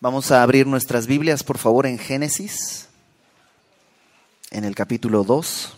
Vamos 0.00 0.30
a 0.30 0.44
abrir 0.44 0.64
nuestras 0.64 1.08
Biblias, 1.08 1.42
por 1.42 1.58
favor, 1.58 1.84
en 1.84 1.98
Génesis, 1.98 2.86
en 4.52 4.62
el 4.62 4.76
capítulo 4.76 5.24
2. 5.24 5.76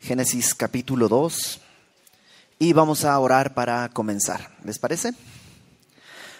Génesis 0.00 0.54
capítulo 0.54 1.10
2. 1.10 1.60
Y 2.58 2.72
vamos 2.72 3.04
a 3.04 3.18
orar 3.18 3.52
para 3.52 3.90
comenzar. 3.90 4.56
¿Les 4.64 4.78
parece? 4.78 5.12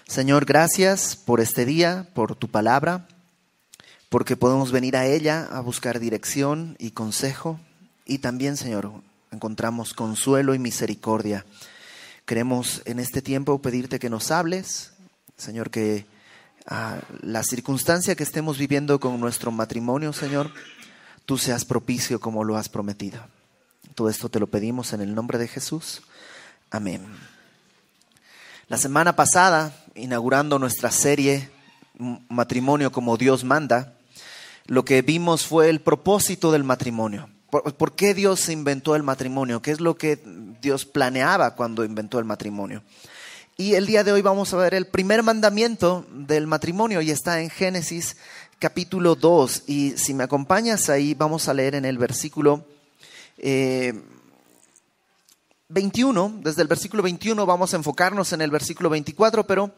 Señor, 0.06 0.46
gracias 0.46 1.16
por 1.16 1.42
este 1.42 1.66
día, 1.66 2.08
por 2.14 2.34
tu 2.34 2.48
palabra 2.48 3.06
porque 4.08 4.36
podemos 4.36 4.72
venir 4.72 4.96
a 4.96 5.06
ella 5.06 5.48
a 5.50 5.60
buscar 5.60 6.00
dirección 6.00 6.76
y 6.78 6.92
consejo. 6.92 7.60
Y 8.04 8.18
también, 8.18 8.56
Señor, 8.56 8.90
encontramos 9.30 9.92
consuelo 9.92 10.54
y 10.54 10.58
misericordia. 10.58 11.44
Queremos 12.24 12.82
en 12.84 13.00
este 13.00 13.22
tiempo 13.22 13.60
pedirte 13.60 13.98
que 13.98 14.10
nos 14.10 14.30
hables, 14.30 14.92
Señor, 15.36 15.70
que 15.70 16.06
a 16.66 17.00
la 17.22 17.42
circunstancia 17.42 18.14
que 18.14 18.22
estemos 18.22 18.58
viviendo 18.58 19.00
con 19.00 19.18
nuestro 19.20 19.50
matrimonio, 19.50 20.12
Señor, 20.12 20.50
tú 21.24 21.38
seas 21.38 21.64
propicio 21.64 22.20
como 22.20 22.44
lo 22.44 22.56
has 22.56 22.68
prometido. 22.68 23.20
Todo 23.94 24.08
esto 24.08 24.28
te 24.28 24.40
lo 24.40 24.46
pedimos 24.46 24.92
en 24.92 25.00
el 25.00 25.14
nombre 25.14 25.38
de 25.38 25.48
Jesús. 25.48 26.02
Amén. 26.70 27.06
La 28.68 28.76
semana 28.76 29.16
pasada, 29.16 29.74
inaugurando 29.94 30.58
nuestra 30.58 30.90
serie 30.90 31.50
Matrimonio 32.28 32.92
como 32.92 33.16
Dios 33.16 33.42
manda, 33.42 33.97
lo 34.68 34.84
que 34.84 35.02
vimos 35.02 35.46
fue 35.46 35.70
el 35.70 35.80
propósito 35.80 36.52
del 36.52 36.62
matrimonio. 36.62 37.30
¿Por, 37.50 37.96
qué 37.96 38.12
Dios 38.12 38.50
inventó 38.50 38.94
el 38.94 39.02
matrimonio? 39.02 39.62
¿Qué 39.62 39.70
es 39.70 39.80
lo 39.80 39.96
que 39.96 40.20
Dios 40.60 40.84
planeaba 40.84 41.54
cuando 41.54 41.82
inventó 41.82 42.18
el 42.18 42.26
matrimonio? 42.26 42.82
Y 43.56 43.74
el 43.74 43.86
día 43.86 44.04
de 44.04 44.12
hoy 44.12 44.20
vamos 44.20 44.52
a 44.52 44.58
ver 44.58 44.74
el 44.74 44.86
primer 44.86 45.22
mandamiento 45.22 46.06
del 46.12 46.46
matrimonio 46.46 47.00
y 47.00 47.10
está 47.10 47.40
en 47.40 47.48
Génesis 47.48 48.18
capítulo 48.58 49.14
2. 49.14 49.62
Y 49.66 49.92
si 49.96 50.12
me 50.12 50.24
acompañas 50.24 50.90
ahí, 50.90 51.14
vamos 51.14 51.48
a 51.48 51.54
leer 51.54 51.74
en 51.74 51.86
el 51.86 51.96
versículo 51.96 52.66
21. 55.68 56.26
Eh, 56.26 56.40
Desde 56.42 56.60
el 56.60 56.68
versículo 56.68 57.02
21 57.02 57.46
vamos 57.46 57.72
a 57.72 57.78
enfocarnos 57.78 58.34
en 58.34 58.42
el 58.42 58.50
versículo 58.50 58.90
24, 58.90 59.46
pero 59.46 59.72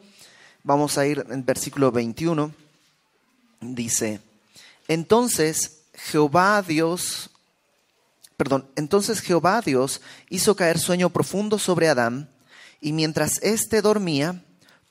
vamos 0.63 0.97
a 0.97 1.07
ir 1.07 1.25
en 1.29 1.45
versículo 1.45 1.93
21. 1.93 2.51
Dice, 3.61 4.19
entonces 4.93 5.83
Jehová 5.93 6.61
Dios, 6.61 7.29
perdón, 8.35 8.69
entonces 8.75 9.21
Jehová 9.21 9.61
Dios 9.61 10.01
hizo 10.29 10.55
caer 10.57 10.79
sueño 10.79 11.09
profundo 11.11 11.59
sobre 11.59 11.87
Adán, 11.87 12.29
y 12.81 12.91
mientras 12.91 13.41
éste 13.41 13.81
dormía, 13.81 14.43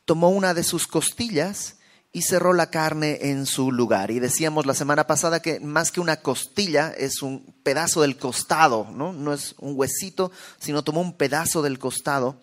tomó 0.06 0.31
una 0.31 0.55
de 0.55 0.65
sus 0.65 0.87
costillas 0.87 1.77
y 2.12 2.23
cerró 2.23 2.55
la 2.55 2.71
carne 2.71 3.19
en 3.31 3.45
su 3.45 3.73
lugar. 3.73 4.11
Y 4.11 4.21
decíamos 4.21 4.65
la 4.65 4.75
semana 4.75 5.06
pasada 5.06 5.43
que 5.43 5.61
más 5.61 5.93
que 5.93 6.01
una 6.01 6.23
costilla 6.23 6.95
es 6.97 7.21
un 7.21 7.55
pedazo 7.62 8.01
del 8.01 8.17
costado, 8.17 8.89
¿no? 8.91 9.12
No 9.12 9.34
es 9.34 9.55
un 9.59 9.75
huesito, 9.77 10.33
sino 10.59 10.83
tomó 10.83 11.03
un 11.03 11.12
pedazo 11.12 11.61
del 11.61 11.78
costado 11.78 12.41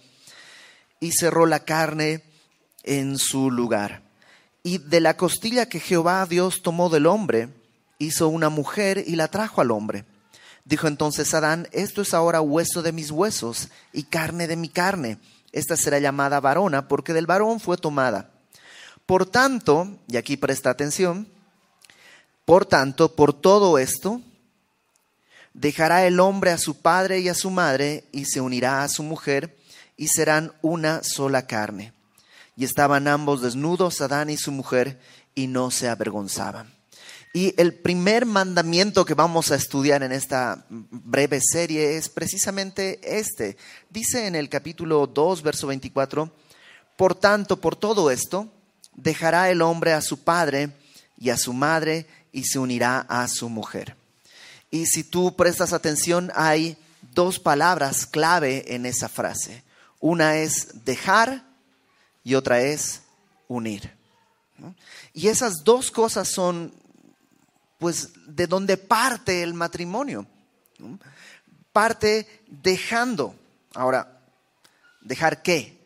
y 1.00 1.12
cerró 1.12 1.48
la 1.48 1.66
carne 1.66 2.24
en 2.84 3.18
su 3.18 3.50
lugar. 3.50 4.07
Y 4.68 4.80
de 4.80 5.00
la 5.00 5.16
costilla 5.16 5.70
que 5.70 5.80
Jehová 5.80 6.26
Dios 6.26 6.62
tomó 6.62 6.90
del 6.90 7.06
hombre, 7.06 7.48
hizo 8.00 8.28
una 8.28 8.50
mujer 8.50 9.02
y 9.08 9.16
la 9.16 9.30
trajo 9.30 9.62
al 9.62 9.72
hombre. 9.72 10.04
Dijo 10.66 10.90
entonces 10.90 11.34
Adán, 11.34 11.70
esto 11.72 12.02
es 12.02 12.14
ahora 12.14 12.42
hueso 12.42 12.82
de 12.82 12.92
mis 12.92 13.10
huesos 13.10 13.70
y 13.94 14.04
carne 14.04 14.46
de 14.46 14.58
mi 14.58 14.68
carne. 14.68 15.20
Esta 15.54 15.78
será 15.78 16.00
llamada 16.00 16.42
varona 16.42 16.90
porque 16.90 17.14
del 17.14 17.28
varón 17.28 17.62
fue 17.62 17.78
tomada. 17.78 18.30
Por 19.06 19.26
tanto, 19.26 19.88
y 20.06 20.18
aquí 20.18 20.36
presta 20.36 20.70
atención, 20.70 21.30
por 22.44 22.66
tanto, 22.66 23.16
por 23.16 23.32
todo 23.32 23.78
esto, 23.78 24.20
dejará 25.54 26.06
el 26.06 26.20
hombre 26.20 26.52
a 26.52 26.58
su 26.58 26.82
padre 26.82 27.22
y 27.22 27.30
a 27.30 27.36
su 27.36 27.52
madre 27.52 28.04
y 28.12 28.26
se 28.26 28.42
unirá 28.42 28.84
a 28.84 28.90
su 28.90 29.02
mujer 29.04 29.56
y 29.96 30.10
serán 30.10 30.52
una 30.62 31.04
sola 31.04 31.48
carne 31.48 31.94
y 32.58 32.66
estaban 32.66 33.08
ambos 33.08 33.42
desnudos, 33.42 34.02
Adán 34.02 34.32
y 34.32 34.38
su 34.38 34.52
mujer, 34.52 35.00
y 35.36 35.46
no 35.46 35.70
se 35.70 35.88
avergonzaban. 35.88 36.74
Y 37.34 37.54
el 37.62 37.76
primer 37.76 38.26
mandamiento 38.26 39.06
que 39.06 39.14
vamos 39.14 39.52
a 39.52 39.56
estudiar 39.56 40.02
en 40.02 40.12
esta 40.12 40.66
breve 40.70 41.40
serie 41.40 41.98
es 41.98 42.10
precisamente 42.10 43.00
este. 43.04 43.58
Dice 43.92 44.26
en 44.26 44.36
el 44.36 44.50
capítulo 44.50 45.06
2, 45.06 45.44
verso 45.44 45.68
24, 45.68 46.34
por 46.96 47.14
tanto, 47.14 47.62
por 47.62 47.76
todo 47.76 48.10
esto, 48.10 48.52
dejará 48.96 49.52
el 49.52 49.62
hombre 49.62 49.94
a 49.94 50.02
su 50.02 50.24
padre 50.24 50.72
y 51.16 51.30
a 51.30 51.38
su 51.38 51.54
madre 51.54 52.08
y 52.32 52.46
se 52.46 52.58
unirá 52.58 53.06
a 53.08 53.28
su 53.28 53.50
mujer. 53.50 53.96
Y 54.72 54.88
si 54.88 55.04
tú 55.04 55.36
prestas 55.36 55.74
atención, 55.74 56.32
hay 56.34 56.76
dos 57.14 57.40
palabras 57.40 58.08
clave 58.08 58.74
en 58.74 58.88
esa 58.88 59.10
frase. 59.10 59.64
Una 60.00 60.38
es 60.38 60.84
dejar 60.86 61.47
y 62.28 62.36
otra 62.36 62.60
es 62.60 63.04
unir. 63.48 63.90
Y 65.14 65.30
esas 65.30 65.64
dos 65.64 65.92
cosas 65.92 66.28
son, 66.28 66.74
pues, 67.80 68.10
de 68.28 68.48
donde 68.48 68.76
parte 68.76 69.44
el 69.44 69.54
matrimonio. 69.54 70.28
Parte 71.72 72.28
dejando. 72.48 73.34
Ahora, 73.74 74.20
¿dejar 75.00 75.42
qué? 75.42 75.78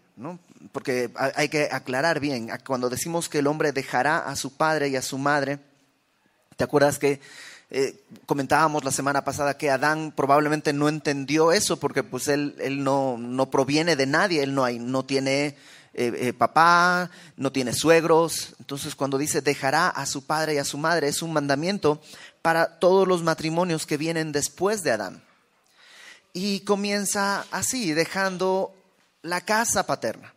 Porque 0.71 1.11
hay 1.35 1.47
que 1.47 1.69
aclarar 1.71 2.19
bien, 2.19 2.49
cuando 2.65 2.89
decimos 2.89 3.29
que 3.29 3.37
el 3.37 3.45
hombre 3.45 3.71
dejará 3.71 4.17
a 4.17 4.35
su 4.35 4.57
padre 4.57 4.89
y 4.89 4.95
a 4.95 5.03
su 5.03 5.19
madre, 5.19 5.59
¿te 6.57 6.63
acuerdas 6.63 6.97
que 6.97 7.21
eh, 7.69 8.03
comentábamos 8.25 8.83
la 8.83 8.91
semana 8.91 9.23
pasada 9.23 9.59
que 9.59 9.69
Adán 9.69 10.11
probablemente 10.15 10.73
no 10.73 10.89
entendió 10.89 11.51
eso 11.51 11.79
porque 11.79 12.01
pues 12.01 12.27
él, 12.29 12.55
él 12.57 12.83
no, 12.83 13.19
no, 13.19 13.51
proviene 13.51 13.95
de 13.95 14.07
nadie, 14.07 14.41
él 14.41 14.55
no, 14.55 14.63
hay, 14.63 14.79
no 14.79 15.05
tiene 15.05 15.55
eh, 15.93 16.13
eh, 16.15 16.33
papá, 16.33 17.11
no 17.35 17.51
tiene 17.51 17.73
suegros. 17.73 18.53
Entonces 18.59 18.95
cuando 18.95 19.17
dice 19.17 19.41
dejará 19.41 19.89
a 19.89 20.05
su 20.05 20.25
padre 20.25 20.55
y 20.55 20.57
a 20.57 20.65
su 20.65 20.77
madre, 20.77 21.07
es 21.07 21.21
un 21.21 21.33
mandamiento 21.33 22.01
para 22.41 22.79
todos 22.79 23.07
los 23.07 23.23
matrimonios 23.23 23.85
que 23.85 23.97
vienen 23.97 24.31
después 24.31 24.83
de 24.83 24.91
Adán. 24.91 25.23
Y 26.33 26.61
comienza 26.61 27.45
así, 27.51 27.93
dejando 27.93 28.73
la 29.21 29.41
casa 29.41 29.85
paterna, 29.85 30.33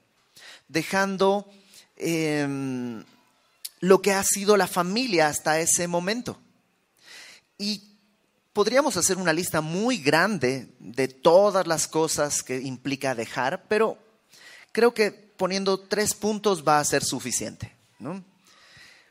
dejando 0.69 1.49
em, 1.97 3.05
lo 3.81 4.03
que 4.03 4.13
ha 4.13 4.25
sido 4.25 4.57
la 4.57 4.67
familia 4.67 5.29
hasta 5.29 5.61
ese 5.61 5.87
momento. 5.87 6.37
Y 7.59 7.95
podríamos 8.53 8.97
hacer 8.97 9.19
una 9.19 9.33
lista 9.33 9.61
muy 9.61 9.99
grande 9.99 10.69
de 10.81 11.07
todas 11.07 11.67
las 11.69 11.87
cosas 11.87 12.43
que 12.43 12.61
implica 12.61 13.15
dejar, 13.15 13.65
pero 13.69 13.97
creo 14.73 14.93
que 14.93 15.24
poniendo 15.37 15.79
tres 15.79 16.15
puntos 16.15 16.67
va 16.67 16.81
a 16.81 16.85
ser 16.85 17.05
suficiente. 17.05 17.73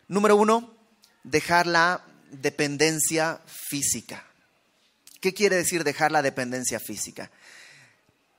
Número 0.08 0.36
uno, 0.36 0.74
dejar 1.24 1.68
la 1.68 2.04
dependencia 2.32 3.42
física. 3.46 4.26
¿Qué 5.20 5.34
quiere 5.34 5.56
decir 5.56 5.84
dejar 5.84 6.12
la 6.12 6.22
dependencia 6.22 6.80
física? 6.80 7.32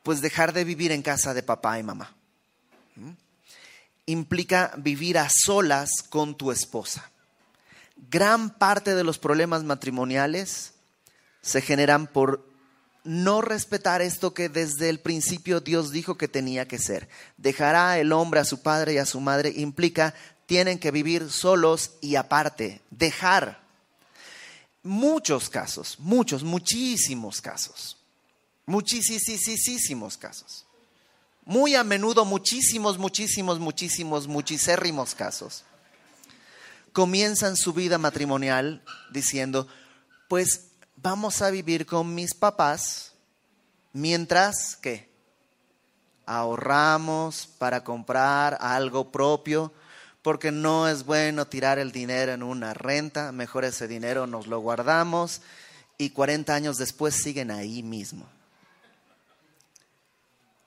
Pues 0.02 0.20
dejar 0.20 0.52
de 0.52 0.64
vivir 0.64 0.92
en 0.92 1.02
casa 1.02 1.32
de 1.32 1.42
papá 1.42 1.78
y 1.78 1.82
mamá. 1.82 2.14
Implica 4.06 4.74
vivir 4.76 5.16
a 5.18 5.28
solas 5.30 5.90
con 6.10 6.36
tu 6.36 6.52
esposa. 6.52 7.10
Gran 8.10 8.50
parte 8.50 8.94
de 8.94 9.04
los 9.04 9.18
problemas 9.18 9.64
matrimoniales 9.64 10.74
se 11.40 11.62
generan 11.62 12.06
por 12.06 12.46
no 13.04 13.42
respetar 13.42 14.00
esto 14.00 14.32
que 14.32 14.48
desde 14.48 14.88
el 14.88 14.98
principio 14.98 15.60
Dios 15.60 15.92
dijo 15.92 16.16
que 16.16 16.26
tenía 16.26 16.66
que 16.66 16.78
ser. 16.78 17.08
Dejará 17.36 17.98
el 17.98 18.12
hombre 18.12 18.40
a 18.40 18.44
su 18.44 18.62
padre 18.62 18.94
y 18.94 18.98
a 18.98 19.06
su 19.06 19.20
madre 19.20 19.52
implica 19.54 20.14
tienen 20.46 20.78
que 20.78 20.90
vivir 20.90 21.30
solos 21.30 21.92
y 22.00 22.16
aparte. 22.16 22.80
Dejar. 22.90 23.62
Muchos 24.82 25.48
casos, 25.48 25.96
muchos, 25.98 26.42
muchísimos 26.42 27.40
casos. 27.40 27.96
Muchísimos 28.66 30.16
casos. 30.16 30.64
Muy 31.44 31.74
a 31.74 31.84
menudo, 31.84 32.24
muchísimos, 32.24 32.98
muchísimos, 32.98 33.58
muchísimos, 33.58 34.26
muchísimos 34.26 35.14
casos. 35.14 35.64
Comienzan 36.92 37.56
su 37.56 37.72
vida 37.72 37.98
matrimonial 37.98 38.82
diciendo, 39.10 39.68
pues 40.28 40.68
vamos 41.04 41.42
a 41.42 41.50
vivir 41.50 41.84
con 41.84 42.14
mis 42.14 42.32
papás 42.32 43.12
mientras 43.92 44.74
que 44.76 45.06
ahorramos 46.24 47.46
para 47.58 47.84
comprar 47.84 48.56
algo 48.58 49.12
propio, 49.12 49.70
porque 50.22 50.50
no 50.50 50.88
es 50.88 51.04
bueno 51.04 51.46
tirar 51.46 51.78
el 51.78 51.92
dinero 51.92 52.32
en 52.32 52.42
una 52.42 52.72
renta, 52.72 53.32
mejor 53.32 53.66
ese 53.66 53.86
dinero 53.86 54.26
nos 54.26 54.46
lo 54.46 54.60
guardamos 54.60 55.42
y 55.98 56.08
40 56.08 56.54
años 56.54 56.78
después 56.78 57.14
siguen 57.14 57.50
ahí 57.50 57.82
mismo. 57.82 58.26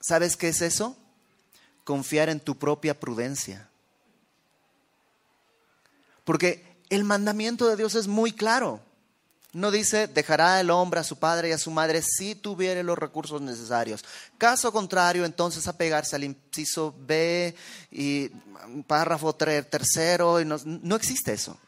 ¿Sabes 0.00 0.36
qué 0.36 0.50
es 0.50 0.62
eso? 0.62 0.96
Confiar 1.82 2.28
en 2.28 2.38
tu 2.38 2.56
propia 2.56 3.00
prudencia. 3.00 3.68
Porque 6.24 6.76
el 6.90 7.02
mandamiento 7.02 7.66
de 7.66 7.74
Dios 7.74 7.96
es 7.96 8.06
muy 8.06 8.30
claro. 8.30 8.86
No 9.52 9.70
dice, 9.70 10.08
dejará 10.08 10.60
el 10.60 10.70
hombre 10.70 11.00
a 11.00 11.04
su 11.04 11.16
padre 11.16 11.48
y 11.48 11.52
a 11.52 11.58
su 11.58 11.70
madre 11.70 12.02
si 12.02 12.34
tuviere 12.34 12.82
los 12.82 12.98
recursos 12.98 13.40
necesarios. 13.40 14.04
Caso 14.36 14.72
contrario, 14.72 15.24
entonces 15.24 15.66
apegarse 15.66 16.16
al 16.16 16.24
inciso 16.24 16.94
B 16.98 17.54
y 17.90 18.28
párrafo 18.86 19.34
tercero. 19.34 20.40
Y 20.40 20.44
no, 20.44 20.58
no 20.64 20.96
existe 20.96 21.32
eso. 21.32 21.58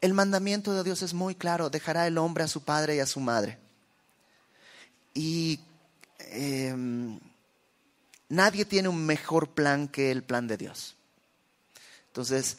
El 0.00 0.14
mandamiento 0.14 0.74
de 0.74 0.82
Dios 0.82 1.02
es 1.02 1.14
muy 1.14 1.36
claro, 1.36 1.70
dejará 1.70 2.06
el 2.06 2.18
hombre 2.18 2.44
a 2.44 2.48
su 2.48 2.62
padre 2.64 2.96
y 2.96 3.00
a 3.00 3.06
su 3.06 3.20
madre. 3.20 3.58
Y 5.14 5.60
em, 6.18 7.18
nadie 8.28 8.64
tiene 8.64 8.88
un 8.88 9.06
mejor 9.06 9.50
plan 9.50 9.88
que 9.88 10.10
el 10.10 10.24
plan 10.24 10.48
de 10.48 10.56
Dios. 10.56 10.96
Entonces, 12.08 12.58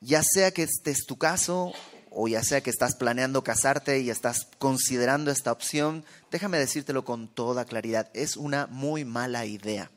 ya 0.00 0.22
sea 0.22 0.50
que 0.50 0.62
este 0.62 0.90
es 0.90 1.06
tu 1.06 1.16
caso 1.16 1.72
o 2.10 2.28
ya 2.28 2.42
sea 2.42 2.60
que 2.60 2.70
estás 2.70 2.96
planeando 2.96 3.44
casarte 3.44 4.00
y 4.00 4.10
estás 4.10 4.48
considerando 4.58 5.30
esta 5.30 5.52
opción, 5.52 6.04
déjame 6.30 6.58
decírtelo 6.58 7.04
con 7.04 7.28
toda 7.28 7.64
claridad, 7.64 8.10
es 8.14 8.36
una 8.36 8.66
muy 8.66 9.04
mala 9.04 9.46
idea. 9.46 9.90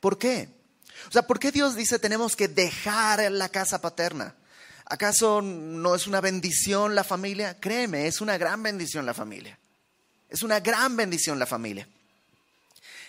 ¿Por 0.00 0.18
qué? 0.18 0.48
O 1.08 1.12
sea, 1.12 1.26
¿por 1.26 1.38
qué 1.38 1.52
Dios 1.52 1.74
dice 1.76 1.98
tenemos 1.98 2.36
que 2.36 2.48
dejar 2.48 3.30
la 3.32 3.48
casa 3.48 3.80
paterna? 3.80 4.34
¿Acaso 4.84 5.42
no 5.42 5.94
es 5.94 6.06
una 6.06 6.20
bendición 6.20 6.94
la 6.94 7.04
familia? 7.04 7.58
Créeme, 7.58 8.06
es 8.06 8.20
una 8.20 8.38
gran 8.38 8.62
bendición 8.62 9.04
la 9.04 9.14
familia. 9.14 9.58
Es 10.28 10.42
una 10.42 10.60
gran 10.60 10.96
bendición 10.96 11.38
la 11.38 11.46
familia. 11.46 11.88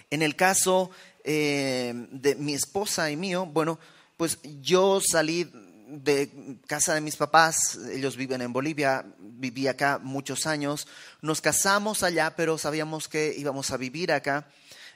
En 0.10 0.22
el 0.22 0.36
caso 0.36 0.90
eh, 1.24 1.94
de 2.12 2.36
mi 2.36 2.54
esposa 2.54 3.12
y 3.12 3.16
mío, 3.16 3.46
bueno, 3.46 3.80
pues 4.18 4.40
yo 4.62 5.00
salí 5.02 5.52
de 5.88 6.60
casa 6.68 6.94
de 6.94 7.02
mis 7.02 7.16
papás, 7.16 7.80
ellos 7.92 8.18
viven 8.18 8.42
en 8.42 8.52
Bolivia, 8.52 9.06
viví 9.20 9.68
acá 9.68 10.00
muchos 10.02 10.46
años, 10.46 10.88
nos 11.22 11.42
casamos 11.42 12.04
allá, 12.04 12.36
pero 12.36 12.58
sabíamos 12.58 13.08
que 13.08 13.34
íbamos 13.38 13.72
a 13.72 13.78
vivir 13.78 14.12
acá. 14.12 14.48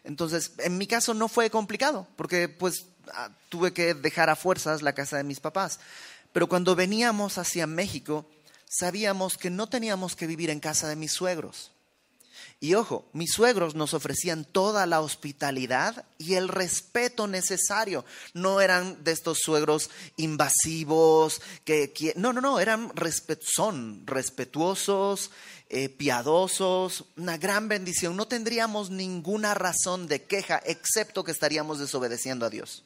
Entonces, 0.04 0.52
en 0.58 0.78
mi 0.78 0.88
caso 0.88 1.14
no 1.14 1.28
fue 1.28 1.50
complicado, 1.50 2.08
porque 2.16 2.50
pues 2.50 2.88
ah, 3.14 3.30
tuve 3.50 3.72
que 3.74 3.94
dejar 3.94 4.30
a 4.30 4.36
fuerzas 4.36 4.82
la 4.82 4.94
casa 4.94 5.18
de 5.18 5.24
mis 5.24 5.40
papás. 5.40 5.80
Pero 6.34 6.48
cuando 6.48 6.76
veníamos 6.76 7.38
hacia 7.38 7.68
México, 7.68 8.30
sabíamos 8.66 9.38
que 9.38 9.50
no 9.50 9.68
teníamos 9.68 10.16
que 10.16 10.28
vivir 10.28 10.50
en 10.50 10.60
casa 10.60 10.88
de 10.88 10.96
mis 10.96 11.12
suegros. 11.12 11.72
Y 12.60 12.76
ojo, 12.76 13.06
mis 13.14 13.32
suegros 13.32 13.74
nos 13.74 13.96
ofrecían 13.96 14.46
toda 14.46 14.86
la 14.86 15.02
hospitalidad 15.02 16.06
y 16.20 16.36
el 16.36 16.48
respeto 16.48 17.28
necesario. 17.28 18.06
No 18.34 18.62
eran 18.62 19.04
de 19.04 19.12
estos 19.12 19.40
suegros 19.40 19.90
invasivos, 20.16 21.42
que, 21.66 22.14
no, 22.16 22.34
no, 22.34 22.42
no, 22.42 22.60
eran 22.60 22.92
son 23.42 24.06
respetuosos, 24.06 25.32
eh, 25.70 25.90
piadosos, 25.90 27.06
una 27.18 27.38
gran 27.38 27.68
bendición. 27.68 28.16
No 28.16 28.28
tendríamos 28.28 28.92
ninguna 28.92 29.54
razón 29.54 30.08
de 30.08 30.24
queja, 30.24 30.62
excepto 30.66 31.24
que 31.24 31.32
estaríamos 31.32 31.80
desobedeciendo 31.80 32.46
a 32.46 32.50
Dios. 32.50 32.84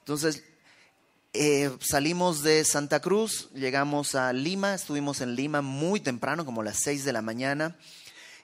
Entonces, 0.00 0.42
eh, 1.32 1.70
salimos 1.80 2.42
de 2.42 2.64
Santa 2.64 3.00
Cruz, 3.00 3.50
llegamos 3.54 4.14
a 4.14 4.32
Lima, 4.32 4.74
estuvimos 4.74 5.20
en 5.20 5.34
Lima 5.34 5.62
muy 5.62 6.00
temprano, 6.00 6.44
como 6.44 6.62
a 6.62 6.64
las 6.64 6.78
seis 6.78 7.04
de 7.04 7.12
la 7.12 7.22
mañana 7.22 7.76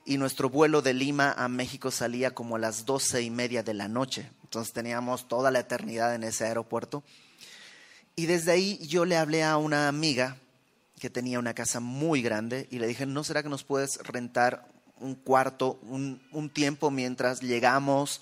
y 0.04 0.18
nuestro 0.18 0.50
vuelo 0.50 0.82
de 0.82 0.92
Lima 0.92 1.32
a 1.32 1.48
México 1.48 1.90
salía 1.90 2.34
como 2.34 2.56
a 2.56 2.58
las 2.58 2.84
doce 2.84 3.22
y 3.22 3.30
media 3.30 3.62
de 3.62 3.74
la 3.74 3.88
noche. 3.88 4.30
Entonces 4.42 4.72
teníamos 4.72 5.28
toda 5.28 5.50
la 5.50 5.60
eternidad 5.60 6.14
en 6.14 6.24
ese 6.24 6.44
aeropuerto. 6.44 7.02
Y 8.16 8.26
desde 8.26 8.52
ahí 8.52 8.78
yo 8.86 9.04
le 9.04 9.16
hablé 9.16 9.42
a 9.42 9.56
una 9.56 9.88
amiga 9.88 10.36
que 11.00 11.10
tenía 11.10 11.38
una 11.38 11.54
casa 11.54 11.80
muy 11.80 12.22
grande 12.22 12.68
y 12.70 12.78
le 12.78 12.86
dije, 12.86 13.06
¿no 13.06 13.24
será 13.24 13.42
que 13.42 13.48
nos 13.48 13.64
puedes 13.64 13.98
rentar 13.98 14.68
un 15.00 15.14
cuarto, 15.14 15.80
un, 15.82 16.22
un 16.32 16.50
tiempo 16.50 16.90
mientras 16.90 17.40
llegamos? 17.40 18.20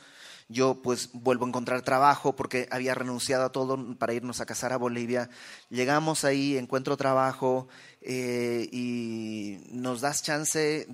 Yo 0.52 0.82
pues 0.82 1.10
vuelvo 1.12 1.44
a 1.44 1.48
encontrar 1.48 1.82
trabajo 1.82 2.36
porque 2.36 2.68
había 2.70 2.94
renunciado 2.94 3.44
a 3.44 3.52
todo 3.52 3.96
para 3.96 4.14
irnos 4.14 4.40
a 4.40 4.46
casar 4.46 4.72
a 4.72 4.76
Bolivia. 4.76 5.30
Llegamos 5.70 6.24
ahí, 6.24 6.56
encuentro 6.56 6.96
trabajo 6.96 7.68
eh, 8.00 8.68
y 8.70 9.58
nos 9.70 10.00
das 10.00 10.22
chance 10.22 10.86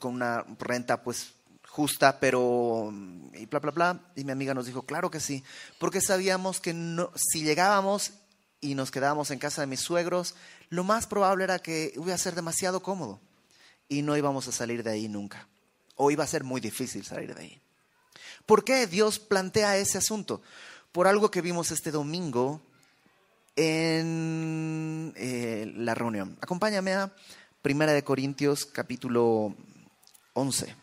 con 0.00 0.14
una 0.14 0.44
renta 0.58 1.02
pues 1.02 1.34
justa, 1.68 2.20
pero 2.20 2.92
y 3.34 3.46
bla, 3.46 3.58
bla, 3.60 3.70
bla. 3.72 4.00
Y 4.16 4.24
mi 4.24 4.32
amiga 4.32 4.54
nos 4.54 4.66
dijo, 4.66 4.82
claro 4.82 5.10
que 5.10 5.20
sí, 5.20 5.44
porque 5.78 6.00
sabíamos 6.00 6.60
que 6.60 6.72
no, 6.72 7.10
si 7.16 7.42
llegábamos 7.42 8.12
y 8.60 8.74
nos 8.74 8.90
quedábamos 8.90 9.30
en 9.30 9.38
casa 9.38 9.60
de 9.60 9.66
mis 9.66 9.80
suegros, 9.80 10.34
lo 10.70 10.84
más 10.84 11.06
probable 11.06 11.44
era 11.44 11.58
que 11.58 11.92
iba 11.94 12.14
a 12.14 12.18
ser 12.18 12.34
demasiado 12.34 12.82
cómodo 12.82 13.20
y 13.88 14.02
no 14.02 14.16
íbamos 14.16 14.48
a 14.48 14.52
salir 14.52 14.82
de 14.82 14.92
ahí 14.92 15.08
nunca. 15.08 15.48
O 15.96 16.10
iba 16.10 16.24
a 16.24 16.28
ser 16.28 16.44
muy 16.44 16.60
difícil 16.60 17.04
salir 17.04 17.34
de 17.34 17.40
ahí. 17.40 17.63
¿Por 18.46 18.64
qué 18.64 18.86
Dios 18.86 19.18
plantea 19.18 19.78
ese 19.78 19.98
asunto? 19.98 20.42
Por 20.92 21.06
algo 21.06 21.30
que 21.30 21.40
vimos 21.40 21.70
este 21.70 21.90
domingo 21.90 22.60
en 23.56 25.14
eh, 25.16 25.72
la 25.76 25.94
reunión. 25.94 26.36
Acompáñame 26.40 26.92
a 26.92 27.12
Primera 27.62 27.92
de 27.92 28.04
Corintios 28.04 28.66
capítulo 28.66 29.54
11. 30.34 30.76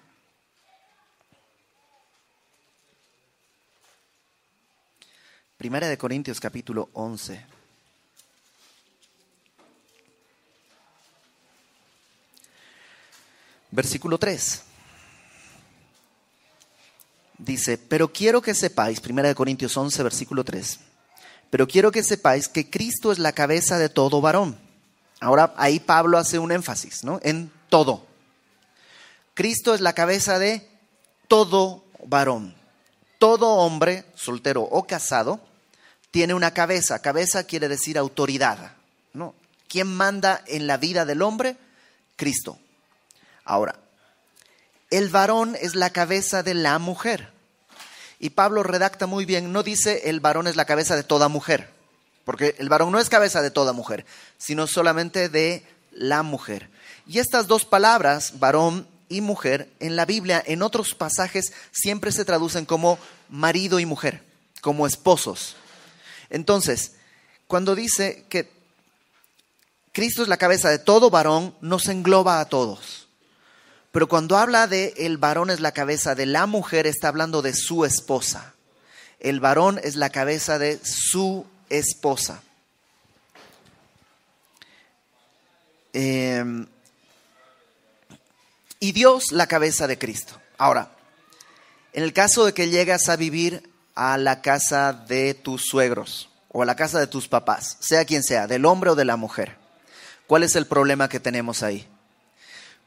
Primera 5.58 5.88
de 5.88 5.98
Corintios 6.00 6.40
capítulo 6.40 6.90
11. 6.94 7.46
Versículo 13.70 14.18
3 14.18 14.71
dice, 17.46 17.78
pero 17.78 18.12
quiero 18.14 18.42
que 18.42 18.54
sepáis, 18.54 19.02
1 19.06 19.36
Corintios 19.36 19.76
11, 19.76 20.04
versículo 20.04 20.44
3, 20.44 20.80
pero 21.50 21.68
quiero 21.68 21.92
que 21.92 22.04
sepáis 22.04 22.48
que 22.48 22.70
Cristo 22.70 23.12
es 23.12 23.20
la 23.20 23.34
cabeza 23.34 23.78
de 23.78 23.90
todo 23.90 24.22
varón. 24.22 24.58
Ahora 25.20 25.54
ahí 25.58 25.80
Pablo 25.80 26.18
hace 26.18 26.40
un 26.40 26.52
énfasis, 26.52 27.04
¿no? 27.04 27.20
En 27.24 27.52
todo. 27.70 28.06
Cristo 29.34 29.74
es 29.74 29.82
la 29.82 29.94
cabeza 29.94 30.40
de 30.40 30.68
todo 31.28 31.84
varón. 32.06 32.56
Todo 33.20 33.48
hombre, 33.50 34.06
soltero 34.16 34.64
o 34.64 34.88
casado, 34.88 35.40
tiene 36.10 36.34
una 36.34 36.54
cabeza. 36.54 37.02
Cabeza 37.02 37.44
quiere 37.44 37.68
decir 37.68 37.98
autoridad, 37.98 38.74
¿no? 39.14 39.36
¿Quién 39.68 39.88
manda 39.88 40.42
en 40.48 40.68
la 40.68 40.78
vida 40.78 41.06
del 41.06 41.22
hombre? 41.22 41.58
Cristo. 42.16 42.58
Ahora, 43.46 43.80
el 44.90 45.10
varón 45.10 45.56
es 45.60 45.76
la 45.76 45.92
cabeza 45.92 46.44
de 46.44 46.54
la 46.54 46.78
mujer. 46.80 47.31
Y 48.24 48.30
Pablo 48.30 48.62
redacta 48.62 49.08
muy 49.08 49.26
bien, 49.26 49.52
no 49.52 49.64
dice 49.64 50.04
el 50.08 50.20
varón 50.20 50.46
es 50.46 50.56
la 50.56 50.66
cabeza 50.66 50.96
de 50.96 51.02
toda 51.02 51.28
mujer, 51.28 51.72
porque 52.24 52.56
el 52.60 52.70
varón 52.70 52.92
no 52.92 53.00
es 53.00 53.10
cabeza 53.10 53.42
de 53.42 53.50
toda 53.50 53.74
mujer, 53.74 54.06
sino 54.38 54.68
solamente 54.68 55.28
de 55.28 55.66
la 55.92 56.22
mujer. 56.22 56.70
Y 57.08 57.18
estas 57.18 57.48
dos 57.48 57.66
palabras, 57.66 58.40
varón 58.40 58.88
y 59.10 59.22
mujer, 59.22 59.72
en 59.80 59.96
la 59.96 60.06
Biblia, 60.06 60.44
en 60.46 60.62
otros 60.62 60.94
pasajes, 60.94 61.52
siempre 61.72 62.12
se 62.12 62.24
traducen 62.24 62.66
como 62.66 63.00
marido 63.28 63.80
y 63.80 63.88
mujer, 63.88 64.24
como 64.62 64.86
esposos. 64.86 65.56
Entonces, 66.30 66.92
cuando 67.48 67.74
dice 67.74 68.28
que 68.30 68.52
Cristo 69.94 70.22
es 70.22 70.28
la 70.28 70.38
cabeza 70.38 70.70
de 70.70 70.78
todo 70.78 71.10
varón, 71.10 71.56
nos 71.60 71.88
engloba 71.88 72.40
a 72.40 72.46
todos. 72.46 73.08
Pero 73.92 74.08
cuando 74.08 74.38
habla 74.38 74.68
de 74.68 74.94
el 74.98 75.18
varón 75.18 75.50
es 75.50 75.60
la 75.60 75.74
cabeza 75.74 76.16
de 76.16 76.26
la 76.26 76.46
mujer, 76.46 76.88
está 76.88 77.10
hablando 77.10 77.42
de 77.42 77.54
su 77.54 77.84
esposa. 77.84 78.54
El 79.20 79.40
varón 79.40 79.80
es 79.84 79.96
la 79.96 80.10
cabeza 80.10 80.58
de 80.58 80.80
su 80.84 81.46
esposa. 81.70 82.42
Em, 85.94 86.66
y 88.80 88.94
Dios 88.94 89.32
la 89.32 89.48
cabeza 89.48 89.88
de 89.88 89.98
Cristo. 89.98 90.40
Ahora, 90.58 90.90
en 91.94 92.04
el 92.04 92.14
caso 92.14 92.46
de 92.46 92.54
que 92.54 92.70
llegas 92.70 93.10
a 93.10 93.18
vivir 93.18 93.70
a 93.96 94.18
la 94.18 94.42
casa 94.42 94.94
de 94.94 95.34
tus 95.34 95.66
suegros 95.66 96.30
o 96.48 96.62
a 96.64 96.66
la 96.66 96.78
casa 96.78 97.00
de 97.00 97.08
tus 97.08 97.28
papás, 97.28 97.78
sea 97.82 98.06
quien 98.06 98.24
sea, 98.24 98.48
del 98.48 98.66
hombre 98.66 98.92
o 98.92 98.96
de 98.96 99.06
la 99.06 99.18
mujer, 99.18 99.58
¿cuál 100.28 100.44
es 100.44 100.56
el 100.56 100.66
problema 100.66 101.10
que 101.10 101.20
tenemos 101.20 101.62
ahí? 101.62 101.88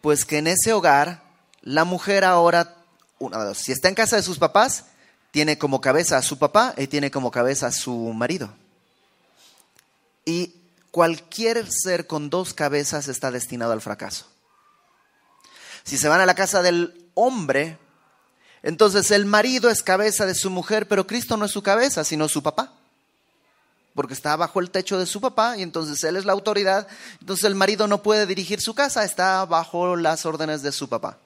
Pues 0.04 0.26
que 0.26 0.36
en 0.36 0.48
ese 0.48 0.74
hogar 0.74 1.22
la 1.62 1.84
mujer 1.84 2.24
ahora, 2.24 2.76
una, 3.18 3.54
si 3.54 3.72
está 3.72 3.88
en 3.88 3.94
casa 3.94 4.16
de 4.16 4.22
sus 4.22 4.38
papás, 4.38 4.84
tiene 5.30 5.56
como 5.56 5.80
cabeza 5.80 6.18
a 6.18 6.22
su 6.22 6.38
papá 6.38 6.74
y 6.76 6.88
tiene 6.88 7.10
como 7.10 7.30
cabeza 7.30 7.68
a 7.68 7.72
su 7.72 8.12
marido. 8.12 8.52
Y 10.26 10.56
cualquier 10.90 11.72
ser 11.72 12.06
con 12.06 12.28
dos 12.28 12.52
cabezas 12.52 13.08
está 13.08 13.30
destinado 13.30 13.72
al 13.72 13.80
fracaso. 13.80 14.26
Si 15.84 15.96
se 15.96 16.08
van 16.08 16.20
a 16.20 16.26
la 16.26 16.34
casa 16.34 16.60
del 16.60 17.08
hombre, 17.14 17.78
entonces 18.62 19.10
el 19.10 19.24
marido 19.24 19.70
es 19.70 19.82
cabeza 19.82 20.26
de 20.26 20.34
su 20.34 20.50
mujer, 20.50 20.86
pero 20.86 21.06
Cristo 21.06 21.38
no 21.38 21.46
es 21.46 21.50
su 21.50 21.62
cabeza, 21.62 22.04
sino 22.04 22.28
su 22.28 22.42
papá. 22.42 22.74
Porque 23.94 24.14
está 24.14 24.34
bajo 24.36 24.60
el 24.60 24.70
techo 24.70 24.98
de 24.98 25.06
su 25.06 25.20
papá 25.20 25.56
y 25.56 25.62
entonces 25.62 26.02
él 26.04 26.16
es 26.16 26.24
la 26.24 26.32
autoridad. 26.32 26.88
Entonces 27.20 27.44
el 27.44 27.54
marido 27.54 27.86
no 27.86 28.02
puede 28.02 28.26
dirigir 28.26 28.60
su 28.60 28.74
casa, 28.74 29.04
está 29.04 29.44
bajo 29.44 29.96
las 29.96 30.26
órdenes 30.26 30.62
de 30.62 30.72
su 30.72 30.88
papá. 30.88 31.18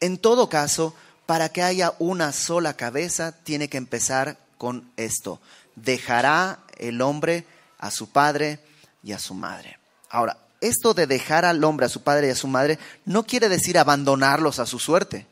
En 0.00 0.18
todo 0.18 0.48
caso, 0.48 0.94
para 1.26 1.48
que 1.48 1.62
haya 1.62 1.94
una 1.98 2.32
sola 2.32 2.74
cabeza, 2.74 3.32
tiene 3.32 3.68
que 3.68 3.78
empezar 3.78 4.36
con 4.58 4.90
esto. 4.96 5.40
Dejará 5.76 6.58
el 6.76 7.00
hombre 7.00 7.46
a 7.78 7.90
su 7.90 8.10
padre 8.10 8.60
y 9.02 9.12
a 9.12 9.18
su 9.18 9.34
madre. 9.34 9.78
Ahora, 10.10 10.38
esto 10.60 10.94
de 10.94 11.06
dejar 11.06 11.44
al 11.44 11.62
hombre 11.62 11.86
a 11.86 11.90
su 11.90 12.02
padre 12.02 12.28
y 12.28 12.30
a 12.30 12.36
su 12.36 12.48
madre 12.48 12.78
no 13.04 13.24
quiere 13.24 13.48
decir 13.48 13.78
abandonarlos 13.78 14.58
a 14.58 14.66
su 14.66 14.78
suerte. 14.78 15.26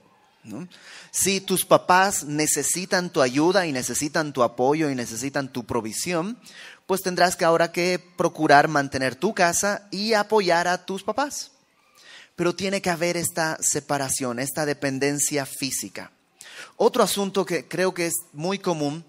Si 1.14 1.42
tus 1.42 1.66
papás 1.66 2.24
necesitan 2.24 3.10
tu 3.10 3.20
ayuda 3.20 3.66
y 3.66 3.72
necesitan 3.72 4.32
tu 4.32 4.42
apoyo 4.42 4.88
y 4.88 4.94
necesitan 4.94 5.52
tu 5.52 5.66
provisión, 5.66 6.38
pues 6.86 7.02
tendrás 7.02 7.36
que 7.36 7.44
ahora 7.44 7.70
que 7.70 8.02
procurar 8.16 8.66
mantener 8.66 9.14
tu 9.14 9.34
casa 9.34 9.86
y 9.90 10.14
apoyar 10.14 10.68
a 10.68 10.86
tus 10.86 11.02
papás. 11.02 11.50
Pero 12.34 12.54
tiene 12.54 12.80
que 12.80 12.88
haber 12.88 13.18
esta 13.18 13.58
separación, 13.60 14.38
esta 14.38 14.64
dependencia 14.64 15.44
física. 15.44 16.12
Otro 16.78 17.02
asunto 17.02 17.44
que 17.44 17.68
creo 17.68 17.92
que 17.92 18.06
es 18.06 18.14
muy 18.32 18.58
común, 18.58 19.04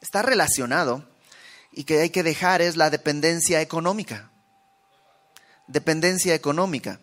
está 0.00 0.22
relacionado 0.22 1.06
y 1.70 1.84
que 1.84 2.00
hay 2.00 2.08
que 2.08 2.22
dejar 2.22 2.62
es 2.62 2.78
la 2.78 2.88
dependencia 2.88 3.60
económica. 3.60 4.30
Dependencia 5.66 6.34
económica. 6.34 6.98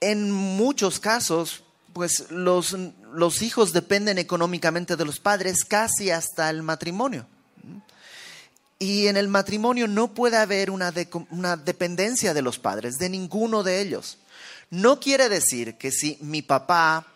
En 0.00 0.30
muchos 0.30 1.00
casos, 1.00 1.64
pues 1.96 2.30
los, 2.30 2.76
los 3.14 3.40
hijos 3.40 3.72
dependen 3.72 4.18
económicamente 4.18 4.96
de 4.96 5.06
los 5.06 5.18
padres 5.18 5.64
casi 5.64 6.10
hasta 6.10 6.50
el 6.50 6.62
matrimonio. 6.62 7.26
Y 8.78 9.06
en 9.06 9.16
el 9.16 9.28
matrimonio 9.28 9.88
no 9.88 10.12
puede 10.12 10.36
haber 10.36 10.70
una, 10.70 10.92
una, 11.30 11.56
dependencia 11.56 12.34
de 12.34 12.42
los 12.42 12.58
padres, 12.58 12.98
de 12.98 13.08
ninguno 13.08 13.62
de 13.62 13.80
ellos. 13.80 14.18
No 14.68 15.00
quiere 15.00 15.30
decir 15.30 15.78
que 15.78 15.90
si 15.90 16.18
mi 16.20 16.42
papá, 16.42 17.06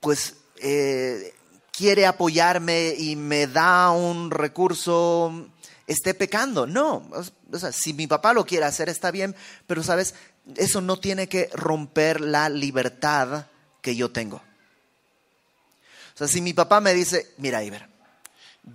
pues, 0.00 0.34
eh, 0.56 1.32
quiere 1.70 2.04
apoyarme 2.04 2.96
y 2.98 3.14
me 3.14 3.46
da 3.46 3.92
un 3.92 4.32
recurso, 4.32 5.46
esté 5.86 6.14
pecando. 6.14 6.66
No, 6.66 7.08
o 7.52 7.58
sea, 7.60 7.70
si 7.70 7.92
mi 7.92 8.08
papá 8.08 8.32
lo 8.32 8.44
quiere 8.44 8.66
hacer 8.66 8.88
está 8.88 9.12
bien, 9.12 9.36
pero 9.68 9.84
sabes, 9.84 10.16
eso 10.56 10.80
no 10.80 10.98
tiene 10.98 11.28
que 11.28 11.48
romper 11.52 12.20
la 12.20 12.48
libertad 12.48 13.46
que 13.84 13.94
yo 13.94 14.10
tengo. 14.10 14.38
O 16.14 16.16
sea, 16.16 16.26
si 16.26 16.40
mi 16.40 16.54
papá 16.54 16.80
me 16.80 16.94
dice, 16.94 17.34
mira, 17.36 17.62
Iber, 17.62 17.86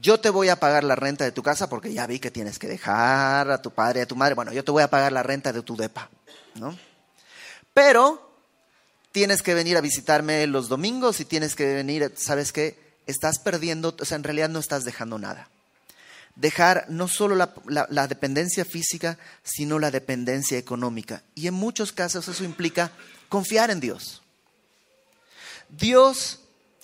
yo 0.01 0.19
te 0.19 0.29
voy 0.29 0.49
a 0.49 0.59
pagar 0.59 0.83
la 0.83 0.95
renta 0.95 1.23
de 1.23 1.31
tu 1.31 1.41
casa 1.41 1.67
porque 1.67 1.91
ya 1.91 2.05
vi 2.05 2.19
que 2.19 2.29
tienes 2.29 2.59
que 2.59 2.67
dejar 2.67 3.49
a 3.49 3.61
tu 3.61 3.71
padre 3.71 3.99
y 3.99 4.03
a 4.03 4.07
tu 4.07 4.15
madre, 4.15 4.35
bueno, 4.35 4.53
yo 4.53 4.63
te 4.63 4.71
voy 4.71 4.83
a 4.83 4.89
pagar 4.89 5.11
la 5.11 5.23
renta 5.23 5.51
de 5.51 5.63
tu 5.63 5.75
depa, 5.75 6.09
¿no? 6.55 6.77
Pero 7.73 8.31
tienes 9.11 9.41
que 9.41 9.55
venir 9.55 9.77
a 9.77 9.81
visitarme 9.81 10.45
los 10.45 10.69
domingos 10.69 11.19
y 11.19 11.25
tienes 11.25 11.55
que 11.55 11.73
venir, 11.73 12.13
¿sabes 12.15 12.51
qué? 12.51 12.77
Estás 13.07 13.39
perdiendo, 13.39 13.95
o 13.99 14.05
sea, 14.05 14.15
en 14.15 14.23
realidad 14.23 14.49
no 14.49 14.59
estás 14.59 14.85
dejando 14.85 15.17
nada. 15.17 15.49
Dejar 16.35 16.85
no 16.87 17.07
solo 17.07 17.35
la, 17.35 17.51
la 17.89 18.07
dependencia 18.07 18.63
física, 18.63 19.17
sino 19.41 19.79
la 19.79 19.89
dependencia 19.89 20.59
económica. 20.59 21.23
Y 21.33 21.47
en 21.47 21.55
muchos 21.55 21.93
casos 21.93 22.27
eso 22.27 22.43
implica 22.43 22.91
confiar 23.27 23.71
en 23.71 23.79
Dios. 23.79 24.21
Dios, 25.69 26.39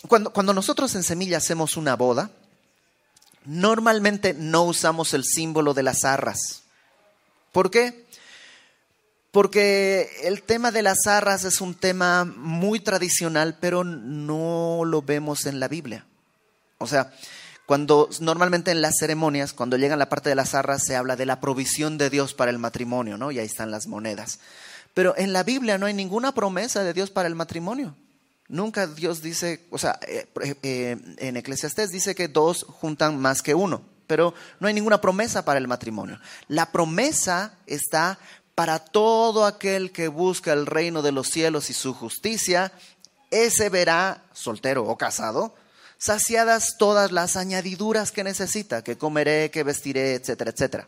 cuando, 0.08 0.54
nosotros 0.54 0.94
en 0.96 1.04
Semilla 1.04 1.38
hacemos 1.38 1.78
una 1.78 1.96
boda, 1.96 2.32
normalmente 3.46 4.34
no 4.34 4.64
usamos 4.64 5.14
el 5.14 5.24
símbolo 5.24 5.74
de 5.74 5.84
las 5.84 6.04
arras. 6.04 6.64
¿Por 7.52 7.72
qué? 7.72 8.06
Porque 9.32 10.10
el 10.24 10.44
tema 10.44 10.72
de 10.72 10.82
las 10.82 11.08
arras 11.08 11.44
es 11.44 11.62
un 11.62 11.76
tema 11.76 12.26
muy 12.26 12.80
tradicional, 12.80 13.58
pero 13.60 13.84
no 13.84 14.84
lo 14.86 15.02
vemos 15.02 15.46
en 15.46 15.60
la 15.60 15.68
Biblia. 15.68 16.06
O 16.78 16.88
sea, 16.88 17.14
cuando 17.66 18.10
normalmente 18.20 18.72
en 18.72 18.82
las 18.82 18.96
ceremonias, 19.00 19.54
cuando 19.54 19.78
llegan 19.78 20.00
la 20.00 20.10
parte 20.10 20.30
de 20.30 20.36
las 20.36 20.54
arras, 20.54 20.84
se 20.86 20.96
habla 20.96 21.16
de 21.16 21.26
la 21.26 21.40
provisión 21.40 21.98
de 21.98 22.10
Dios 22.10 22.34
para 22.34 22.52
el 22.52 22.60
matrimonio, 22.60 23.18
¿no? 23.18 23.32
Y 23.32 23.40
ahí 23.40 23.46
están 23.46 23.72
las 23.72 23.88
monedas. 23.88 24.40
Pero 24.94 25.16
en 25.18 25.34
la 25.34 25.44
Biblia 25.44 25.78
no 25.78 25.88
hay 25.88 25.94
ninguna 25.94 26.34
promesa 26.34 26.84
de 26.84 26.94
Dios 26.94 27.10
para 27.10 27.28
el 27.28 27.36
matrimonio. 27.36 27.96
Nunca 28.48 28.86
Dios 28.86 29.22
dice, 29.22 29.66
o 29.72 29.78
sea, 29.78 30.00
eh, 30.08 30.28
eh, 30.62 30.98
en 31.18 31.38
Eclesiastés 31.38 31.92
dice 31.92 32.14
que 32.14 32.28
dos 32.28 32.66
juntan 32.70 33.20
más 33.20 33.42
que 33.42 33.56
uno, 33.56 33.82
pero 34.06 34.36
no 34.60 34.68
hay 34.68 34.74
ninguna 34.74 35.02
promesa 35.02 35.44
para 35.44 35.58
el 35.58 35.68
matrimonio. 35.68 36.20
La 36.48 36.72
promesa 36.72 37.58
está 37.66 38.20
para 38.54 38.80
todo 38.80 39.46
aquel 39.46 39.92
que 39.92 40.08
busca 40.08 40.54
el 40.54 40.68
reino 40.68 41.02
de 41.02 41.12
los 41.12 41.28
cielos 41.28 41.70
y 41.70 41.74
su 41.74 41.94
justicia, 41.94 42.72
ese 43.32 43.70
verá, 43.70 44.24
soltero 44.32 44.86
o 44.86 44.96
casado, 44.96 45.56
saciadas 45.98 46.76
todas 46.78 47.12
las 47.12 47.36
añadiduras 47.38 48.12
que 48.12 48.24
necesita, 48.24 48.84
que 48.84 48.98
comeré, 48.98 49.50
que 49.50 49.64
vestiré, 49.64 50.14
etcétera, 50.14 50.52
etcétera. 50.52 50.88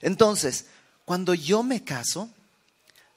Entonces, 0.00 0.66
cuando 1.04 1.34
yo 1.34 1.62
me 1.62 1.82
caso, 1.82 2.28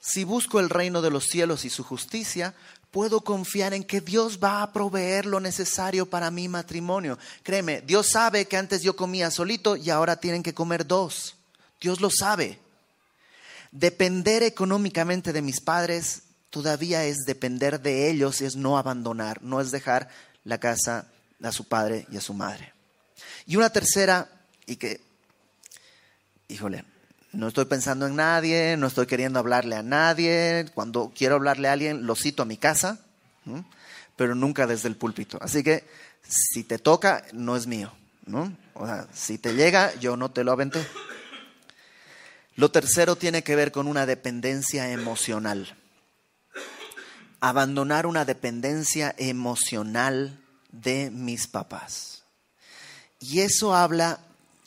si 0.02 0.24
busco 0.24 0.60
el 0.60 0.70
reino 0.70 1.02
de 1.02 1.12
los 1.12 1.26
cielos 1.26 1.66
y 1.66 1.70
su 1.70 1.84
justicia, 1.84 2.56
puedo 2.92 3.22
confiar 3.22 3.74
en 3.74 3.84
que 3.84 4.02
Dios 4.02 4.40
va 4.44 4.62
a 4.62 4.74
proveer 4.74 5.26
lo 5.26 5.40
necesario 5.40 6.06
para 6.08 6.32
mi 6.32 6.48
matrimonio. 6.48 7.18
Créeme, 7.44 7.82
Dios 7.82 8.10
sabe 8.12 8.46
que 8.46 8.58
antes 8.58 8.82
yo 8.82 8.96
comía 8.96 9.32
solito 9.32 9.76
y 9.76 9.90
ahora 9.90 10.20
tienen 10.20 10.44
que 10.44 10.54
comer 10.54 10.88
dos. 10.88 11.36
Dios 11.80 12.02
lo 12.02 12.10
sabe. 12.10 12.60
Depender 13.72 14.44
económicamente 14.44 15.32
de 15.32 15.42
mis 15.42 15.62
padres 15.62 16.24
todavía 16.50 17.06
es 17.06 17.20
depender 17.26 17.82
de 17.82 18.10
ellos 18.10 18.42
y 18.42 18.46
es 18.46 18.56
no 18.56 18.78
abandonar, 18.78 19.42
no 19.44 19.62
es 19.62 19.72
dejar 19.72 20.10
la 20.44 20.58
casa 20.58 21.08
a 21.42 21.52
su 21.52 21.68
padre 21.68 22.08
y 22.12 22.18
a 22.18 22.22
su 22.22 22.34
madre. 22.34 22.74
Y 23.46 23.56
una 23.56 23.70
tercera, 23.70 24.30
y 24.66 24.76
que, 24.76 25.02
híjole, 26.48 26.84
no 27.32 27.48
estoy 27.48 27.66
pensando 27.66 28.08
en 28.08 28.16
nadie, 28.16 28.76
no 28.78 28.88
estoy 28.88 29.06
queriendo 29.06 29.40
hablarle 29.40 29.76
a 29.76 29.84
nadie. 29.84 30.66
Cuando 30.74 31.12
quiero 31.16 31.36
hablarle 31.36 31.68
a 31.68 31.74
alguien, 31.74 32.06
lo 32.06 32.16
cito 32.16 32.44
a 32.44 32.46
mi 32.46 32.58
casa, 32.58 33.00
pero 34.16 34.36
nunca 34.36 34.68
desde 34.68 34.88
el 34.88 34.96
púlpito. 34.96 35.38
Así 35.42 35.64
que 35.64 35.86
si 36.22 36.64
te 36.64 36.80
toca, 36.80 37.24
no 37.34 37.56
es 37.56 37.68
mío. 37.68 37.92
¿no? 38.30 38.56
O 38.76 38.86
sea, 38.86 39.08
si 39.14 39.38
te 39.38 39.56
llega, 39.56 39.94
yo 39.96 40.16
no 40.16 40.32
te 40.32 40.44
lo 40.44 40.52
aventé. 40.52 40.86
Lo 42.56 42.72
tercero 42.72 43.16
tiene 43.16 43.44
que 43.44 43.56
ver 43.56 43.72
con 43.72 43.88
una 43.88 44.06
dependencia 44.06 44.92
emocional. 44.92 45.76
Abandonar 47.42 48.06
una 48.06 48.26
dependencia 48.26 49.16
emocional 49.18 50.40
de 50.72 51.10
mis 51.10 51.48
papás. 51.48 52.24
Y 53.20 53.40
eso 53.40 53.76
habla 53.76 54.20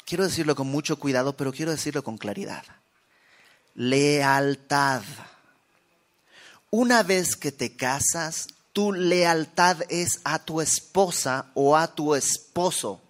quiero 0.07 0.25
decirlo 0.25 0.55
con 0.55 0.69
mucho 0.69 0.99
cuidado, 0.99 1.37
pero 1.37 1.53
quiero 1.53 1.71
decirlo 1.71 2.05
con 2.05 2.19
claridad. 2.19 2.65
Lealtad. 3.75 5.03
Una 6.71 7.03
vez 7.03 7.37
que 7.37 7.53
te 7.53 7.77
casas, 7.77 8.49
tu 8.73 8.93
lealtad 8.93 9.79
es 9.89 10.21
a 10.25 10.39
tu 10.39 10.61
esposa 10.61 11.51
o 11.55 11.77
a 11.77 11.95
tu 11.95 12.15
esposo. 12.15 13.01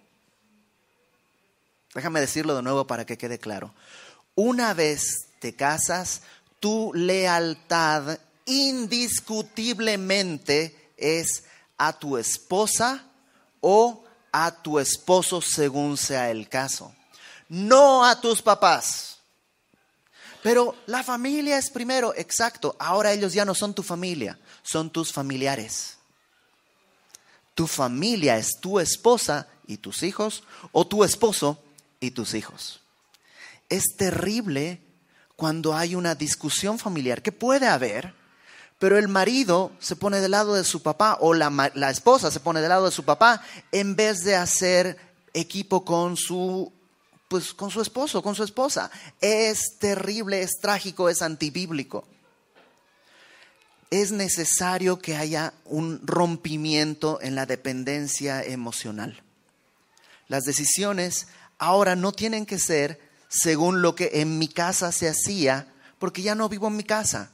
Déjame 1.93 2.19
decirlo 2.19 2.55
de 2.55 2.63
nuevo 2.63 2.87
para 2.87 3.05
que 3.05 3.17
quede 3.17 3.39
claro. 3.39 3.73
Una 4.35 4.73
vez 4.73 5.27
te 5.39 5.55
casas, 5.55 6.23
tu 6.59 6.91
lealtad 6.93 8.19
indiscutiblemente 8.45 10.91
es 10.97 11.45
a 11.77 11.93
tu 11.93 12.17
esposa 12.17 13.05
o 13.61 14.03
a 14.33 14.51
tu 14.51 14.79
esposo 14.79 15.41
según 15.41 15.95
sea 15.95 16.29
el 16.29 16.49
caso, 16.49 16.93
no 17.47 18.03
a 18.03 18.19
tus 18.19 18.41
papás. 18.41 19.19
Pero 20.41 20.75
la 20.87 21.03
familia 21.03 21.57
es 21.57 21.69
primero, 21.69 22.13
exacto. 22.17 22.75
Ahora 22.77 23.13
ellos 23.13 23.31
ya 23.31 23.45
no 23.45 23.55
son 23.55 23.73
tu 23.73 23.81
familia, 23.81 24.37
son 24.61 24.89
tus 24.89 25.13
familiares. 25.13 25.97
Tu 27.55 27.65
familia 27.65 28.37
es 28.37 28.59
tu 28.59 28.79
esposa 28.79 29.47
y 29.67 29.77
tus 29.77 30.03
hijos, 30.03 30.43
o 30.73 30.85
tu 30.85 31.05
esposo 31.05 31.63
y 32.01 32.11
tus 32.11 32.33
hijos. 32.33 32.81
Es 33.69 33.95
terrible 33.95 34.81
cuando 35.37 35.73
hay 35.75 35.95
una 35.95 36.15
discusión 36.15 36.77
familiar, 36.77 37.21
que 37.21 37.31
puede 37.31 37.67
haber, 37.67 38.13
pero 38.83 38.97
el 38.97 39.07
marido 39.07 39.71
se 39.79 39.95
pone 39.95 40.19
del 40.19 40.31
lado 40.31 40.55
de 40.55 40.65
su 40.65 40.81
papá 40.81 41.17
o 41.21 41.33
la, 41.33 41.89
esposa 41.89 42.29
se 42.31 42.41
pone 42.41 42.59
del 42.59 42.67
lado 42.67 42.83
de 42.83 42.91
su 42.91 43.05
papá 43.05 43.41
en 43.71 43.95
vez 43.95 44.25
de 44.25 44.35
hacer 44.35 44.97
equipo 45.33 45.85
con 45.85 46.17
su 46.17 46.69
pues 47.29 47.53
con 47.53 47.71
su 47.71 47.79
esposo, 47.79 48.21
con 48.21 48.35
su 48.35 48.43
esposa. 48.43 48.91
Es 49.21 49.77
terrible, 49.79 50.41
es 50.41 50.59
trágico, 50.59 51.07
es 51.07 51.21
antibíblico. 51.21 52.05
es 53.89 54.11
necesario 54.11 54.99
que 54.99 55.15
haya 55.15 55.53
un 55.63 56.05
rompimiento 56.05 57.19
en 57.21 57.35
la 57.35 57.45
dependencia 57.45 58.43
emocional. 58.43 59.23
Las 60.27 60.43
decisiones 60.43 61.29
ahora 61.57 61.95
no 61.95 62.11
tienen 62.11 62.45
que 62.45 62.59
ser 62.59 62.99
según 63.29 63.81
lo 63.81 63.95
que 63.95 64.09
en 64.15 64.39
mi 64.39 64.49
casa 64.49 64.91
se 64.91 65.07
hacía, 65.07 65.67
porque 65.99 66.21
ya 66.21 66.35
no 66.35 66.49
vivo 66.49 66.67
en 66.67 66.75
mi 66.75 66.83
casa. 66.83 67.31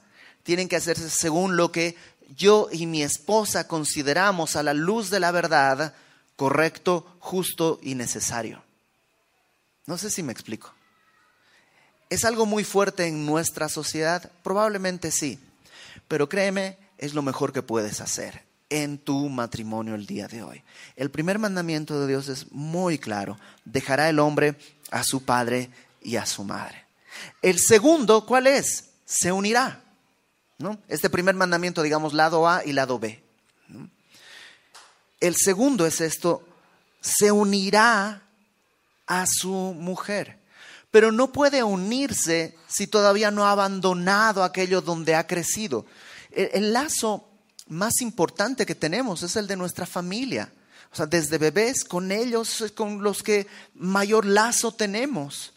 Tienen 0.50 0.68
que 0.68 0.77
hacerse 0.77 1.12
según 1.12 1.58
lo 1.58 1.72
que 1.72 1.96
yo 2.36 2.70
y 2.72 2.88
mi 2.88 3.03
esposa 3.03 3.68
consideramos 3.68 4.56
a 4.56 4.63
la 4.63 4.74
luz 4.74 5.12
de 5.12 5.20
la 5.20 5.29
verdad 5.29 5.94
correcto, 6.36 7.06
justo 7.20 7.79
y 7.84 7.94
necesario. 7.94 8.63
No 9.86 10.00
sé 10.00 10.10
si 10.10 10.24
me 10.24 10.32
explico. 10.32 10.74
¿Es 12.10 12.25
algo 12.25 12.48
muy 12.48 12.63
fuerte 12.63 13.06
en 13.06 13.27
nuestra 13.27 13.70
sociedad? 13.70 14.32
Probablemente 14.41 15.12
sí, 15.12 15.38
pero 16.08 16.27
créeme, 16.27 16.79
es 16.98 17.13
lo 17.13 17.22
mejor 17.22 17.53
que 17.53 17.62
puedes 17.62 18.01
hacer 18.01 18.41
en 18.72 18.98
tu 18.98 19.29
matrimonio 19.29 19.94
el 19.94 20.08
día 20.08 20.27
de 20.27 20.41
hoy. 20.41 20.63
El 20.96 21.12
primer 21.12 21.38
mandamiento 21.38 22.01
de 22.01 22.08
Dios 22.08 22.27
es 22.27 22.51
muy 22.51 22.98
claro. 22.98 23.38
Dejará 23.65 24.10
el 24.10 24.18
hombre 24.18 24.56
a 24.89 25.03
su 25.03 25.22
padre 25.22 25.70
y 26.01 26.15
a 26.15 26.25
su 26.25 26.44
madre. 26.44 26.86
El 27.44 27.60
segundo, 27.60 28.25
¿cuál 28.25 28.48
es? 28.48 28.86
Se 29.06 29.32
unirá. 29.32 29.84
¿No? 30.60 30.78
Este 30.88 31.10
primer 31.10 31.36
mandamiento, 31.36 31.82
digamos, 31.82 32.13
lado 32.13 32.48
A 32.48 32.63
y 32.63 32.74
lado 32.74 33.00
B. 33.00 33.24
El 35.20 35.36
segundo 35.36 35.86
es 35.86 36.01
esto, 36.01 36.44
se 37.01 37.32
unirá 37.32 38.22
a 39.08 39.25
su 39.25 39.51
mujer. 39.51 40.38
Pero 40.92 41.12
no 41.12 41.32
puede 41.32 41.63
unirse 41.63 42.58
si 42.68 42.88
todavía 42.88 43.32
no 43.32 43.46
ha 43.46 43.51
abandonado 43.51 44.44
aquello 44.44 44.82
donde 44.82 45.16
ha 45.16 45.28
crecido. 45.28 45.86
El, 46.32 46.74
lazo 46.74 47.28
más 47.68 48.01
importante 48.01 48.66
que 48.66 48.75
tenemos 48.75 49.24
es 49.24 49.36
el 49.36 49.48
de 49.48 49.56
nuestra 49.56 49.86
familia. 49.86 50.51
O 50.92 50.96
sea, 50.96 51.06
desde 51.06 51.38
bebés, 51.38 51.84
con 51.84 52.12
ellos, 52.12 52.66
con 52.75 53.04
los 53.04 53.22
que 53.22 53.46
mayor 53.75 54.25
lazo 54.25 54.72
tenemos. 54.72 55.54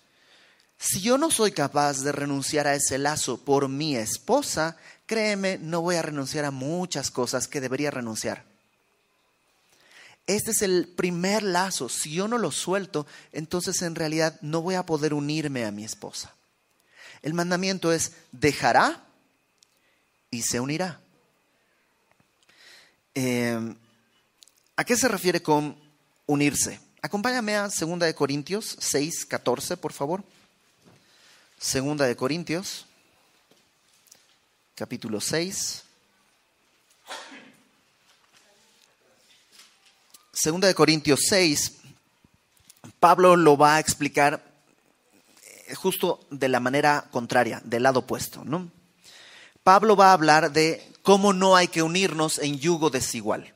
Si 0.79 1.01
yo 1.01 1.17
no 1.17 1.31
soy 1.31 1.53
capaz 1.53 2.01
de 2.01 2.13
renunciar 2.13 2.67
a 2.67 2.75
ese 2.75 2.99
lazo 2.99 3.39
por 3.39 3.69
mi 3.69 3.97
esposa, 3.97 4.77
créeme, 5.07 5.59
no 5.59 5.81
voy 5.81 5.97
a 5.97 6.03
renunciar 6.03 6.45
a 6.45 6.51
muchas 6.51 7.11
cosas 7.11 7.49
que 7.49 7.61
debería 7.61 7.91
renunciar. 7.91 8.45
Este 10.27 10.53
es 10.53 10.63
el 10.63 10.89
primer 10.89 11.43
lazo. 11.43 11.89
Si 11.89 12.13
yo 12.13 12.29
no 12.29 12.39
lo 12.39 12.53
suelto, 12.53 13.07
entonces 13.33 13.83
en 13.83 13.95
realidad 13.95 14.39
no 14.41 14.63
voy 14.63 14.77
a 14.77 14.87
poder 14.87 15.15
unirme 15.15 15.65
a 15.65 15.73
mi 15.73 15.85
esposa. 15.85 16.33
El 17.23 17.35
mandamiento 17.35 17.93
es 17.93 18.13
dejará 18.31 19.05
y 20.31 20.43
se 20.43 20.61
unirá. 20.61 21.01
Eh, 23.15 23.75
¿A 24.77 24.85
qué 24.85 24.97
se 24.97 25.09
refiere 25.09 25.43
con 25.43 25.77
unirse? 26.27 26.81
Acompáñame 27.03 27.57
a 27.57 27.69
2 27.69 27.99
de 27.99 28.15
Corintios 28.15 28.77
6, 28.81 29.27
14, 29.27 29.77
por 29.77 29.93
favor. 29.93 30.25
Segunda 31.59 32.07
de 32.07 32.17
Corintios, 32.17 32.87
capítulo 34.75 35.21
6. 35.21 35.85
Segunda 40.33 40.67
de 40.67 40.75
Corintios 40.75 41.21
6, 41.29 41.81
Pablo 42.99 43.37
lo 43.37 43.57
va 43.57 43.77
a 43.77 43.81
explicar 43.81 44.43
eh, 45.69 45.75
justo 45.75 46.27
de 46.31 46.49
la 46.49 46.59
manera 46.59 47.09
contraria, 47.11 47.61
del 47.65 47.85
lado 47.85 48.01
opuesto, 48.01 48.45
¿no? 48.45 48.71
Pablo 49.63 49.95
va 49.95 50.11
a 50.11 50.15
hablar 50.15 50.53
de 50.53 50.83
cómo 51.03 51.33
no 51.33 51.55
hay 51.55 51.69
que 51.69 51.83
unirnos 51.83 52.39
en 52.39 52.59
yugo 52.59 52.91
desigual. 52.91 53.55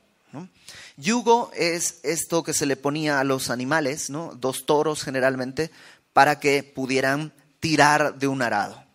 Yugo 0.99 1.51
es 1.53 1.99
esto 2.01 2.41
que 2.41 2.53
se 2.53 2.65
le 2.65 2.75
ponía 2.75 3.19
a 3.19 3.23
los 3.23 3.51
animales, 3.51 4.07
dos 4.09 4.65
toros 4.65 5.03
generalmente, 5.03 5.69
para 6.11 6.39
que 6.39 6.63
pudieran 6.63 7.33
tirar 7.59 8.17
de 8.17 8.27
un 8.27 8.41
arado. 8.41 8.86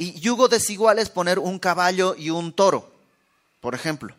Y 0.00 0.18
yugo 0.18 0.48
desigual 0.48 0.98
es 0.98 1.10
poner 1.10 1.38
un 1.38 1.58
caballo 1.58 2.14
y 2.16 2.30
un 2.30 2.54
toro, 2.54 2.90
por 3.60 3.74
ejemplo. 3.74 4.14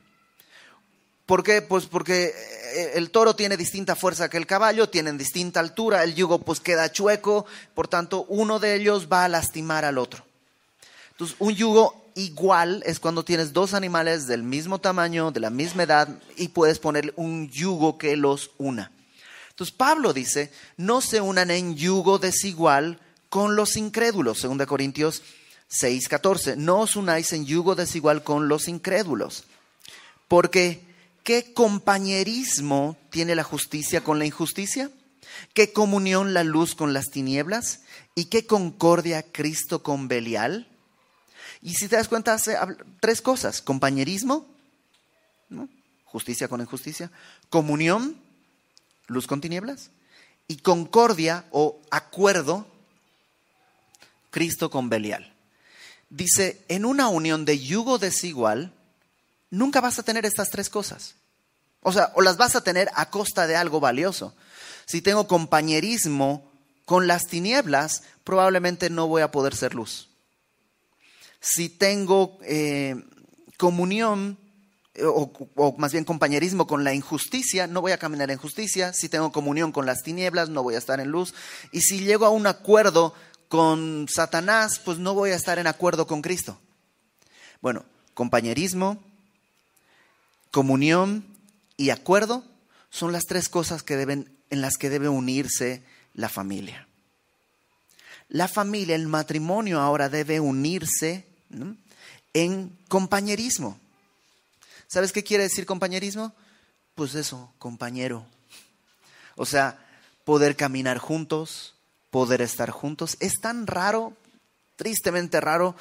¿Por 1.25 1.41
qué? 1.41 1.63
Pues 1.63 1.87
porque 1.87 2.25
eh, 2.25 2.91
el 2.93 3.09
toro 3.09 3.35
tiene 3.35 3.57
distinta 3.57 3.95
fuerza 3.95 4.29
que 4.29 4.37
el 4.37 4.45
caballo, 4.45 4.89
tienen 4.89 5.17
distinta 5.17 5.59
altura, 5.59 6.03
el 6.03 6.13
yugo 6.13 6.37
pues 6.37 6.59
queda 6.59 6.91
chueco, 6.91 7.47
por 7.73 7.87
tanto 7.87 8.25
uno 8.29 8.59
de 8.59 8.75
ellos 8.75 9.07
va 9.11 9.25
a 9.25 9.27
lastimar 9.27 9.83
al 9.83 9.97
otro. 9.97 10.23
Entonces, 11.13 11.35
un 11.39 11.55
yugo 11.55 12.11
igual 12.13 12.83
es 12.85 12.99
cuando 12.99 13.25
tienes 13.25 13.51
dos 13.51 13.73
animales 13.73 14.27
del 14.27 14.43
mismo 14.43 14.77
tamaño, 14.77 15.31
de 15.31 15.39
la 15.39 15.49
misma 15.49 15.81
edad, 15.81 16.09
y 16.37 16.49
puedes 16.49 16.77
poner 16.77 17.11
un 17.15 17.49
yugo 17.49 17.97
que 17.97 18.15
los 18.15 18.51
una. 18.59 18.91
Entonces, 19.49 19.75
Pablo 19.75 20.13
dice, 20.13 20.51
no 20.77 21.01
se 21.01 21.21
unan 21.21 21.49
en 21.49 21.75
yugo 21.75 22.19
desigual 22.19 22.99
con 23.29 23.55
los 23.55 23.77
incrédulos, 23.77 24.43
2 24.43 24.67
Corintios 24.67 25.23
6, 25.71 26.09
14. 26.09 26.57
No 26.57 26.79
os 26.81 26.95
unáis 26.95 27.31
en 27.31 27.45
yugo 27.45 27.75
desigual 27.75 28.23
con 28.23 28.49
los 28.49 28.67
incrédulos. 28.67 29.45
Porque, 30.27 30.83
¿qué 31.23 31.53
compañerismo 31.53 32.97
tiene 33.09 33.35
la 33.35 33.43
justicia 33.43 34.03
con 34.03 34.19
la 34.19 34.25
injusticia? 34.25 34.91
¿Qué 35.53 35.71
comunión 35.71 36.33
la 36.33 36.43
luz 36.43 36.75
con 36.75 36.93
las 36.93 37.09
tinieblas? 37.09 37.81
¿Y 38.15 38.25
qué 38.25 38.45
concordia 38.45 39.23
Cristo 39.23 39.81
con 39.81 40.09
Belial? 40.09 40.67
Y 41.61 41.75
si 41.75 41.87
te 41.87 41.95
das 41.95 42.09
cuenta, 42.09 42.33
hace 42.33 42.57
tres 42.99 43.21
cosas. 43.21 43.61
Compañerismo, 43.61 44.45
justicia 46.03 46.49
con 46.49 46.59
injusticia. 46.59 47.11
Comunión, 47.49 48.17
luz 49.07 49.25
con 49.25 49.39
tinieblas. 49.39 49.89
Y 50.49 50.57
concordia 50.57 51.45
o 51.51 51.79
acuerdo, 51.91 52.67
Cristo 54.31 54.69
con 54.69 54.89
Belial. 54.89 55.30
Dice, 56.11 56.63
en 56.67 56.85
una 56.85 57.07
unión 57.07 57.43
de 57.43 57.57
yugo 57.57 57.97
desigual, 57.97 58.71
nunca 59.49 59.81
vas 59.81 59.97
a 59.97 60.03
tener 60.03 60.25
estas 60.25 60.51
tres 60.51 60.69
cosas. 60.69 61.15
O 61.81 61.91
sea, 61.91 62.11
o 62.13 62.21
las 62.21 62.37
vas 62.37 62.55
a 62.55 62.63
tener 62.63 62.91
a 62.93 63.09
costa 63.09 63.47
de 63.47 63.55
algo 63.55 63.79
valioso. 63.79 64.35
Si 64.85 65.01
tengo 65.01 65.27
compañerismo 65.27 66.51
con 66.85 67.07
las 67.07 67.25
tinieblas, 67.25 68.03
probablemente 68.23 68.91
no 68.91 69.07
voy 69.07 69.23
a 69.23 69.31
poder 69.31 69.55
ser 69.55 69.73
luz 69.73 70.11
si 71.41 71.69
tengo 71.69 72.37
eh, 72.43 72.95
comunión 73.57 74.37
eh, 74.93 75.03
o, 75.05 75.75
más 75.77 75.91
bien 75.91 76.05
compañerismo 76.05 76.67
con 76.67 76.83
la 76.83 76.93
injusticia, 76.93 77.65
no 77.65 77.81
voy 77.81 77.91
a 77.91 77.97
caminar 77.97 78.29
en 78.29 78.37
justicia. 78.37 78.93
Si 78.93 79.09
tengo 79.09 79.31
comunión 79.31 79.71
con 79.71 79.85
las 79.85 80.03
tinieblas, 80.03 80.49
no 80.49 80.63
voy 80.63 80.75
a 80.75 80.77
estar 80.77 80.99
en 80.99 81.09
luz. 81.09 81.33
Y 81.71 81.81
si 81.81 82.01
llego 82.01 82.25
a 82.25 82.29
un 82.29 82.45
acuerdo 82.45 83.13
con 83.51 84.07
Satanás, 84.07 84.79
pues 84.79 84.97
no 84.97 85.13
voy 85.13 85.31
a 85.31 85.35
estar 85.35 85.59
en 85.59 85.67
acuerdo 85.67 86.07
con 86.07 86.21
Cristo. 86.21 86.57
Bueno, 87.59 87.83
compañerismo, 88.13 89.03
comunión 90.51 91.25
y 91.75 91.89
acuerdo 91.89 92.45
son 92.91 93.11
las 93.11 93.25
tres 93.25 93.49
cosas 93.49 93.83
en 93.89 94.61
las 94.61 94.77
que 94.77 94.89
debe 94.89 95.09
unirse 95.09 95.83
la 96.13 96.29
familia. 96.29 96.87
La 98.29 98.47
familia, 98.47 98.95
el 98.95 99.09
matrimonio 99.09 99.81
ahora 99.81 100.07
debe 100.07 100.39
unirse 100.39 101.25
en 102.33 102.77
compañerismo. 102.87 103.77
¿Sabes 104.87 105.11
qué 105.11 105.25
quiere 105.25 105.43
decir 105.43 105.65
compañerismo? 105.65 106.33
Pues 106.95 107.15
eso, 107.15 107.51
compañero. 107.59 108.25
O 109.35 109.45
sea, 109.45 109.77
poder 110.23 110.55
caminar 110.55 110.99
juntos, 110.99 111.75
poder 112.11 112.41
estar 112.41 112.69
juntos. 112.69 113.17
Es 113.19 113.33
tan 113.41 113.65
raro, 113.65 114.13
tristemente 114.75 115.41
raro, 115.41 115.75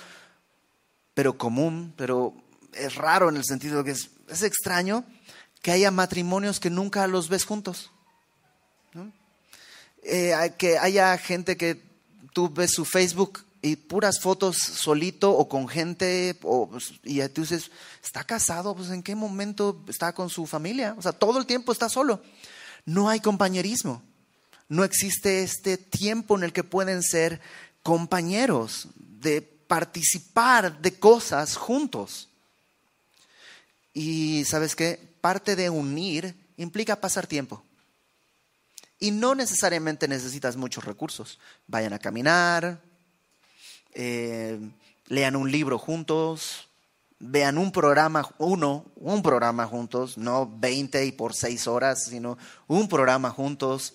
pero 1.13 1.37
común, 1.37 1.93
pero 1.97 2.33
es 2.73 2.95
raro 2.95 3.29
en 3.29 3.37
el 3.37 3.45
sentido 3.45 3.83
de 3.83 3.93
que 3.93 3.99
es, 4.33 4.43
extraño 4.43 5.05
que 5.61 5.73
haya 5.73 5.91
matrimonios 5.91 6.61
que 6.61 6.71
nunca 6.71 7.07
los 7.07 7.29
ves 7.29 7.45
juntos. 7.45 7.91
Eh, 10.03 10.55
que 10.57 10.79
haya 10.79 11.19
gente 11.19 11.59
que 11.59 11.79
tú 12.33 12.49
ves 12.49 12.71
su 12.71 12.87
Facebook 12.87 13.45
y 13.61 13.77
puras 13.77 14.19
fotos 14.21 14.57
solito 14.57 15.31
o 15.31 15.47
con 15.47 15.69
gente, 15.69 16.35
pues, 16.41 16.95
y 17.05 17.21
tú 17.29 17.43
dices, 17.43 17.71
¿está 18.03 18.25
casado? 18.25 18.75
Pues 18.75 18.89
en 18.89 19.03
qué 19.03 19.15
momento 19.15 19.85
está 19.89 20.15
con 20.15 20.31
su 20.31 20.47
familia? 20.47 20.95
O 20.97 21.03
sea, 21.03 21.13
todo 21.13 21.39
el 21.39 21.45
tiempo 21.45 21.73
está 21.73 21.91
solo. 21.91 22.23
No 22.87 23.11
hay 23.11 23.21
compañerismo. 23.21 24.03
No 24.71 24.85
existe 24.85 25.43
este 25.43 25.77
tiempo 25.77 26.39
en 26.39 26.45
el 26.45 26.53
que 26.53 26.63
pueden 26.63 27.03
ser 27.03 27.41
compañeros, 27.83 28.87
de 28.97 29.43
participar 29.43 30.81
de 30.81 30.99
cosas 30.99 31.57
juntos. 31.57 32.29
Y 33.93 34.45
sabes 34.45 34.77
qué? 34.77 35.01
Parte 35.21 35.57
de 35.57 35.71
unir 35.71 36.37
implica 36.57 37.01
pasar 37.01 37.27
tiempo. 37.27 37.65
Y 39.01 39.11
no 39.11 39.35
necesariamente 39.35 40.07
necesitas 40.07 40.57
muchos 40.57 40.85
recursos. 40.85 41.41
Vayan 41.67 41.93
a 41.93 41.99
caminar, 41.99 42.81
eh, 43.93 44.57
lean 45.09 45.35
un 45.35 45.51
libro 45.51 45.81
juntos, 45.81 46.69
vean 47.19 47.59
un 47.59 47.73
programa, 47.73 48.33
uno, 48.39 48.85
un 48.95 49.21
programa 49.21 49.67
juntos, 49.67 50.17
no 50.17 50.49
20 50.59 51.07
y 51.07 51.11
por 51.11 51.35
seis 51.35 51.67
horas, 51.67 52.05
sino 52.05 52.39
un 52.69 52.89
programa 52.89 53.31
juntos. 53.31 53.95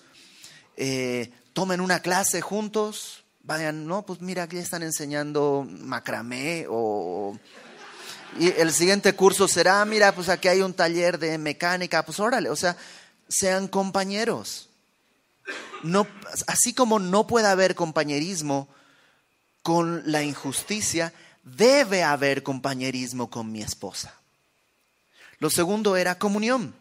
Eh, 0.78 1.32
tomen 1.54 1.82
una 1.82 2.02
clase 2.02 2.42
juntos, 2.42 3.24
vayan, 3.44 3.88
no, 3.88 4.02
pues 4.04 4.22
mira, 4.22 4.44
aquí 4.44 4.58
están 4.58 4.84
enseñando 4.84 5.68
macramé 5.70 6.66
o... 6.70 7.38
Y 8.38 8.50
el 8.50 8.74
siguiente 8.74 9.14
curso 9.14 9.48
será, 9.48 9.86
mira, 9.86 10.14
pues 10.14 10.28
aquí 10.28 10.50
hay 10.50 10.62
un 10.62 10.74
taller 10.74 11.18
de 11.18 11.38
mecánica, 11.38 12.04
pues 12.04 12.20
órale, 12.20 12.50
o 12.50 12.56
sea, 12.56 12.76
sean 13.30 13.70
compañeros. 13.70 14.68
No, 15.84 16.06
así 16.48 16.74
como 16.74 17.00
no 17.00 17.28
puede 17.28 17.48
haber 17.48 17.76
compañerismo 17.76 18.68
con 19.62 20.04
la 20.12 20.22
injusticia, 20.24 21.14
debe 21.44 22.04
haber 22.04 22.44
compañerismo 22.44 23.30
con 23.30 23.52
mi 23.52 23.62
esposa. 23.62 24.14
Lo 25.40 25.50
segundo 25.50 25.96
era 25.96 26.20
comunión. 26.20 26.74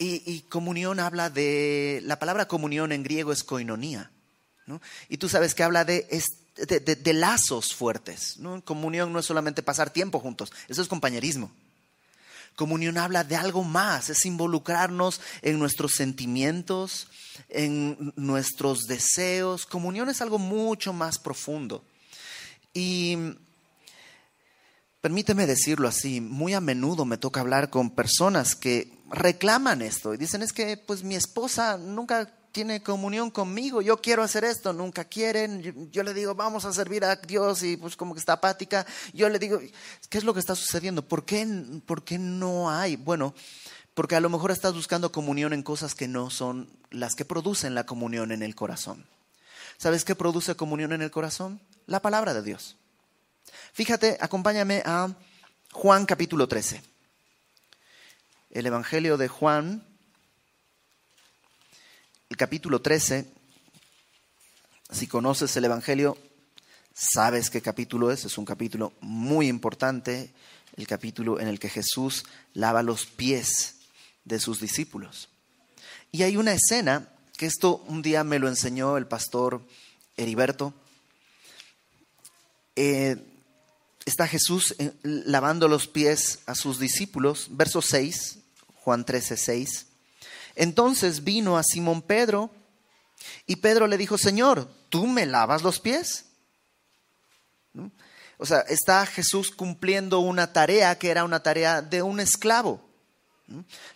Y, 0.00 0.42
comunión 0.48 1.00
habla 1.00 1.28
de, 1.28 2.00
la 2.04 2.20
palabra 2.20 2.46
comunión 2.46 2.92
en 2.92 3.02
griego 3.02 3.32
es 3.32 3.42
koinonía. 3.42 4.10
Y 5.08 5.16
tú 5.16 5.28
sabes 5.28 5.54
que 5.54 5.64
habla 5.64 5.84
de, 5.84 6.06
de, 6.56 7.12
lazos 7.14 7.74
fuertes. 7.74 8.36
¿no? 8.38 8.62
Comunión 8.64 9.12
no 9.12 9.18
es 9.18 9.26
solamente 9.26 9.62
pasar 9.62 9.90
tiempo 9.90 10.20
juntos, 10.20 10.52
eso 10.68 10.82
es 10.82 10.88
compañerismo. 10.88 11.50
Comunión 12.54 12.98
habla 12.98 13.22
de 13.22 13.36
algo 13.36 13.62
más, 13.62 14.10
es 14.10 14.26
involucrarnos 14.26 15.20
en 15.42 15.60
nuestros 15.60 15.92
sentimientos, 15.92 17.06
en 17.48 18.12
nuestros 18.16 18.88
deseos. 18.88 19.64
Comunión 19.64 20.08
es 20.08 20.20
algo 20.22 20.40
mucho 20.40 20.92
más 20.92 21.20
profundo. 21.20 21.84
Y 22.74 23.16
permíteme 25.00 25.46
decirlo 25.46 25.86
así, 25.86 26.20
muy 26.20 26.52
a 26.54 26.60
menudo 26.60 27.04
me 27.04 27.16
toca 27.16 27.38
hablar 27.38 27.70
con 27.70 27.90
personas 27.90 28.56
que 28.56 28.97
reclaman 29.10 29.82
esto 29.82 30.14
y 30.14 30.16
dicen 30.16 30.42
es 30.42 30.52
que 30.52 30.76
pues 30.76 31.02
mi 31.02 31.14
esposa 31.14 31.78
nunca 31.78 32.32
tiene 32.52 32.82
comunión 32.82 33.30
conmigo, 33.30 33.82
yo 33.82 34.00
quiero 34.00 34.22
hacer 34.22 34.44
esto, 34.44 34.72
nunca 34.72 35.04
quieren, 35.04 35.90
yo, 35.92 36.02
le 36.02 36.14
digo, 36.14 36.34
vamos 36.34 36.64
a 36.64 36.72
servir 36.72 37.04
a 37.04 37.16
Dios 37.16 37.62
y 37.62 37.76
pues 37.76 37.94
como 37.94 38.14
que 38.14 38.20
está 38.20 38.34
apática, 38.34 38.86
yo 39.12 39.28
le 39.28 39.38
digo, 39.38 39.60
¿qué 40.08 40.18
es 40.18 40.24
lo 40.24 40.34
que 40.34 40.40
está 40.40 40.54
sucediendo? 40.54 41.06
¿Por 41.06 41.24
qué, 41.24 41.46
¿Por 41.86 42.02
qué 42.04 42.18
no 42.18 42.70
hay? 42.70 42.96
Bueno, 42.96 43.34
porque 43.94 44.16
a 44.16 44.20
lo 44.20 44.30
mejor 44.30 44.50
estás 44.50 44.74
buscando 44.74 45.12
comunión 45.12 45.52
en 45.52 45.62
cosas 45.62 45.94
que 45.94 46.08
no 46.08 46.30
son 46.30 46.70
las 46.90 47.14
que 47.14 47.24
producen 47.24 47.74
la 47.74 47.84
comunión 47.84 48.32
en 48.32 48.42
el 48.42 48.54
corazón. 48.54 49.06
¿Sabes 49.76 50.04
qué 50.04 50.14
produce 50.16 50.56
comunión 50.56 50.92
en 50.92 51.02
el 51.02 51.10
corazón? 51.10 51.60
La 51.86 52.00
palabra 52.00 52.34
de 52.34 52.42
Dios. 52.42 52.76
Fíjate, 53.72 54.18
acompáñame 54.20 54.82
a 54.84 55.14
Juan 55.72 56.06
capítulo 56.06 56.48
13. 56.48 56.82
El 58.58 58.66
Evangelio 58.66 59.16
de 59.16 59.28
Juan 59.28 59.86
el 62.28 62.36
capítulo 62.36 62.82
13, 62.82 63.24
si 64.90 65.06
conoces 65.06 65.56
el 65.56 65.64
Evangelio, 65.64 66.18
sabes 66.92 67.50
qué 67.50 67.62
capítulo 67.62 68.10
es, 68.10 68.24
es 68.24 68.36
un 68.36 68.44
capítulo 68.44 68.94
muy 69.00 69.46
importante, 69.46 70.34
el 70.74 70.88
capítulo 70.88 71.38
en 71.38 71.46
el 71.46 71.60
que 71.60 71.68
Jesús 71.68 72.24
lava 72.52 72.82
los 72.82 73.06
pies 73.06 73.76
de 74.24 74.40
sus 74.40 74.58
discípulos. 74.60 75.28
Y 76.10 76.24
hay 76.24 76.36
una 76.36 76.52
escena 76.52 77.08
que 77.36 77.46
esto 77.46 77.76
un 77.86 78.02
día 78.02 78.24
me 78.24 78.40
lo 78.40 78.48
enseñó 78.48 78.96
el 78.96 79.06
pastor 79.06 79.62
Heriberto. 80.16 80.74
Eh, 82.74 83.24
está 84.04 84.26
Jesús 84.26 84.74
eh, 84.80 84.94
lavando 85.04 85.68
los 85.68 85.86
pies 85.86 86.40
a 86.46 86.56
sus 86.56 86.80
discípulos, 86.80 87.46
verso 87.52 87.80
6, 87.80 88.38
Juan 88.88 89.04
13, 89.04 89.36
6. 89.36 89.86
Entonces 90.54 91.22
vino 91.22 91.58
a 91.58 91.62
Simón 91.62 92.00
Pedro 92.00 92.50
y 93.46 93.56
Pedro 93.56 93.86
le 93.86 93.98
dijo, 93.98 94.16
Señor, 94.16 94.66
¿tú 94.88 95.06
me 95.06 95.26
lavas 95.26 95.60
los 95.62 95.78
pies? 95.78 96.24
O 98.38 98.46
sea, 98.46 98.60
está 98.60 99.04
Jesús 99.04 99.50
cumpliendo 99.50 100.20
una 100.20 100.54
tarea 100.54 100.98
que 100.98 101.10
era 101.10 101.24
una 101.24 101.42
tarea 101.42 101.82
de 101.82 102.00
un 102.00 102.18
esclavo. 102.18 102.80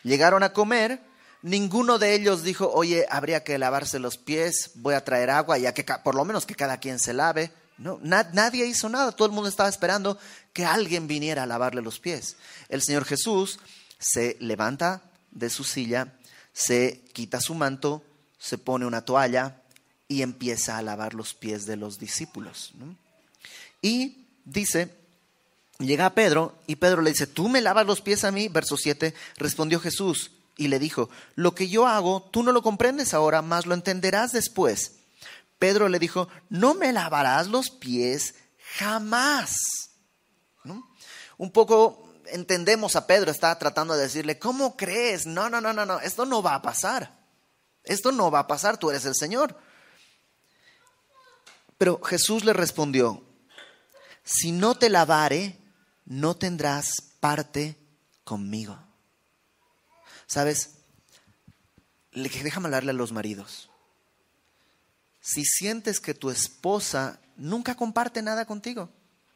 Llegaron 0.03 0.43
a 0.43 0.53
comer, 0.53 1.01
ninguno 1.41 1.99
de 1.99 2.13
ellos 2.15 2.43
dijo, 2.43 2.71
oye, 2.71 3.07
habría 3.09 3.45
que 3.45 3.57
lavarse 3.57 3.99
los 3.99 4.19
pies, 4.19 4.73
voy 4.75 4.93
a 4.93 5.05
traer 5.07 5.31
agua, 5.31 5.57
ya 5.57 5.73
que 5.73 5.87
por 6.05 6.15
lo 6.15 6.27
menos 6.27 6.45
que 6.45 6.55
cada 6.55 6.77
quien 6.77 6.99
se 6.99 7.15
lave. 7.15 7.51
No, 7.79 7.99
nadie 8.03 8.67
hizo 8.67 8.91
nada, 8.91 9.13
todo 9.13 9.25
el 9.25 9.33
mundo 9.33 9.49
estaba 9.49 9.71
esperando 9.71 10.19
que 10.53 10.67
alguien 10.67 11.07
viniera 11.07 11.45
a 11.45 11.47
lavarle 11.47 11.81
los 11.81 11.99
pies. 11.99 12.37
El 12.69 12.83
Señor 12.83 13.07
Jesús 13.07 13.59
se 14.03 14.37
levanta 14.41 15.03
de 15.31 15.49
su 15.49 15.65
silla 15.65 16.13
se 16.53 17.03
quita 17.13 17.41
su 17.41 17.55
manto, 17.55 18.03
se 18.39 18.59
pone 18.59 18.87
una 18.87 19.05
toalla 19.05 19.63
y 20.09 20.23
empieza 20.23 20.77
a 20.77 20.83
lavar 20.83 21.15
los 21.15 21.35
pies 21.35 21.67
de 21.67 21.77
los 21.77 21.99
discípulos. 21.99 22.73
Y 23.81 24.27
dice, 24.45 24.95
llega 25.79 26.07
a 26.07 26.15
Pedro 26.15 26.55
y 26.67 26.77
Pedro 26.77 27.03
le 27.03 27.11
dice, 27.11 27.27
¿tú 27.27 27.49
me 27.49 27.61
lavas 27.61 27.87
los 27.87 28.01
pies 28.01 28.25
a 28.25 28.33
mí? 28.33 28.49
Verso 28.49 28.77
7, 28.77 29.15
respondió 29.37 29.81
Jesús 29.81 30.33
y 30.57 30.69
le 30.69 30.79
dijo, 30.79 31.09
lo 31.35 31.55
que 31.55 31.69
yo 31.69 31.87
hago, 31.87 32.29
tú 32.31 32.43
no 32.43 32.53
lo 32.53 32.63
comprendes 32.63 33.15
ahora, 33.15 33.41
mas 33.43 33.67
lo 33.67 33.75
entenderás 33.75 34.33
después. 34.33 34.97
Pedro 35.59 35.89
le 35.89 35.99
dijo, 35.99 36.29
no 36.51 36.75
me 36.75 36.93
lavarás 36.93 37.47
los 37.47 37.71
pies 37.71 38.35
jamás. 38.77 39.57
Un 41.39 41.51
poco 41.51 42.12
entendemos 42.33 42.97
a 42.97 43.07
Pedro, 43.07 43.31
está 43.31 43.57
tratando 43.59 43.95
de 43.95 44.03
decirle, 44.03 44.39
¿cómo 44.39 44.77
crees? 44.77 45.27
No, 45.27 45.49
no, 45.49 45.61
no, 45.61 45.73
no, 45.73 45.87
no, 45.87 46.01
esto 46.01 46.27
no 46.27 46.43
va 46.43 46.55
a 46.55 46.63
pasar. 46.63 47.23
Esto 47.85 48.13
no 48.13 48.31
va 48.31 48.41
a 48.41 48.47
pasar, 48.47 48.79
tú 48.79 48.91
eres 48.91 49.05
el 49.05 49.15
Señor. 49.15 49.57
Pero 51.79 52.01
Jesús 52.03 52.45
le 52.45 52.53
respondió, 52.53 53.25
si 54.25 54.53
no 54.53 54.77
te 54.77 54.89
lavare, 54.89 55.59
no 56.05 56.37
tendrás 56.37 57.03
parte 57.21 57.77
conmigo. 58.25 58.79
¿Sabes? 60.27 60.77
Déjame 62.13 62.67
hablarle 62.67 62.91
a 62.91 62.95
los 62.95 63.13
maridos. 63.13 63.71
Si 65.21 65.45
sientes 65.45 66.01
que 66.01 66.15
tu 66.15 66.31
esposa 66.31 67.21
nunca 67.37 67.75
comparte 67.75 68.23
nada 68.23 68.45
contigo, 68.45 68.91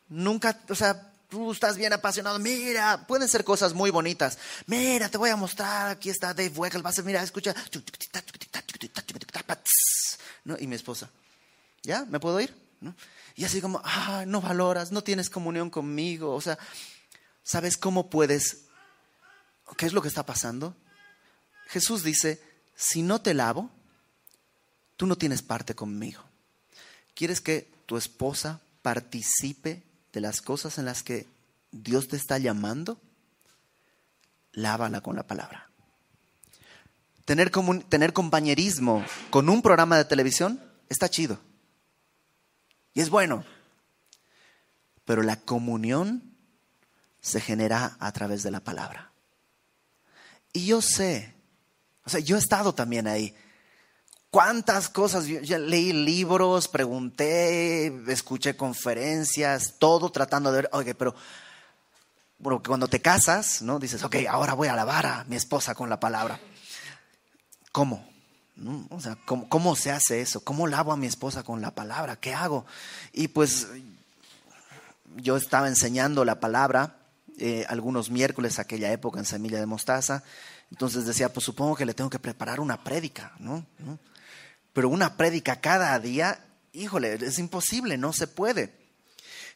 nunca, 0.09 0.61
o 0.69 0.75
sea, 0.75 1.13
tú 1.37 1.53
estás 1.53 1.77
bien 1.77 1.93
apasionado, 1.93 2.39
mira, 2.39 3.07
pueden 3.07 3.29
ser 3.29 3.45
cosas 3.45 3.75
muy 3.75 3.91
bonitas. 3.91 4.39
Mira, 4.65 5.11
te 5.11 5.19
voy 5.19 5.29
a 5.29 5.37
mostrar, 5.37 5.89
aquí 5.89 6.09
está 6.09 6.29
Dave 6.33 6.49
Weckl, 6.49 6.81
vas 6.81 6.99
a 6.99 7.03
mira, 7.03 7.23
escucha. 7.23 7.55
¿No? 10.45 10.57
Y 10.59 10.67
mi 10.67 10.77
esposa, 10.77 11.11
¿ya? 11.83 12.07
¿Me 12.07 12.19
puedo 12.21 12.41
ir? 12.41 12.57
¿No? 12.81 12.95
Y 13.35 13.45
así 13.45 13.61
como, 13.61 13.83
ah, 13.85 14.25
no 14.27 14.41
valoras, 14.41 14.93
no 14.93 15.05
tienes 15.05 15.29
comunión 15.29 15.69
conmigo. 15.69 16.35
O 16.35 16.41
sea, 16.41 16.59
¿sabes 17.43 17.77
cómo 17.77 18.09
puedes? 18.09 18.63
¿Qué 19.77 19.85
es 19.85 19.93
lo 19.93 20.01
que 20.01 20.09
está 20.09 20.25
pasando? 20.25 20.75
Jesús 21.67 22.03
dice, 22.03 22.43
si 22.75 23.03
no 23.03 23.21
te 23.21 23.35
lavo, 23.35 23.71
tú 24.97 25.05
no 25.05 25.19
tienes 25.19 25.43
parte 25.43 25.75
conmigo. 25.75 26.25
¿Quieres 27.15 27.43
que 27.43 27.71
tu 27.85 27.99
esposa 27.99 28.63
participe 28.81 29.83
de 30.17 30.23
las 30.23 30.41
cosas 30.41 30.79
en 30.79 30.87
las 30.87 31.03
que 31.03 31.27
Dios 31.73 32.09
te 32.09 32.17
está 32.17 32.39
llamando, 32.39 32.99
lávala 34.53 35.03
con 35.03 35.15
la 35.15 35.27
palabra. 35.27 35.69
Tener, 37.27 37.53
tener 37.91 38.15
compañerismo 38.15 39.05
con 39.29 39.51
un 39.51 39.61
programa 39.61 39.99
de 39.99 40.07
televisión 40.07 40.59
está 40.89 41.11
chido. 41.11 41.39
Y 42.95 43.03
es 43.03 43.11
bueno. 43.11 43.45
Pero 45.05 45.23
la 45.23 45.37
comunión 45.37 46.23
se 47.21 47.43
genera 47.43 47.99
a 48.01 48.11
través 48.13 48.43
de 48.43 48.53
la 48.53 48.61
palabra. 48.61 49.13
Y 50.55 50.65
yo 50.65 50.81
sé, 50.81 51.35
o 52.07 52.09
sea, 52.09 52.21
yo 52.21 52.37
he 52.37 52.39
estado 52.39 52.75
también 52.75 53.07
ahí 53.07 53.37
cuántas 54.31 54.89
cosas, 54.89 55.27
ya 55.27 55.59
leí 55.59 55.93
libros, 55.93 56.69
pregunté, 56.69 57.87
escuché 58.11 58.57
conferencias, 58.57 59.75
todo 59.79 60.11
tratando 60.11 60.53
de 60.53 60.63
ver, 60.63 60.71
oye, 60.73 60.95
pero 60.95 61.15
bueno, 62.39 62.63
cuando 62.65 62.87
te 62.87 63.01
casas, 63.01 63.63
¿no? 63.63 63.79
Dices, 63.79 64.03
ok, 64.03 64.17
ahora 64.29 64.55
voy 64.55 64.69
a 64.69 64.77
lavar 64.77 65.07
a 65.07 65.25
mi 65.25 65.37
esposa 65.37 65.75
con 65.75 65.89
la 65.89 65.99
palabra. 65.99 66.39
¿Cómo? 67.73 68.07
O 68.91 69.01
sea, 69.01 69.17
¿cómo, 69.27 69.77
se 69.77 69.91
hace 69.91 70.21
eso? 70.23 70.41
¿Cómo 70.41 70.67
lavo 70.67 70.93
a 70.93 70.97
mi 70.97 71.07
esposa 71.07 71.43
con 71.43 71.61
la 71.61 71.75
palabra? 71.75 72.17
¿Qué 72.17 72.35
hago? 72.35 72.65
Y 73.13 73.29
pues 73.29 73.69
yo 75.17 75.37
estaba 75.37 75.69
enseñando 75.69 76.25
la 76.25 76.41
palabra 76.41 76.97
eh, 77.39 77.67
algunos 77.69 78.11
miércoles, 78.11 78.59
aquella 78.59 78.93
época 78.93 79.19
en 79.19 79.27
Semilla 79.27 79.59
de 79.59 79.67
Mostaza. 79.67 80.23
Entonces 80.71 81.05
decía, 81.05 81.33
pues 81.33 81.45
supongo 81.45 81.77
que 81.77 81.85
le 81.85 81.93
tengo 81.95 82.09
que 82.09 82.19
preparar 82.19 82.61
una 82.61 82.83
prédica. 82.83 83.33
¿No? 83.39 83.65
Pero 84.77 84.91
una 84.91 85.17
prédica 85.17 85.63
cada 85.63 85.99
día, 85.99 86.39
híjole, 86.75 87.15
es 87.15 87.39
imposible, 87.39 87.97
no 87.97 88.13
se 88.13 88.27
puede. 88.27 88.75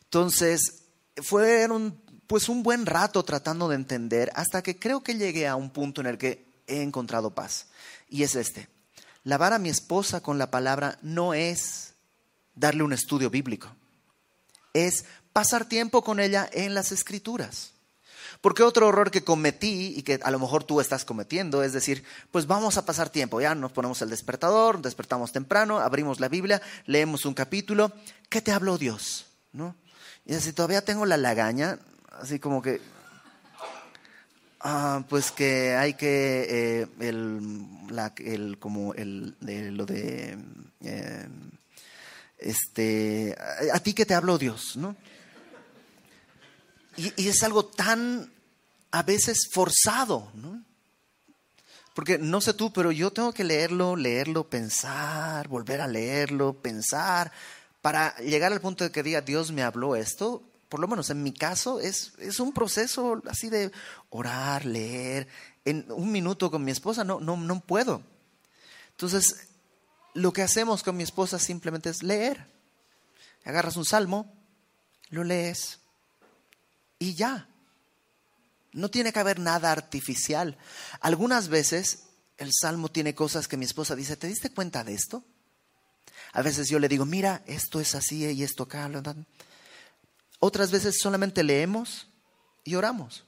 Entonces, 0.05 0.85
fue 1.17 1.67
un, 1.67 2.01
pues 2.27 2.49
un 2.49 2.63
buen 2.63 2.87
rato 2.87 3.23
tratando 3.23 3.69
de 3.69 3.75
entender 3.75 4.33
hasta 4.35 4.63
que 4.63 4.79
creo 4.79 5.03
que 5.03 5.17
llegué 5.17 5.47
a 5.47 5.57
un 5.57 5.69
punto 5.69 6.01
en 6.01 6.07
el 6.07 6.17
que 6.17 6.47
he 6.67 6.81
encontrado 6.81 7.35
paz. 7.35 7.67
Y 8.09 8.23
es 8.23 8.35
este. 8.35 8.71
Lavar 9.23 9.53
a 9.53 9.59
mi 9.59 9.69
esposa 9.69 10.23
con 10.23 10.39
la 10.39 10.51
palabra 10.51 10.99
no 11.03 11.35
es 11.35 11.93
darle 12.55 12.83
un 12.83 12.95
estudio 12.95 13.29
bíblico. 13.29 13.69
Es 14.73 15.05
pasar 15.35 15.67
tiempo 15.67 16.03
con 16.03 16.19
ella 16.19 16.49
en 16.51 16.73
las 16.73 16.93
escrituras. 16.93 17.73
Porque 18.41 18.63
otro 18.63 18.89
error 18.89 19.11
que 19.11 19.23
cometí 19.23 19.95
y 19.97 20.03
que 20.03 20.19
a 20.23 20.31
lo 20.31 20.39
mejor 20.39 20.65
tú 20.65 20.81
estás 20.81 21.05
cometiendo 21.05 21.63
es 21.63 21.73
decir, 21.73 22.05
pues 22.31 22.47
vamos 22.47 22.79
a 22.79 22.87
pasar 22.87 23.11
tiempo, 23.11 23.41
ya 23.41 23.55
nos 23.55 23.73
ponemos 23.73 24.01
el 24.01 24.09
despertador, 24.09 24.81
despertamos 24.81 25.33
temprano, 25.33 25.81
abrimos 25.81 26.21
la 26.21 26.29
Biblia, 26.29 26.63
leemos 26.87 27.27
un 27.27 27.35
capítulo, 27.35 27.93
¿qué 28.29 28.41
te 28.41 28.53
habló 28.53 28.79
Dios? 28.79 29.27
¿No? 29.53 29.77
Y 30.25 30.35
si 30.35 30.53
todavía 30.53 30.85
tengo 30.85 31.07
la 31.07 31.17
lagaña, 31.17 31.79
así 32.13 32.39
como 32.39 32.63
que, 32.63 32.81
ah, 34.61 35.03
pues 35.09 35.31
que 35.33 35.75
hay 35.75 35.95
que, 35.95 36.47
eh, 36.81 36.87
el, 37.01 38.57
como 38.59 38.95
el, 38.95 39.37
lo 39.77 39.87
de, 39.87 40.39
eh, 40.83 41.29
este, 42.39 43.37
a, 43.73 43.79
ti 43.81 43.93
que 43.93 44.07
te 44.07 44.15
habló 44.15 44.39
Dios, 44.39 44.77
¿no? 44.77 44.97
Y, 46.97 47.29
es 47.29 47.43
algo 47.43 47.65
tan 47.65 48.33
a 48.91 49.03
veces 49.03 49.49
forzado, 49.53 50.31
¿no? 50.35 50.65
Porque 51.95 52.19
no 52.19 52.41
sé 52.41 52.55
tú, 52.55 52.73
pero 52.73 52.93
yo 52.93 53.13
tengo 53.13 53.33
que 53.33 53.45
leerlo, 53.45 53.97
leerlo, 53.97 54.49
pensar, 54.49 55.49
volver 55.49 55.81
a 55.81 55.89
leerlo, 55.89 56.55
pensar, 56.55 57.33
para 57.83 58.17
llegar 58.19 58.53
al 58.53 58.61
punto 58.61 58.85
de 58.85 58.93
que 58.93 59.03
diga, 59.03 59.21
Dios 59.21 59.53
me 59.53 59.63
habló 59.63 59.97
esto. 59.97 60.43
Por 60.69 60.81
lo 60.81 60.89
menos 60.89 61.11
en 61.11 61.23
mi 61.23 61.33
caso 61.33 61.81
es, 61.81 62.13
es 62.19 62.39
un 62.39 62.53
proceso 62.53 63.21
así 63.29 63.51
de 63.51 63.73
orar, 64.11 64.65
leer. 64.65 65.27
En 65.65 65.85
un 65.91 66.13
minuto 66.13 66.51
con 66.51 66.65
mi 66.65 66.71
esposa 66.71 67.03
no, 67.05 67.21
no, 67.21 67.37
no 67.37 67.61
puedo. 67.61 68.03
Entonces, 68.93 69.49
lo 70.15 70.33
que 70.33 70.43
hacemos 70.43 70.83
con 70.83 70.97
mi 70.97 71.03
esposa 71.03 71.39
simplemente 71.39 71.91
es 71.91 72.03
leer. 72.03 72.47
Agarras 73.45 73.77
un 73.77 73.85
salmo, 73.85 74.33
lo 75.09 75.25
lees, 75.25 75.80
y 77.01 77.15
ya. 77.15 77.49
No 78.73 78.89
tiene 78.89 79.13
que 79.13 79.19
haber 79.19 79.41
nada 79.41 79.73
artificial. 79.73 80.57
Algunas 81.01 81.49
veces 81.49 82.05
el 82.39 82.53
salmo 82.53 82.89
tiene 82.89 83.17
cosas 83.17 83.49
que 83.49 83.57
mi 83.57 83.65
esposa 83.65 83.97
dice, 83.97 84.17
¿te 84.17 84.29
diste 84.29 84.51
cuenta 84.51 84.85
de 84.85 84.95
esto? 84.95 85.25
A 86.33 86.43
veces 86.43 86.69
yo 86.69 86.79
le 86.79 86.89
digo, 86.89 87.05
mira, 87.05 87.43
esto 87.47 87.81
es 87.81 87.97
así 87.97 88.25
y 88.25 88.45
esto 88.45 88.63
acá. 88.63 88.89
Otras 90.39 90.71
veces 90.71 90.99
solamente 91.01 91.43
leemos 91.43 92.07
y 92.63 92.77
oramos. 92.77 93.25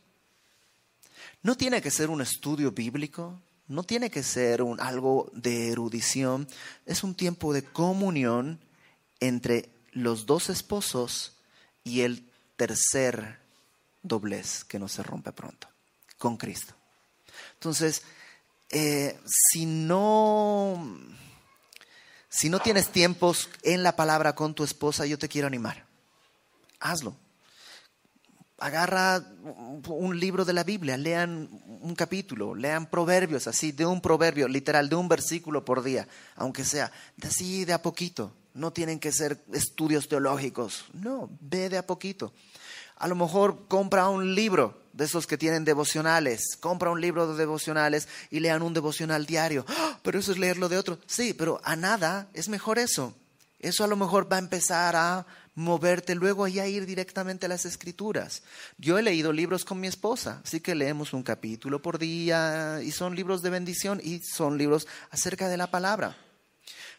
No 1.42 1.56
tiene 1.56 1.82
que 1.82 1.90
ser 1.90 2.10
un 2.10 2.20
estudio 2.20 2.70
bíblico, 2.70 3.40
no 3.66 3.82
tiene 3.82 4.10
que 4.10 4.22
ser 4.22 4.62
algo 4.78 5.30
de 5.34 5.70
erudición, 5.70 6.46
es 6.86 7.02
un 7.02 7.16
tiempo 7.16 7.52
de 7.52 7.64
comunión 7.64 8.60
entre 9.18 9.70
los 9.90 10.26
dos 10.26 10.50
esposos 10.50 11.32
y 11.82 12.02
el 12.02 12.30
tercer 12.56 13.41
doblez 14.02 14.64
que 14.64 14.78
no 14.78 14.88
se 14.88 15.02
rompe 15.02 15.32
pronto, 15.32 15.68
con 16.18 16.36
Cristo. 16.36 16.74
Entonces, 17.54 18.02
eh, 18.70 19.18
si 19.26 19.66
no 19.66 20.78
si 22.34 22.48
no 22.48 22.60
tienes 22.60 22.88
tiempos 22.88 23.50
en 23.62 23.82
la 23.82 23.94
palabra 23.94 24.34
con 24.34 24.54
tu 24.54 24.64
esposa, 24.64 25.04
yo 25.04 25.18
te 25.18 25.28
quiero 25.28 25.46
animar. 25.46 25.84
Hazlo. 26.80 27.14
Agarra 28.56 29.22
un 29.88 30.18
libro 30.18 30.46
de 30.46 30.54
la 30.54 30.64
Biblia, 30.64 30.96
lean 30.96 31.50
un 31.82 31.94
capítulo, 31.94 32.54
lean 32.54 32.86
proverbios, 32.86 33.46
así, 33.48 33.70
de 33.72 33.84
un 33.84 34.00
proverbio, 34.00 34.48
literal, 34.48 34.88
de 34.88 34.94
un 34.94 35.08
versículo 35.08 35.62
por 35.62 35.82
día, 35.82 36.08
aunque 36.34 36.64
sea, 36.64 36.90
así 37.22 37.66
de 37.66 37.74
a 37.74 37.82
poquito. 37.82 38.34
No 38.54 38.72
tienen 38.72 38.98
que 38.98 39.12
ser 39.12 39.44
estudios 39.52 40.08
teológicos, 40.08 40.86
no, 40.94 41.28
ve 41.40 41.68
de 41.68 41.76
a 41.76 41.86
poquito. 41.86 42.32
A 43.02 43.08
lo 43.08 43.16
mejor 43.16 43.66
compra 43.66 44.08
un 44.08 44.36
libro 44.36 44.80
de 44.92 45.06
esos 45.06 45.26
que 45.26 45.36
tienen 45.36 45.64
devocionales, 45.64 46.56
compra 46.60 46.92
un 46.92 47.00
libro 47.00 47.26
de 47.26 47.36
devocionales 47.36 48.06
y 48.30 48.38
lean 48.38 48.62
un 48.62 48.74
devocional 48.74 49.26
diario. 49.26 49.64
¡Ah! 49.66 49.98
Pero 50.04 50.20
eso 50.20 50.30
es 50.30 50.38
leerlo 50.38 50.68
de 50.68 50.78
otro. 50.78 51.00
Sí, 51.08 51.34
pero 51.34 51.60
a 51.64 51.74
nada 51.74 52.28
es 52.32 52.48
mejor 52.48 52.78
eso. 52.78 53.12
Eso 53.58 53.82
a 53.82 53.88
lo 53.88 53.96
mejor 53.96 54.30
va 54.30 54.36
a 54.36 54.38
empezar 54.38 54.94
a 54.94 55.26
moverte 55.56 56.14
luego 56.14 56.46
y 56.46 56.60
a 56.60 56.68
ir 56.68 56.86
directamente 56.86 57.46
a 57.46 57.48
las 57.48 57.64
escrituras. 57.64 58.44
Yo 58.78 58.96
he 58.96 59.02
leído 59.02 59.32
libros 59.32 59.64
con 59.64 59.80
mi 59.80 59.88
esposa, 59.88 60.40
así 60.44 60.60
que 60.60 60.76
leemos 60.76 61.12
un 61.12 61.24
capítulo 61.24 61.82
por 61.82 61.98
día 61.98 62.80
y 62.84 62.92
son 62.92 63.16
libros 63.16 63.42
de 63.42 63.50
bendición 63.50 64.00
y 64.00 64.20
son 64.20 64.58
libros 64.58 64.86
acerca 65.10 65.48
de 65.48 65.56
la 65.56 65.72
palabra. 65.72 66.16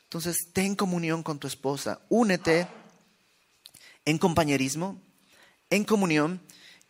Entonces, 0.04 0.50
ten 0.52 0.76
comunión 0.76 1.24
con 1.24 1.40
tu 1.40 1.48
esposa, 1.48 2.02
únete 2.10 2.68
en 4.04 4.18
compañerismo, 4.18 5.02
en 5.76 5.86
comunión 5.86 6.40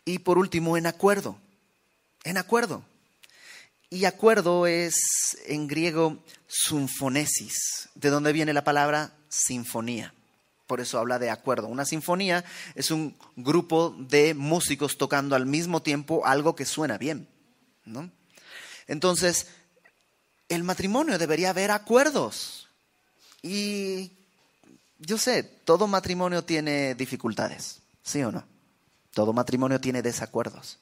y 0.04 0.18
por 0.18 0.36
último 0.36 0.76
en 0.76 0.86
acuerdo. 0.86 1.38
En 2.22 2.36
acuerdo. 2.36 2.84
Y 3.88 4.04
acuerdo 4.04 4.66
es 4.66 4.94
en 5.46 5.66
griego 5.68 6.18
sinfonesis, 6.46 7.88
de 7.94 8.10
donde 8.10 8.32
viene 8.32 8.52
la 8.52 8.64
palabra 8.64 9.12
sinfonía. 9.28 10.12
Por 10.66 10.80
eso 10.80 10.98
habla 10.98 11.18
de 11.18 11.30
acuerdo. 11.30 11.68
Una 11.68 11.84
sinfonía 11.84 12.44
es 12.74 12.90
un 12.90 13.16
grupo 13.36 13.94
de 13.98 14.34
músicos 14.34 14.98
tocando 14.98 15.34
al 15.34 15.46
mismo 15.46 15.80
tiempo 15.80 16.26
algo 16.26 16.54
que 16.54 16.64
suena 16.66 16.98
bien. 16.98 17.26
¿no? 17.84 18.10
Entonces, 18.86 19.46
el 20.48 20.62
matrimonio 20.62 21.18
debería 21.18 21.50
haber 21.50 21.70
acuerdos. 21.70 22.68
Y 23.42 24.12
yo 24.98 25.16
sé, 25.16 25.42
todo 25.42 25.86
matrimonio 25.86 26.44
tiene 26.44 26.94
dificultades, 26.94 27.80
¿sí 28.02 28.22
o 28.22 28.32
no? 28.32 28.53
Todo 29.14 29.32
matrimonio 29.32 29.80
tiene 29.80 30.02
desacuerdos. 30.02 30.78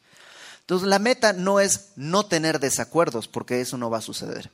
Entonces 0.61 0.88
la 0.88 0.99
meta 0.99 1.33
no 1.33 1.61
es 1.61 1.90
no 1.97 2.27
tener 2.27 2.59
desacuerdos, 2.59 3.29
porque 3.29 3.61
eso 3.61 3.77
no 3.77 3.90
va 3.90 3.99
a 3.99 4.03
suceder. 4.03 4.51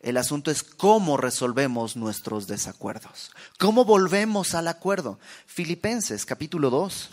El 0.00 0.16
asunto 0.16 0.50
es 0.50 0.62
cómo 0.62 1.16
resolvemos 1.16 1.96
nuestros 1.96 2.48
desacuerdos. 2.48 3.30
¿Cómo 3.58 3.84
volvemos 3.84 4.54
al 4.54 4.66
acuerdo? 4.66 5.18
Filipenses 5.46 6.26
capítulo 6.26 6.70
2. 6.70 7.08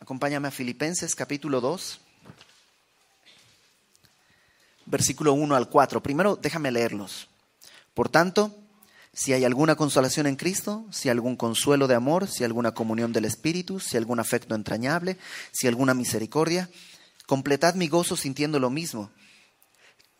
Acompáñame 0.00 0.48
a 0.48 0.52
Filipenses 0.52 1.14
capítulo 1.16 1.60
2. 1.60 2.00
Versículo 4.86 5.32
1 5.32 5.56
al 5.56 5.68
4. 5.68 6.02
Primero 6.02 6.36
déjame 6.36 6.70
leerlos. 6.70 7.26
Por 7.94 8.08
tanto, 8.08 8.54
si 9.14 9.32
hay 9.32 9.44
alguna 9.44 9.76
consolación 9.76 10.26
en 10.26 10.36
Cristo, 10.36 10.84
si 10.90 11.08
algún 11.08 11.36
consuelo 11.36 11.86
de 11.86 11.94
amor, 11.94 12.26
si 12.28 12.44
alguna 12.44 12.72
comunión 12.72 13.12
del 13.12 13.24
Espíritu, 13.24 13.78
si 13.78 13.96
algún 13.96 14.18
afecto 14.18 14.54
entrañable, 14.54 15.16
si 15.52 15.68
alguna 15.68 15.94
misericordia, 15.94 16.68
completad 17.26 17.74
mi 17.74 17.88
gozo 17.88 18.16
sintiendo 18.16 18.58
lo 18.58 18.70
mismo, 18.70 19.10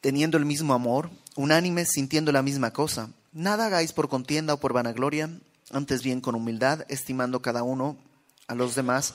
teniendo 0.00 0.38
el 0.38 0.44
mismo 0.44 0.74
amor, 0.74 1.10
unánimes 1.34 1.88
sintiendo 1.92 2.30
la 2.30 2.42
misma 2.42 2.72
cosa. 2.72 3.10
Nada 3.32 3.66
hagáis 3.66 3.92
por 3.92 4.08
contienda 4.08 4.54
o 4.54 4.60
por 4.60 4.72
vanagloria, 4.72 5.28
antes 5.72 6.02
bien 6.02 6.20
con 6.20 6.36
humildad, 6.36 6.84
estimando 6.88 7.42
cada 7.42 7.64
uno 7.64 7.96
a 8.46 8.54
los 8.54 8.76
demás 8.76 9.14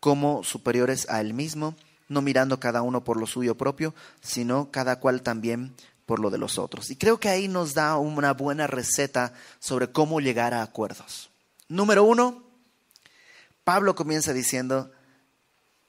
como 0.00 0.44
superiores 0.44 1.08
a 1.08 1.22
él 1.22 1.32
mismo, 1.32 1.74
no 2.08 2.20
mirando 2.20 2.60
cada 2.60 2.82
uno 2.82 3.04
por 3.04 3.18
lo 3.18 3.26
suyo 3.26 3.56
propio, 3.56 3.94
sino 4.20 4.70
cada 4.70 5.00
cual 5.00 5.22
también 5.22 5.74
por 6.06 6.20
lo 6.20 6.30
de 6.30 6.38
los 6.38 6.58
otros. 6.58 6.90
Y 6.90 6.96
creo 6.96 7.18
que 7.18 7.28
ahí 7.28 7.48
nos 7.48 7.74
da 7.74 7.96
una 7.98 8.32
buena 8.32 8.66
receta 8.66 9.32
sobre 9.58 9.90
cómo 9.90 10.20
llegar 10.20 10.54
a 10.54 10.62
acuerdos. 10.62 11.30
Número 11.68 12.04
uno, 12.04 12.42
Pablo 13.64 13.94
comienza 13.94 14.32
diciendo, 14.32 14.90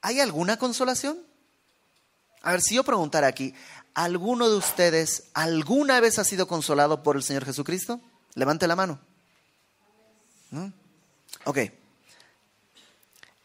¿hay 0.00 0.20
alguna 0.20 0.58
consolación? 0.58 1.18
A 2.42 2.52
ver, 2.52 2.62
si 2.62 2.74
yo 2.74 2.84
preguntara 2.84 3.26
aquí, 3.26 3.54
¿alguno 3.94 4.48
de 4.48 4.56
ustedes 4.56 5.24
alguna 5.34 6.00
vez 6.00 6.18
ha 6.18 6.24
sido 6.24 6.46
consolado 6.46 7.02
por 7.02 7.16
el 7.16 7.22
Señor 7.22 7.44
Jesucristo? 7.44 8.00
Levante 8.34 8.66
la 8.66 8.76
mano. 8.76 8.98
¿No? 10.50 10.72
Ok. 11.44 11.58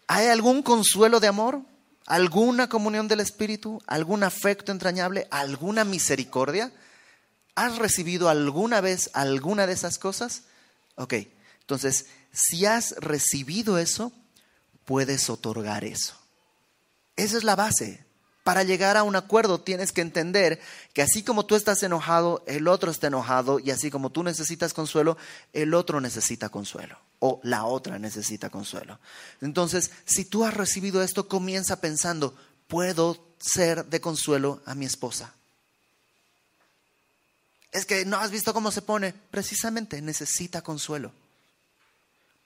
¿Hay 0.08 0.28
algún 0.28 0.62
consuelo 0.62 1.20
de 1.20 1.28
amor? 1.28 1.62
Alguna 2.06 2.70
comunión 2.70 3.08
del 3.08 3.20
Espíritu, 3.20 3.82
algún 3.88 4.24
afecto 4.24 4.72
entrañable, 4.72 5.28
alguna 5.32 5.84
misericordia? 5.84 6.72
¿Has 7.56 7.78
recibido 7.78 8.30
alguna 8.30 8.82
vez 8.82 9.10
alguna 9.14 9.68
de 9.68 9.74
esas 9.74 9.98
cosas? 9.98 10.44
Ok, 10.96 11.14
entonces, 11.62 12.08
si 12.34 12.66
has 12.66 12.96
recibido 12.98 13.78
eso, 13.78 14.12
puedes 14.86 15.30
otorgar 15.30 15.84
eso. 15.84 16.16
Esa 17.16 17.38
es 17.38 17.44
la 17.44 17.56
base. 17.56 18.06
Para 18.44 18.64
llegar 18.64 18.98
a 18.98 19.04
un 19.04 19.16
acuerdo 19.16 19.62
tienes 19.62 19.92
que 19.92 20.02
entender 20.02 20.60
que 20.94 21.04
así 21.04 21.24
como 21.24 21.46
tú 21.46 21.56
estás 21.56 21.84
enojado, 21.84 22.44
el 22.48 22.68
otro 22.68 22.90
está 22.90 23.08
enojado 23.08 23.60
y 23.60 23.70
así 23.70 23.92
como 23.92 24.10
tú 24.10 24.24
necesitas 24.24 24.74
consuelo, 24.74 25.18
el 25.54 25.74
otro 25.76 26.02
necesita 26.02 26.50
consuelo 26.50 26.98
o 27.20 27.40
la 27.44 27.66
otra 27.66 28.00
necesita 28.00 28.50
consuelo. 28.50 29.00
Entonces, 29.42 29.92
si 30.06 30.26
tú 30.26 30.44
has 30.44 30.56
recibido 30.56 31.04
esto, 31.04 31.28
comienza 31.28 31.82
pensando, 31.82 32.36
puedo 32.68 33.24
ser 33.38 33.86
de 33.86 34.02
consuelo 34.02 34.62
a 34.66 34.74
mi 34.74 34.86
esposa. 34.86 35.34
Es 37.72 37.86
que 37.86 38.06
no 38.06 38.18
has 38.18 38.32
visto 38.32 38.54
cómo 38.54 38.72
se 38.72 38.82
pone. 38.82 39.14
Precisamente 39.14 40.02
necesita 40.02 40.62
consuelo. 40.62 41.12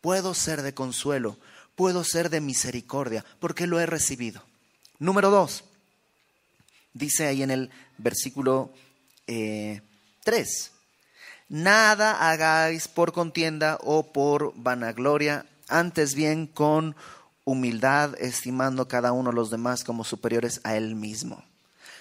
Puedo 0.01 0.33
ser 0.33 0.61
de 0.61 0.73
consuelo, 0.73 1.37
puedo 1.75 2.03
ser 2.03 2.29
de 2.29 2.41
misericordia, 2.41 3.25
porque 3.39 3.65
lo 3.65 3.79
he 3.79 3.85
recibido. 3.85 4.43
Número 4.99 5.31
dos, 5.31 5.63
dice 6.95 7.27
ahí 7.27 7.43
en 7.43 7.51
el 7.51 7.69
versículo 7.99 8.73
3, 9.27 9.27
eh, 9.27 9.81
nada 11.49 12.31
hagáis 12.31 12.87
por 12.87 13.11
contienda 13.11 13.77
o 13.81 14.11
por 14.11 14.53
vanagloria, 14.55 15.45
antes 15.67 16.15
bien 16.15 16.47
con 16.47 16.95
humildad, 17.43 18.15
estimando 18.19 18.87
cada 18.87 19.11
uno 19.11 19.31
los 19.31 19.51
demás 19.51 19.83
como 19.83 20.03
superiores 20.03 20.61
a 20.63 20.75
él 20.75 20.95
mismo. 20.95 21.43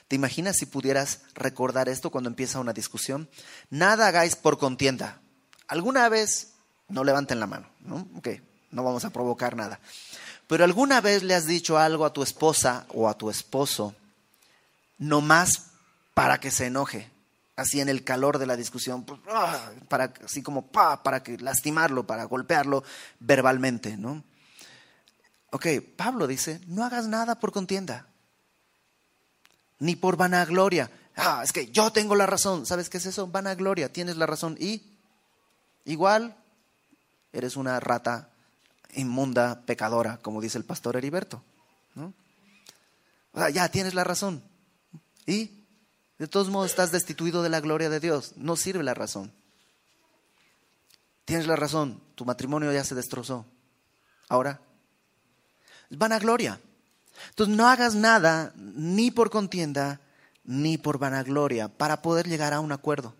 ¿Te 0.08 0.16
imaginas 0.16 0.56
si 0.56 0.66
pudieras 0.66 1.20
recordar 1.34 1.88
esto 1.88 2.10
cuando 2.10 2.30
empieza 2.30 2.60
una 2.60 2.72
discusión? 2.72 3.28
Nada 3.70 4.06
hagáis 4.06 4.36
por 4.36 4.58
contienda. 4.58 5.20
¿Alguna 5.66 6.08
vez, 6.08 6.52
no 6.88 7.04
levanten 7.04 7.40
la 7.40 7.46
mano, 7.46 7.68
¿no? 7.80 8.06
Ok, 8.16 8.28
no 8.70 8.84
vamos 8.84 9.04
a 9.04 9.10
provocar 9.10 9.56
nada. 9.56 9.80
Pero 10.46 10.64
alguna 10.64 11.00
vez 11.00 11.22
le 11.22 11.34
has 11.34 11.46
dicho 11.46 11.78
algo 11.78 12.04
a 12.04 12.12
tu 12.12 12.22
esposa 12.22 12.86
o 12.92 13.08
a 13.08 13.16
tu 13.16 13.30
esposo 13.30 13.94
no 15.04 15.20
más 15.20 15.66
para 16.14 16.40
que 16.40 16.50
se 16.50 16.66
enoje, 16.66 17.10
así 17.56 17.80
en 17.80 17.88
el 17.88 18.04
calor 18.04 18.38
de 18.38 18.46
la 18.46 18.56
discusión, 18.56 19.04
pues, 19.04 19.20
ah, 19.28 19.70
para, 19.88 20.12
así 20.24 20.42
como 20.42 20.66
para 20.66 21.22
que 21.22 21.38
lastimarlo, 21.38 22.06
para 22.06 22.24
golpearlo 22.24 22.82
verbalmente, 23.20 23.96
¿no? 23.96 24.24
Ok, 25.50 25.66
Pablo 25.96 26.26
dice, 26.26 26.60
no 26.66 26.84
hagas 26.84 27.06
nada 27.06 27.38
por 27.38 27.52
contienda, 27.52 28.08
ni 29.78 29.94
por 29.94 30.16
vanagloria. 30.16 30.90
Ah, 31.16 31.42
es 31.44 31.52
que 31.52 31.68
yo 31.70 31.92
tengo 31.92 32.16
la 32.16 32.26
razón. 32.26 32.66
¿Sabes 32.66 32.88
qué 32.88 32.98
es 32.98 33.06
eso? 33.06 33.28
Vanagloria, 33.28 33.92
tienes 33.92 34.16
la 34.16 34.26
razón 34.26 34.56
y 34.58 34.82
igual 35.84 36.36
eres 37.32 37.56
una 37.56 37.78
rata 37.78 38.30
inmunda, 38.94 39.62
pecadora, 39.64 40.18
como 40.22 40.40
dice 40.40 40.58
el 40.58 40.64
pastor 40.64 40.96
Heriberto. 40.96 41.42
¿no? 41.94 42.12
ya 43.50 43.68
tienes 43.68 43.94
la 43.94 44.02
razón. 44.02 44.42
Y 45.26 45.50
de 46.18 46.28
todos 46.28 46.48
modos 46.48 46.70
estás 46.70 46.92
destituido 46.92 47.42
de 47.42 47.48
la 47.48 47.60
gloria 47.60 47.90
de 47.90 48.00
Dios. 48.00 48.32
No 48.36 48.56
sirve 48.56 48.82
la 48.82 48.94
razón. 48.94 49.32
Tienes 51.24 51.46
la 51.46 51.56
razón, 51.56 52.02
tu 52.14 52.24
matrimonio 52.24 52.72
ya 52.72 52.84
se 52.84 52.94
destrozó. 52.94 53.46
Ahora, 54.28 54.60
es 55.90 55.96
vanagloria. 55.96 56.60
Entonces 57.30 57.56
no 57.56 57.68
hagas 57.68 57.94
nada 57.94 58.52
ni 58.56 59.10
por 59.10 59.30
contienda 59.30 60.00
ni 60.44 60.76
por 60.76 60.98
vanagloria 60.98 61.68
para 61.68 62.02
poder 62.02 62.28
llegar 62.28 62.52
a 62.52 62.60
un 62.60 62.72
acuerdo. 62.72 63.14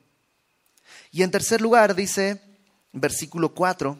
Y 1.11 1.23
en 1.23 1.31
tercer 1.31 1.61
lugar 1.61 1.95
dice, 1.95 2.43
versículo 2.93 3.55
4, 3.55 3.99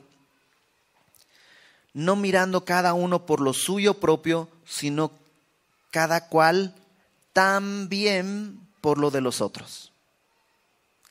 no 1.95 2.17
mirando 2.17 2.65
cada 2.65 2.93
uno 2.93 3.25
por 3.25 3.41
lo 3.41 3.55
suyo 3.55 3.95
propio, 4.01 4.49
sino 4.67 5.13
cada 5.91 6.29
cual 6.29 6.75
también 7.35 8.59
por 8.81 8.97
lo 8.97 9.11
de 9.11 9.21
los 9.21 9.43
otros. 9.43 9.93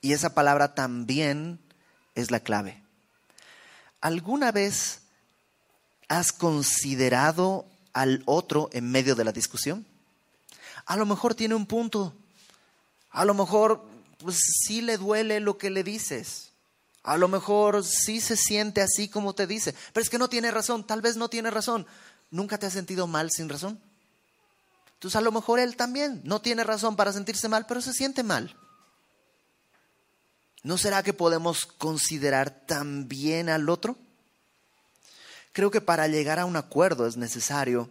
Y 0.02 0.14
esa 0.14 0.34
palabra 0.34 0.74
también 0.74 1.60
es 2.16 2.32
la 2.32 2.40
clave. 2.40 2.82
¿Alguna 4.02 4.52
vez 4.52 5.02
has 6.08 6.32
considerado 6.32 7.66
al 7.94 8.24
otro 8.26 8.70
en 8.74 8.90
medio 8.90 9.16
de 9.16 9.24
la 9.24 9.32
discusión? 9.32 9.86
A 10.86 10.98
lo 10.98 11.06
mejor 11.06 11.36
tiene 11.36 11.56
un 11.56 11.66
punto. 11.66 12.14
A 13.12 13.24
lo 13.26 13.34
mejor 13.34 13.86
pues, 14.18 14.40
sí 14.66 14.82
le 14.82 14.98
duele 14.98 15.40
lo 15.40 15.58
que 15.58 15.70
le 15.70 15.84
dices. 15.84 16.52
A 17.04 17.18
lo 17.18 17.28
mejor 17.28 17.84
sí 17.84 18.22
se 18.22 18.38
siente 18.38 18.82
así 18.82 19.10
como 19.10 19.36
te 19.36 19.48
dice. 19.48 19.76
Pero 19.94 20.04
es 20.04 20.10
que 20.10 20.18
no 20.18 20.30
tiene 20.30 20.52
razón. 20.52 20.86
Tal 20.86 21.02
vez 21.02 21.16
no 21.16 21.30
tiene 21.30 21.52
razón. 21.52 21.86
¿Nunca 22.32 22.58
te 22.58 22.66
has 22.66 22.74
sentido 22.74 23.08
mal 23.08 23.30
sin 23.32 23.50
razón? 23.50 23.80
Entonces 25.04 25.18
a 25.18 25.22
lo 25.22 25.34
mejor 25.34 25.60
él 25.60 25.76
también 25.76 26.22
no 26.24 26.40
tiene 26.40 26.64
razón 26.64 26.96
para 26.96 27.12
sentirse 27.12 27.50
mal, 27.50 27.66
pero 27.66 27.82
se 27.82 27.92
siente 27.92 28.24
mal. 28.24 28.56
¿No 30.64 30.78
será 30.78 31.04
que 31.04 31.12
podemos 31.12 31.66
considerar 31.66 32.52
también 32.66 33.50
al 33.50 33.68
otro? 33.68 33.98
Creo 35.52 35.72
que 35.72 35.82
para 35.82 36.08
llegar 36.08 36.40
a 36.40 36.46
un 36.46 36.56
acuerdo 36.56 37.06
es 37.06 37.18
necesario 37.18 37.90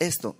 esto. 0.00 0.34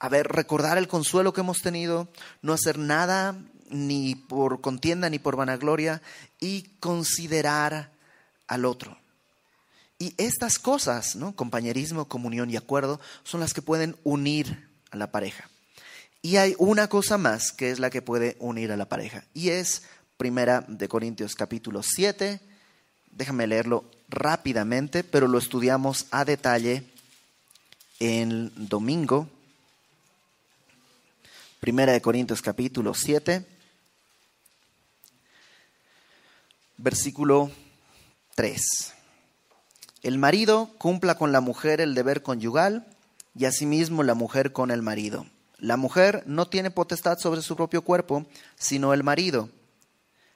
A 0.00 0.08
ver, 0.08 0.26
recordar 0.26 0.78
el 0.78 0.88
consuelo 0.88 1.32
que 1.32 1.42
hemos 1.42 1.58
tenido, 1.58 2.08
no 2.42 2.52
hacer 2.52 2.76
nada 2.76 3.40
ni 3.70 4.16
por 4.16 4.60
contienda 4.60 5.08
ni 5.10 5.20
por 5.20 5.36
vanagloria 5.36 6.02
y 6.40 6.62
considerar 6.80 7.92
al 8.48 8.64
otro. 8.64 8.98
Y 10.00 10.12
estas 10.16 10.58
cosas, 10.58 11.14
¿no? 11.14 11.36
compañerismo, 11.36 12.08
comunión 12.08 12.50
y 12.50 12.56
acuerdo, 12.56 12.98
son 13.22 13.38
las 13.38 13.54
que 13.54 13.62
pueden 13.62 13.96
unir 14.02 14.66
la 14.98 15.10
pareja. 15.10 15.48
Y 16.22 16.36
hay 16.36 16.54
una 16.58 16.88
cosa 16.88 17.18
más 17.18 17.52
que 17.52 17.70
es 17.70 17.78
la 17.78 17.90
que 17.90 18.02
puede 18.02 18.36
unir 18.40 18.72
a 18.72 18.76
la 18.76 18.88
pareja 18.88 19.24
y 19.32 19.50
es 19.50 19.82
Primera 20.16 20.64
de 20.66 20.88
Corintios 20.88 21.34
capítulo 21.34 21.82
7. 21.82 22.40
Déjame 23.10 23.46
leerlo 23.46 23.84
rápidamente, 24.08 25.04
pero 25.04 25.28
lo 25.28 25.38
estudiamos 25.38 26.06
a 26.10 26.24
detalle 26.24 26.84
el 28.00 28.50
domingo. 28.56 29.28
Primera 31.60 31.92
de 31.92 32.00
Corintios 32.00 32.42
capítulo 32.42 32.94
7, 32.94 33.44
versículo 36.78 37.50
3. 38.34 38.60
El 40.02 40.18
marido 40.18 40.70
cumpla 40.78 41.16
con 41.16 41.32
la 41.32 41.40
mujer 41.40 41.80
el 41.80 41.94
deber 41.94 42.22
conyugal 42.22 42.86
y 43.36 43.44
asimismo 43.44 44.02
la 44.02 44.14
mujer 44.14 44.52
con 44.52 44.70
el 44.70 44.82
marido. 44.82 45.26
La 45.58 45.76
mujer 45.76 46.22
no 46.26 46.48
tiene 46.48 46.70
potestad 46.70 47.18
sobre 47.18 47.42
su 47.42 47.56
propio 47.56 47.82
cuerpo, 47.82 48.26
sino 48.56 48.92
el 48.92 49.02
marido. 49.02 49.48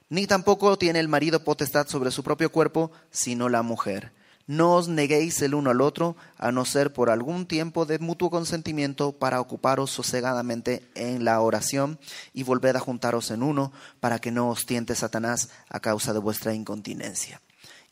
Ni 0.09 0.27
tampoco 0.27 0.77
tiene 0.77 0.99
el 0.99 1.07
marido 1.07 1.43
potestad 1.43 1.87
sobre 1.87 2.11
su 2.11 2.23
propio 2.23 2.51
cuerpo, 2.51 2.91
sino 3.11 3.49
la 3.49 3.61
mujer. 3.61 4.11
No 4.47 4.75
os 4.75 4.87
neguéis 4.87 5.41
el 5.41 5.53
uno 5.53 5.69
al 5.69 5.81
otro, 5.81 6.17
a 6.37 6.51
no 6.51 6.65
ser 6.65 6.91
por 6.91 7.09
algún 7.09 7.45
tiempo 7.45 7.85
de 7.85 7.99
mutuo 7.99 8.29
consentimiento 8.29 9.13
para 9.13 9.39
ocuparos 9.39 9.91
sosegadamente 9.91 10.83
en 10.95 11.23
la 11.23 11.39
oración 11.39 11.99
y 12.33 12.43
volved 12.43 12.75
a 12.75 12.79
juntaros 12.79 13.31
en 13.31 13.43
uno, 13.43 13.71
para 13.99 14.19
que 14.19 14.31
no 14.31 14.49
os 14.49 14.65
tiente 14.65 14.95
Satanás 14.95 15.49
a 15.69 15.79
causa 15.79 16.11
de 16.11 16.19
vuestra 16.19 16.53
incontinencia. 16.53 17.39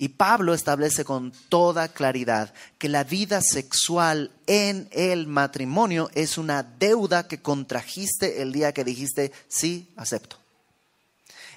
Y 0.02 0.08
Pablo 0.08 0.54
establece 0.54 1.04
con 1.04 1.34
toda 1.50 1.90
claridad 1.90 2.54
que 2.78 2.88
la 2.88 3.04
vida 3.04 3.42
sexual 3.42 4.32
en 4.48 4.88
el 4.94 5.28
matrimonio 5.28 6.10
es 6.16 6.38
una 6.38 6.64
deuda 6.64 7.28
que 7.28 7.42
contrajiste 7.42 8.42
el 8.42 8.54
día 8.54 8.72
que 8.72 8.86
dijiste, 8.86 9.34
sí, 9.50 9.90
acepto. 9.98 10.38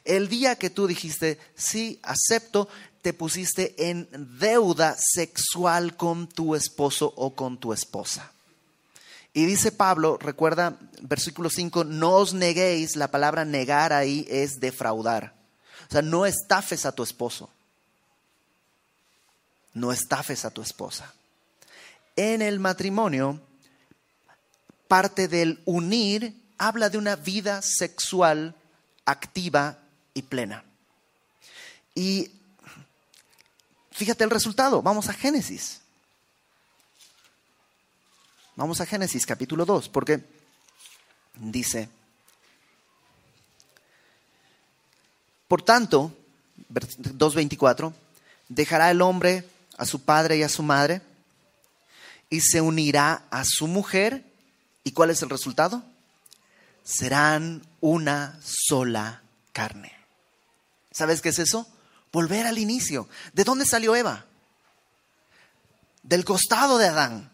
El 0.04 0.28
día 0.28 0.56
que 0.56 0.70
tú 0.70 0.88
dijiste, 0.88 1.38
sí, 1.54 2.00
acepto, 2.02 2.68
te 3.00 3.12
pusiste 3.12 3.88
en 3.88 4.08
deuda 4.40 4.96
sexual 4.98 5.96
con 5.96 6.26
tu 6.26 6.56
esposo 6.56 7.14
o 7.16 7.36
con 7.36 7.58
tu 7.58 7.72
esposa. 7.72 8.32
Y 9.32 9.44
dice 9.44 9.70
Pablo, 9.70 10.18
recuerda, 10.18 10.76
versículo 11.00 11.48
5, 11.48 11.84
no 11.84 12.14
os 12.14 12.34
neguéis, 12.34 12.96
la 12.96 13.08
palabra 13.08 13.44
negar 13.44 13.92
ahí 13.92 14.26
es 14.28 14.58
defraudar. 14.58 15.32
O 15.88 15.92
sea, 15.92 16.02
no 16.02 16.26
estafes 16.26 16.84
a 16.86 16.92
tu 16.92 17.04
esposo 17.04 17.48
no 19.74 19.92
estafes 19.92 20.44
a 20.44 20.50
tu 20.50 20.62
esposa. 20.62 21.12
En 22.16 22.42
el 22.42 22.60
matrimonio, 22.60 23.40
parte 24.88 25.28
del 25.28 25.62
unir 25.64 26.34
habla 26.58 26.90
de 26.90 26.98
una 26.98 27.16
vida 27.16 27.60
sexual 27.62 28.54
activa 29.04 29.78
y 30.14 30.22
plena. 30.22 30.64
Y 31.94 32.30
fíjate 33.90 34.24
el 34.24 34.30
resultado, 34.30 34.82
vamos 34.82 35.08
a 35.08 35.14
Génesis. 35.14 35.80
Vamos 38.54 38.80
a 38.80 38.86
Génesis 38.86 39.24
capítulo 39.24 39.64
2, 39.64 39.88
porque 39.88 40.22
dice, 41.36 41.88
por 45.48 45.62
tanto, 45.62 46.14
2.24, 46.70 47.92
dejará 48.48 48.90
el 48.90 49.00
hombre 49.00 49.48
a 49.78 49.86
su 49.86 50.02
padre 50.02 50.36
y 50.38 50.42
a 50.42 50.48
su 50.48 50.62
madre 50.62 51.02
y 52.30 52.40
se 52.40 52.60
unirá 52.60 53.24
a 53.30 53.44
su 53.44 53.66
mujer. 53.66 54.24
¿Y 54.84 54.92
cuál 54.92 55.10
es 55.10 55.22
el 55.22 55.30
resultado? 55.30 55.82
serán 56.84 57.62
una 57.80 58.38
sola 58.42 59.22
carne. 59.52 59.92
¿Sabes 60.90 61.20
qué 61.20 61.30
es 61.30 61.38
eso? 61.38 61.66
Volver 62.12 62.46
al 62.46 62.58
inicio. 62.58 63.08
¿De 63.32 63.44
dónde 63.44 63.66
salió 63.66 63.96
Eva? 63.96 64.26
Del 66.02 66.24
costado 66.24 66.78
de 66.78 66.88
Adán. 66.88 67.30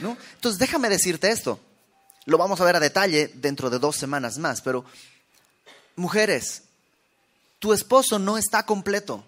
¿no? 0.00 0.16
Entonces 0.34 0.58
déjame 0.58 0.88
decirte 0.88 1.30
esto. 1.30 1.60
Lo 2.26 2.36
vamos 2.36 2.60
a 2.60 2.64
ver 2.64 2.76
a 2.76 2.80
detalle 2.80 3.28
dentro 3.34 3.70
de 3.70 3.78
dos 3.78 3.96
semanas 3.96 4.38
más, 4.38 4.60
pero 4.60 4.84
mujeres, 5.96 6.64
tu 7.58 7.72
esposo 7.72 8.18
no 8.18 8.36
está 8.36 8.66
completo. 8.66 9.24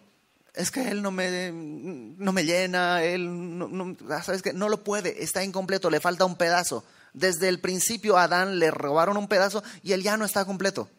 Es 0.54 0.70
que 0.70 0.88
él 0.88 1.00
no 1.00 1.10
me, 1.10 1.50
no 1.52 2.32
me 2.32 2.44
llena, 2.44 3.02
él 3.02 3.58
no, 3.58 3.96
¿sabes 4.22 4.42
qué? 4.42 4.52
no 4.52 4.68
lo 4.68 4.84
puede, 4.84 5.22
está 5.22 5.42
incompleto, 5.42 5.88
le 5.88 6.00
falta 6.00 6.26
un 6.26 6.36
pedazo. 6.36 6.84
Desde 7.14 7.48
el 7.48 7.58
principio 7.58 8.16
a 8.16 8.24
Adán 8.24 8.58
le 8.58 8.70
robaron 8.70 9.16
un 9.16 9.28
pedazo 9.28 9.62
y 9.82 9.92
él 9.92 10.02
ya 10.02 10.16
no 10.16 10.24
está 10.24 10.44
completo. 10.44 10.90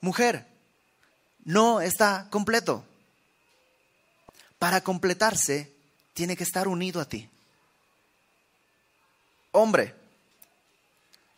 Mujer, 0.00 0.46
no 1.44 1.80
está 1.80 2.26
completo. 2.30 2.84
Para 4.58 4.80
completarse, 4.80 5.72
tiene 6.14 6.36
que 6.36 6.44
estar 6.44 6.68
unido 6.68 7.00
a 7.00 7.04
ti. 7.04 7.28
Hombre, 9.52 9.94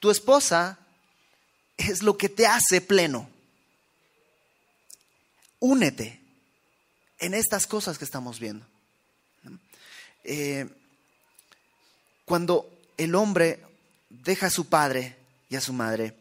tu 0.00 0.10
esposa 0.10 0.78
es 1.76 2.02
lo 2.02 2.16
que 2.16 2.28
te 2.28 2.46
hace 2.46 2.80
pleno. 2.80 3.28
Únete 5.60 6.20
en 7.18 7.34
estas 7.34 7.66
cosas 7.66 7.98
que 7.98 8.04
estamos 8.04 8.38
viendo. 8.38 8.66
Eh, 10.24 10.66
cuando 12.24 12.70
el 12.96 13.14
hombre 13.14 13.62
deja 14.08 14.46
a 14.46 14.50
su 14.50 14.66
padre 14.68 15.16
y 15.48 15.56
a 15.56 15.60
su 15.60 15.72
madre 15.72 16.16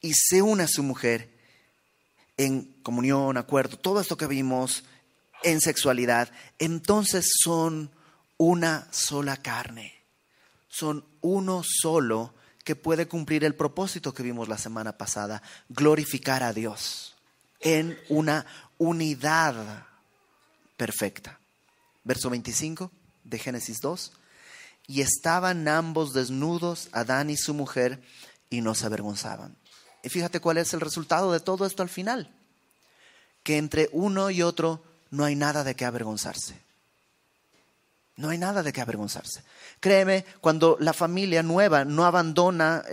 y 0.00 0.12
se 0.14 0.42
une 0.42 0.64
a 0.64 0.68
su 0.68 0.82
mujer 0.82 1.30
en 2.36 2.62
comunión, 2.82 3.36
acuerdo, 3.36 3.76
todo 3.76 4.00
esto 4.00 4.16
que 4.16 4.26
vimos 4.26 4.84
en 5.42 5.60
sexualidad, 5.60 6.30
entonces 6.58 7.30
son 7.42 7.90
una 8.36 8.88
sola 8.92 9.36
carne, 9.36 9.94
son 10.68 11.04
uno 11.20 11.62
solo 11.64 12.34
que 12.64 12.76
puede 12.76 13.06
cumplir 13.06 13.44
el 13.44 13.54
propósito 13.54 14.14
que 14.14 14.22
vimos 14.22 14.48
la 14.48 14.58
semana 14.58 14.96
pasada, 14.96 15.42
glorificar 15.68 16.42
a 16.42 16.52
Dios 16.52 17.11
en 17.62 17.98
una 18.08 18.46
unidad 18.78 19.86
perfecta. 20.76 21.38
Verso 22.04 22.28
25 22.30 22.90
de 23.24 23.38
Génesis 23.38 23.80
2 23.80 24.12
y 24.86 25.00
estaban 25.00 25.68
ambos 25.68 26.12
desnudos, 26.12 26.88
Adán 26.92 27.30
y 27.30 27.36
su 27.36 27.54
mujer, 27.54 28.02
y 28.50 28.60
no 28.60 28.74
se 28.74 28.86
avergonzaban. 28.86 29.56
Y 30.02 30.08
fíjate 30.08 30.40
cuál 30.40 30.58
es 30.58 30.74
el 30.74 30.80
resultado 30.80 31.32
de 31.32 31.40
todo 31.40 31.64
esto 31.64 31.82
al 31.82 31.88
final, 31.88 32.30
que 33.42 33.56
entre 33.58 33.88
uno 33.92 34.30
y 34.30 34.42
otro 34.42 34.82
no 35.10 35.24
hay 35.24 35.36
nada 35.36 35.64
de 35.64 35.74
qué 35.74 35.84
avergonzarse. 35.84 36.60
No 38.16 38.28
hay 38.28 38.38
nada 38.38 38.62
de 38.62 38.72
qué 38.72 38.80
avergonzarse. 38.80 39.42
Créeme, 39.80 40.24
cuando 40.40 40.76
la 40.80 40.92
familia 40.92 41.42
nueva 41.42 41.84
no 41.84 42.04
abandona 42.04 42.84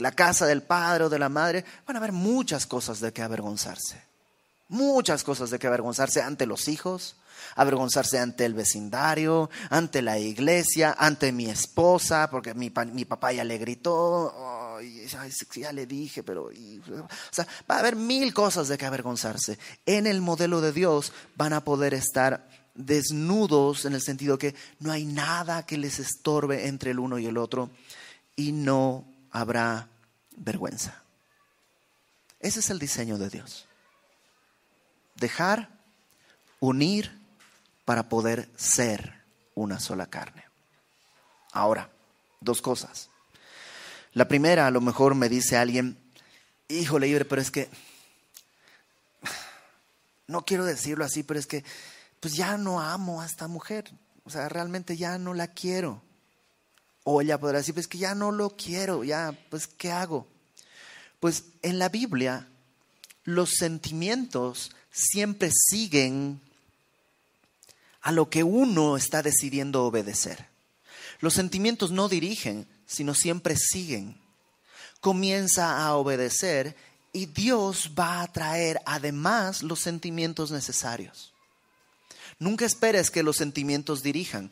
la 0.00 0.12
casa 0.12 0.46
del 0.46 0.62
padre 0.62 1.04
o 1.04 1.08
de 1.08 1.18
la 1.18 1.28
madre, 1.28 1.64
van 1.86 1.96
a 1.96 1.98
haber 1.98 2.12
muchas 2.12 2.66
cosas 2.66 3.00
de 3.00 3.12
qué 3.12 3.22
avergonzarse. 3.22 4.02
Muchas 4.68 5.24
cosas 5.24 5.50
de 5.50 5.58
qué 5.58 5.66
avergonzarse 5.66 6.22
ante 6.22 6.46
los 6.46 6.68
hijos, 6.68 7.16
avergonzarse 7.56 8.18
ante 8.18 8.44
el 8.44 8.54
vecindario, 8.54 9.50
ante 9.68 10.00
la 10.00 10.18
iglesia, 10.18 10.94
ante 10.98 11.32
mi 11.32 11.46
esposa, 11.46 12.30
porque 12.30 12.54
mi, 12.54 12.70
papá 12.70 13.32
ya 13.32 13.44
le 13.44 13.58
gritó, 13.58 14.78
ya 15.54 15.72
le 15.72 15.86
dije, 15.86 16.22
pero... 16.22 16.44
o 16.44 17.08
sea, 17.32 17.46
va 17.68 17.76
a 17.76 17.78
haber 17.80 17.96
mil 17.96 18.32
cosas 18.32 18.68
de 18.68 18.78
que 18.78 18.86
avergonzarse. 18.86 19.58
En 19.86 20.06
el 20.06 20.20
modelo 20.20 20.60
de 20.60 20.72
Dios 20.72 21.12
van 21.36 21.52
a 21.52 21.64
poder 21.64 21.94
estar 21.94 22.48
desnudos 22.74 23.84
en 23.84 23.94
el 23.94 24.00
sentido 24.00 24.38
que 24.38 24.54
no 24.78 24.92
hay 24.92 25.04
nada 25.04 25.66
que 25.66 25.76
les 25.76 25.98
estorbe 25.98 26.68
entre 26.68 26.92
el 26.92 26.98
uno 26.98 27.18
y 27.18 27.26
el 27.26 27.36
otro 27.36 27.70
y 28.36 28.52
no 28.52 29.04
habrá 29.30 29.88
vergüenza. 30.36 31.02
Ese 32.40 32.60
es 32.60 32.70
el 32.70 32.78
diseño 32.78 33.18
de 33.18 33.28
Dios. 33.28 33.66
Dejar, 35.16 35.68
unir 36.60 37.18
para 37.84 38.08
poder 38.08 38.48
ser 38.56 39.22
una 39.54 39.80
sola 39.80 40.06
carne. 40.06 40.44
Ahora, 41.52 41.90
dos 42.40 42.62
cosas. 42.62 43.10
La 44.12 44.28
primera, 44.28 44.66
a 44.66 44.70
lo 44.70 44.80
mejor 44.80 45.14
me 45.14 45.28
dice 45.28 45.56
alguien, 45.56 45.98
híjole, 46.68 47.06
libre, 47.06 47.24
pero 47.24 47.42
es 47.42 47.50
que, 47.50 47.68
no 50.26 50.44
quiero 50.44 50.64
decirlo 50.64 51.04
así, 51.04 51.22
pero 51.22 51.38
es 51.38 51.46
que, 51.46 51.64
pues 52.20 52.34
ya 52.34 52.56
no 52.56 52.80
amo 52.80 53.20
a 53.22 53.26
esta 53.26 53.48
mujer. 53.48 53.90
O 54.24 54.30
sea, 54.30 54.48
realmente 54.48 54.96
ya 54.96 55.18
no 55.18 55.34
la 55.34 55.48
quiero. 55.48 56.02
O 57.04 57.20
ella 57.20 57.38
podrá 57.38 57.58
decir, 57.58 57.74
pues 57.74 57.88
que 57.88 57.98
ya 57.98 58.14
no 58.14 58.32
lo 58.32 58.56
quiero, 58.56 59.04
ya, 59.04 59.36
pues, 59.48 59.66
¿qué 59.66 59.90
hago? 59.90 60.26
Pues 61.18 61.44
en 61.62 61.78
la 61.78 61.88
Biblia, 61.88 62.48
los 63.24 63.50
sentimientos 63.58 64.72
siempre 64.90 65.50
siguen 65.52 66.40
a 68.00 68.12
lo 68.12 68.30
que 68.30 68.42
uno 68.42 68.96
está 68.96 69.22
decidiendo 69.22 69.84
obedecer. 69.84 70.46
Los 71.20 71.34
sentimientos 71.34 71.90
no 71.90 72.08
dirigen, 72.08 72.66
sino 72.86 73.14
siempre 73.14 73.56
siguen. 73.56 74.18
Comienza 75.00 75.84
a 75.84 75.94
obedecer 75.96 76.76
y 77.12 77.26
Dios 77.26 77.92
va 77.98 78.22
a 78.22 78.32
traer 78.32 78.80
además 78.86 79.62
los 79.62 79.80
sentimientos 79.80 80.50
necesarios. 80.50 81.32
Nunca 82.38 82.64
esperes 82.64 83.10
que 83.10 83.22
los 83.22 83.36
sentimientos 83.36 84.02
dirijan. 84.02 84.50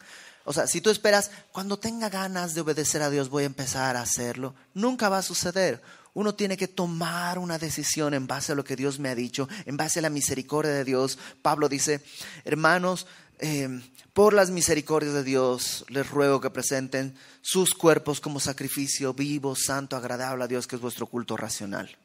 O 0.49 0.53
sea, 0.53 0.67
si 0.67 0.81
tú 0.81 0.91
esperas, 0.91 1.31
cuando 1.53 1.79
tenga 1.79 2.09
ganas 2.09 2.55
de 2.55 2.63
obedecer 2.63 3.03
a 3.03 3.11
Dios 3.11 3.29
voy 3.29 3.43
a 3.43 3.47
empezar 3.47 3.97
a 3.97 4.03
hacerlo, 4.03 4.55
nunca 4.75 5.09
va 5.09 5.19
a 5.19 5.23
suceder. 5.23 5.83
Uno 6.15 6.35
tiene 6.35 6.57
que 6.57 6.69
tomar 6.69 7.39
una 7.39 7.59
decisión 7.59 8.15
en 8.15 8.27
base 8.27 8.53
a 8.53 8.55
lo 8.55 8.65
que 8.65 8.75
Dios 8.77 8.99
me 8.99 9.11
ha 9.11 9.15
dicho, 9.15 9.49
en 9.67 9.77
base 9.77 9.99
a 9.99 10.03
la 10.03 10.11
misericordia 10.11 10.73
de 10.73 10.85
Dios. 10.85 11.19
Pablo 11.43 11.69
dice, 11.69 12.03
hermanos, 12.45 13.07
Em, 13.39 13.83
por 14.13 14.35
las 14.35 14.51
misericordias 14.51 15.15
de 15.15 15.23
Dios, 15.23 15.85
les 15.89 16.09
ruego 16.11 16.41
que 16.41 16.51
presenten 16.51 17.17
sus 17.41 17.73
cuerpos 17.73 18.21
como 18.21 18.41
sacrificio 18.41 19.15
vivo, 19.15 19.55
santo, 19.55 19.97
agradable 19.97 20.45
a 20.45 20.49
Dios, 20.49 20.67
que 20.67 20.77
es 20.77 20.83
vuestro 20.83 21.07
culto 21.07 21.37
racional. 21.37 21.97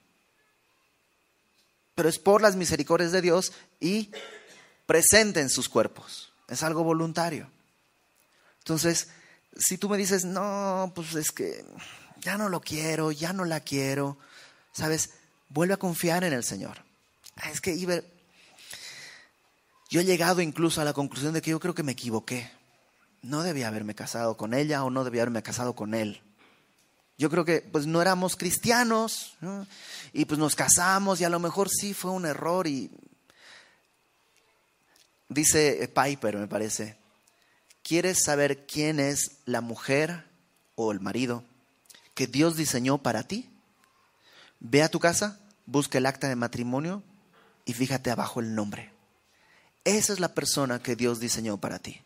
Pero 1.96 2.10
es 2.10 2.20
por 2.20 2.42
las 2.42 2.56
misericordias 2.56 3.12
de 3.12 3.22
Dios 3.22 3.52
y 3.80 4.12
presenten 4.86 5.50
sus 5.50 5.70
cuerpos. 5.70 6.32
Es 6.48 6.62
algo 6.62 6.84
voluntario. 6.84 7.50
Entonces, 8.64 9.10
si 9.58 9.78
tú 9.78 9.90
me 9.90 9.98
dices, 9.98 10.24
no, 10.24 10.92
pues 10.96 11.14
es 11.16 11.32
que 11.32 11.66
ya 12.22 12.38
no 12.38 12.48
lo 12.48 12.62
quiero, 12.62 13.12
ya 13.12 13.34
no 13.34 13.44
la 13.44 13.60
quiero, 13.60 14.18
¿sabes? 14.72 15.12
Vuelve 15.50 15.74
a 15.74 15.78
confiar 15.78 16.24
en 16.24 16.32
el 16.32 16.46
Señor. 16.46 16.78
Es 17.52 17.60
que, 17.60 17.74
Iber, 17.74 18.06
yo 19.90 20.00
he 20.00 20.06
llegado 20.06 20.42
incluso 20.42 20.82
a 20.82 20.86
la 20.86 20.94
conclusión 20.94 21.34
de 21.34 21.42
que 21.42 21.52
yo 21.52 21.60
creo 21.60 21.76
que 21.76 21.84
me 21.84 21.92
equivoqué. 21.92 22.50
No 23.22 23.44
debía 23.44 23.68
haberme 23.68 23.96
casado 23.96 24.38
con 24.38 24.54
ella 24.54 24.84
o 24.84 24.90
no 24.90 25.04
debía 25.04 25.22
haberme 25.24 25.44
casado 25.44 25.76
con 25.76 25.94
él. 25.94 26.22
Yo 27.18 27.30
creo 27.30 27.46
que 27.46 27.62
pues 27.62 27.86
no 27.86 28.02
éramos 28.02 28.36
cristianos 28.36 29.36
y 30.14 30.26
pues 30.26 30.40
nos 30.40 30.56
casamos 30.56 31.22
y 31.22 31.26
a 31.26 31.30
lo 31.30 31.40
mejor 31.40 31.70
sí 31.70 31.94
fue 31.94 32.12
un 32.12 32.26
error 32.26 32.66
y 32.66 32.90
dice 35.30 35.92
Piper, 35.94 36.38
me 36.38 36.48
parece, 36.48 36.98
¿quieres 37.84 38.24
saber 38.24 38.66
quién 38.66 39.00
es 39.00 39.38
la 39.46 39.62
mujer 39.62 40.26
o 40.76 40.92
el 40.92 41.00
marido 41.00 41.44
que 42.16 42.28
Dios 42.28 42.56
diseñó 42.56 42.98
para 42.98 43.24
ti? 43.24 43.50
Ve 44.60 44.82
a 44.82 44.90
tu 44.90 45.00
casa, 45.00 45.40
busca 45.66 45.98
el 45.98 46.06
acta 46.06 46.28
de 46.28 46.36
matrimonio 46.36 47.04
y 47.66 47.74
fíjate 47.74 48.10
abajo 48.10 48.40
el 48.40 48.56
nombre. 48.56 48.92
Esa 49.84 50.14
es 50.14 50.20
la 50.20 50.34
persona 50.34 50.82
que 50.82 50.96
Dios 50.96 51.20
diseñó 51.20 51.58
para 51.58 51.80
ti. 51.80 52.02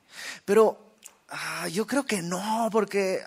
Pero 0.46 0.96
ah, 1.30 1.68
yo 1.68 1.86
creo 1.86 2.06
que 2.06 2.22
no, 2.22 2.70
porque... 2.72 3.24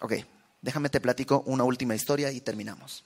Ok, 0.00 0.14
déjame 0.60 0.88
te 0.88 1.00
platico 1.00 1.44
una 1.46 1.62
última 1.62 1.94
historia 1.94 2.32
y 2.32 2.40
terminamos. 2.40 3.04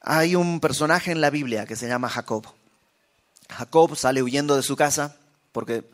Hay 0.00 0.34
un 0.34 0.58
personaje 0.60 1.12
en 1.12 1.20
la 1.20 1.30
Biblia 1.30 1.64
que 1.64 1.76
se 1.76 1.86
llama 1.86 2.08
Jacob. 2.08 2.44
Jacob 3.48 3.96
sale 3.96 4.22
huyendo 4.22 4.56
de 4.56 4.62
su 4.62 4.74
casa 4.74 5.16
porque 5.52 5.84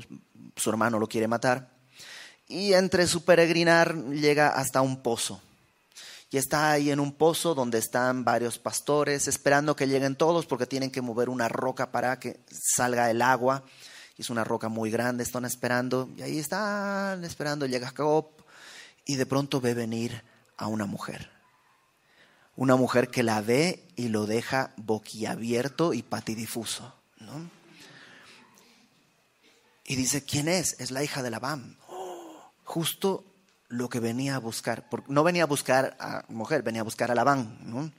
su 0.57 0.70
hermano 0.70 0.98
lo 0.98 1.09
quiere 1.09 1.28
matar 1.28 1.70
y 2.46 2.72
entre 2.72 3.07
su 3.07 3.24
peregrinar 3.24 3.94
llega 4.07 4.48
hasta 4.48 4.80
un 4.80 5.03
pozo 5.03 5.40
y 6.30 6.36
está 6.36 6.70
ahí 6.70 6.90
en 6.90 7.01
un 7.01 7.12
pozo 7.12 7.55
donde 7.57 7.78
están 7.78 8.24
varios 8.24 8.59
pastores 8.59 9.26
esperando 9.26 9.74
que 9.74 9.88
lleguen 9.88 10.14
todos 10.14 10.46
porque 10.46 10.66
tienen 10.66 10.92
que 10.92 11.01
mover 11.01 11.28
una 11.28 11.48
roca 11.48 11.90
para 11.90 12.20
que 12.20 12.38
salga 12.48 13.11
el 13.11 13.20
agua. 13.20 13.64
Y 14.16 14.22
es 14.22 14.30
una 14.30 14.44
roca 14.44 14.68
muy 14.68 14.90
grande, 14.90 15.24
están 15.24 15.44
esperando 15.44 16.09
y 16.16 16.22
ahí 16.22 16.38
están 16.38 17.24
esperando, 17.24 17.66
llega 17.66 17.88
Jacob 17.88 18.28
y 19.05 19.16
de 19.16 19.26
pronto 19.26 19.61
ve 19.61 19.74
venir 19.74 20.22
a 20.57 20.68
una 20.68 20.86
mujer. 20.86 21.30
Una 22.55 22.76
mujer 22.76 23.09
que 23.09 23.24
la 23.24 23.40
ve 23.40 23.88
y 23.96 24.09
lo 24.09 24.26
deja 24.26 24.72
boquiabierto 24.76 25.94
y 25.94 26.03
patidifuso. 26.03 26.94
¿no? 27.18 27.51
Y 29.91 29.97
dice, 29.97 30.22
¿quién 30.22 30.47
es? 30.47 30.76
Es 30.78 30.93
la 30.93 31.03
hija 31.03 31.20
de 31.20 31.30
Labán. 31.30 31.76
justo 32.62 33.24
lo 33.66 33.88
que 33.88 33.99
venía 33.99 34.36
a 34.36 34.38
buscar. 34.38 34.88
No 35.09 35.24
venía 35.24 35.43
a 35.43 35.47
buscar 35.47 35.97
a 35.99 36.24
mujer, 36.28 36.62
venía 36.62 36.82
a 36.82 36.84
buscar 36.84 37.11
a 37.11 37.14
Labán. 37.16 37.93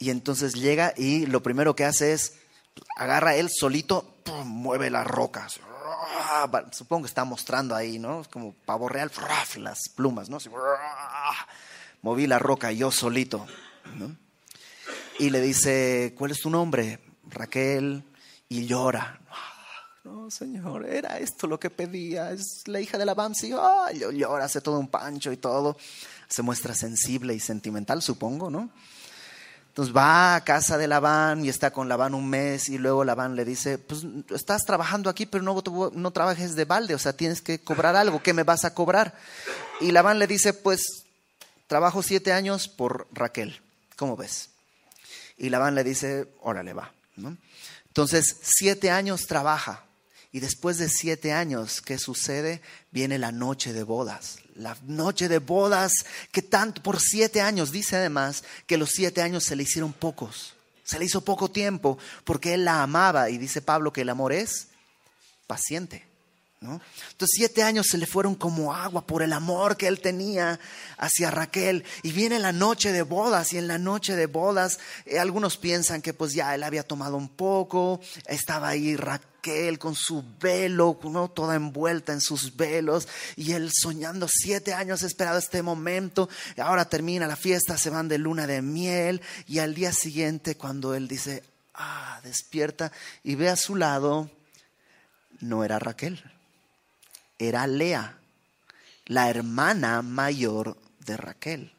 Y 0.00 0.10
entonces 0.10 0.54
llega 0.54 0.94
y 0.96 1.26
lo 1.26 1.44
primero 1.44 1.76
que 1.76 1.84
hace 1.84 2.12
es, 2.12 2.40
agarra 2.96 3.36
él 3.36 3.50
solito, 3.56 4.16
mueve 4.44 4.90
las 4.90 5.06
rocas. 5.06 5.60
Supongo 6.72 7.04
que 7.04 7.08
está 7.08 7.22
mostrando 7.22 7.76
ahí, 7.76 8.00
¿no? 8.00 8.24
Como 8.28 8.54
pavo 8.64 8.88
real, 8.88 9.12
las 9.58 9.88
plumas, 9.90 10.28
¿no? 10.28 10.38
moví 12.02 12.26
la 12.26 12.40
roca 12.40 12.72
yo 12.72 12.90
solito. 12.90 13.46
Y 15.20 15.30
le 15.30 15.40
dice, 15.40 16.16
¿cuál 16.18 16.32
es 16.32 16.40
tu 16.40 16.50
nombre? 16.50 16.98
Raquel. 17.28 18.02
Y 18.48 18.66
llora. 18.66 19.20
No, 20.06 20.30
señor, 20.30 20.86
era 20.86 21.18
esto 21.18 21.48
lo 21.48 21.58
que 21.58 21.68
pedía. 21.68 22.30
Es 22.30 22.62
la 22.66 22.80
hija 22.80 22.96
de 22.96 23.04
la 23.04 23.14
Bamsi. 23.14 23.48
llora, 23.48 24.44
hace 24.44 24.60
todo 24.60 24.78
un 24.78 24.86
pancho 24.86 25.32
y 25.32 25.36
todo. 25.36 25.76
Se 26.28 26.42
muestra 26.42 26.76
sensible 26.76 27.34
y 27.34 27.40
sentimental, 27.40 28.00
supongo, 28.02 28.48
¿no? 28.48 28.70
Entonces 29.66 29.94
va 29.94 30.36
a 30.36 30.44
casa 30.44 30.78
de 30.78 30.86
Labán 30.86 31.44
y 31.44 31.48
está 31.48 31.72
con 31.72 31.88
Labán 31.88 32.14
un 32.14 32.30
mes 32.30 32.68
y 32.68 32.78
luego 32.78 33.02
Labán 33.02 33.34
le 33.34 33.44
dice, 33.44 33.78
pues 33.78 34.06
estás 34.30 34.62
trabajando 34.62 35.10
aquí, 35.10 35.26
pero 35.26 35.42
no, 35.42 35.60
no 35.92 36.10
trabajes 36.12 36.54
de 36.54 36.64
balde, 36.64 36.94
o 36.94 36.98
sea, 37.00 37.12
tienes 37.12 37.42
que 37.42 37.58
cobrar 37.58 37.96
algo, 37.96 38.22
¿qué 38.22 38.32
me 38.32 38.44
vas 38.44 38.64
a 38.64 38.74
cobrar? 38.74 39.12
Y 39.80 39.90
Labán 39.90 40.20
le 40.20 40.28
dice, 40.28 40.54
pues 40.54 41.04
trabajo 41.66 42.02
siete 42.02 42.32
años 42.32 42.68
por 42.68 43.08
Raquel, 43.12 43.60
¿cómo 43.96 44.16
ves? 44.16 44.50
Y 45.36 45.50
Labán 45.50 45.74
le 45.74 45.84
dice, 45.84 46.28
órale, 46.40 46.72
va. 46.72 46.92
Entonces, 47.88 48.36
siete 48.42 48.90
años 48.90 49.26
trabaja 49.26 49.85
y 50.32 50.40
después 50.40 50.78
de 50.78 50.88
siete 50.88 51.32
años, 51.32 51.80
¿qué 51.80 51.98
sucede? 51.98 52.60
Viene 52.90 53.18
la 53.18 53.32
noche 53.32 53.72
de 53.72 53.82
bodas. 53.82 54.38
La 54.54 54.76
noche 54.82 55.28
de 55.28 55.38
bodas 55.38 55.92
que 56.32 56.42
tanto, 56.42 56.82
por 56.82 57.00
siete 57.00 57.40
años, 57.40 57.72
dice 57.72 57.96
además 57.96 58.44
que 58.66 58.76
los 58.76 58.90
siete 58.90 59.22
años 59.22 59.44
se 59.44 59.56
le 59.56 59.62
hicieron 59.62 59.92
pocos. 59.92 60.54
Se 60.84 60.98
le 60.98 61.04
hizo 61.04 61.22
poco 61.22 61.50
tiempo 61.50 61.98
porque 62.24 62.54
él 62.54 62.64
la 62.64 62.82
amaba 62.82 63.30
y 63.30 63.38
dice 63.38 63.62
Pablo 63.62 63.92
que 63.92 64.02
el 64.02 64.08
amor 64.08 64.32
es 64.32 64.68
paciente. 65.46 66.04
Entonces 66.60 67.30
siete 67.34 67.62
años 67.62 67.86
se 67.90 67.98
le 67.98 68.06
fueron 68.06 68.34
como 68.34 68.74
agua 68.74 69.06
por 69.06 69.22
el 69.22 69.32
amor 69.32 69.76
que 69.76 69.86
él 69.86 70.00
tenía 70.00 70.58
hacia 70.96 71.30
Raquel. 71.30 71.84
Y 72.02 72.12
viene 72.12 72.38
la 72.38 72.52
noche 72.52 72.92
de 72.92 73.02
bodas 73.02 73.52
y 73.52 73.58
en 73.58 73.68
la 73.68 73.78
noche 73.78 74.16
de 74.16 74.26
bodas 74.26 74.78
eh, 75.04 75.18
algunos 75.18 75.56
piensan 75.56 76.02
que 76.02 76.14
pues 76.14 76.32
ya 76.32 76.54
él 76.54 76.62
había 76.62 76.82
tomado 76.82 77.16
un 77.16 77.28
poco, 77.28 78.00
estaba 78.26 78.68
ahí 78.68 78.96
Raquel 78.96 79.35
con 79.78 79.94
su 79.94 80.24
velo, 80.40 80.98
¿no? 81.04 81.28
toda 81.28 81.54
envuelta 81.54 82.12
en 82.12 82.20
sus 82.20 82.56
velos 82.56 83.08
y 83.36 83.52
él 83.52 83.70
soñando 83.72 84.28
siete 84.28 84.74
años 84.74 85.02
esperado 85.02 85.38
este 85.38 85.62
momento. 85.62 86.28
Ahora 86.58 86.88
termina 86.88 87.26
la 87.26 87.36
fiesta, 87.36 87.78
se 87.78 87.90
van 87.90 88.08
de 88.08 88.18
luna 88.18 88.46
de 88.46 88.62
miel 88.62 89.20
y 89.46 89.58
al 89.58 89.74
día 89.74 89.92
siguiente 89.92 90.56
cuando 90.56 90.94
él 90.94 91.08
dice, 91.08 91.42
ah, 91.74 92.20
despierta 92.24 92.92
y 93.22 93.34
ve 93.34 93.48
a 93.48 93.56
su 93.56 93.76
lado, 93.76 94.30
no 95.40 95.64
era 95.64 95.78
Raquel 95.78 96.22
era 97.38 97.66
Lea, 97.66 98.18
la 99.06 99.30
hermana 99.30 100.02
mayor 100.02 100.76
de 101.00 101.16
Raquel. 101.16 101.72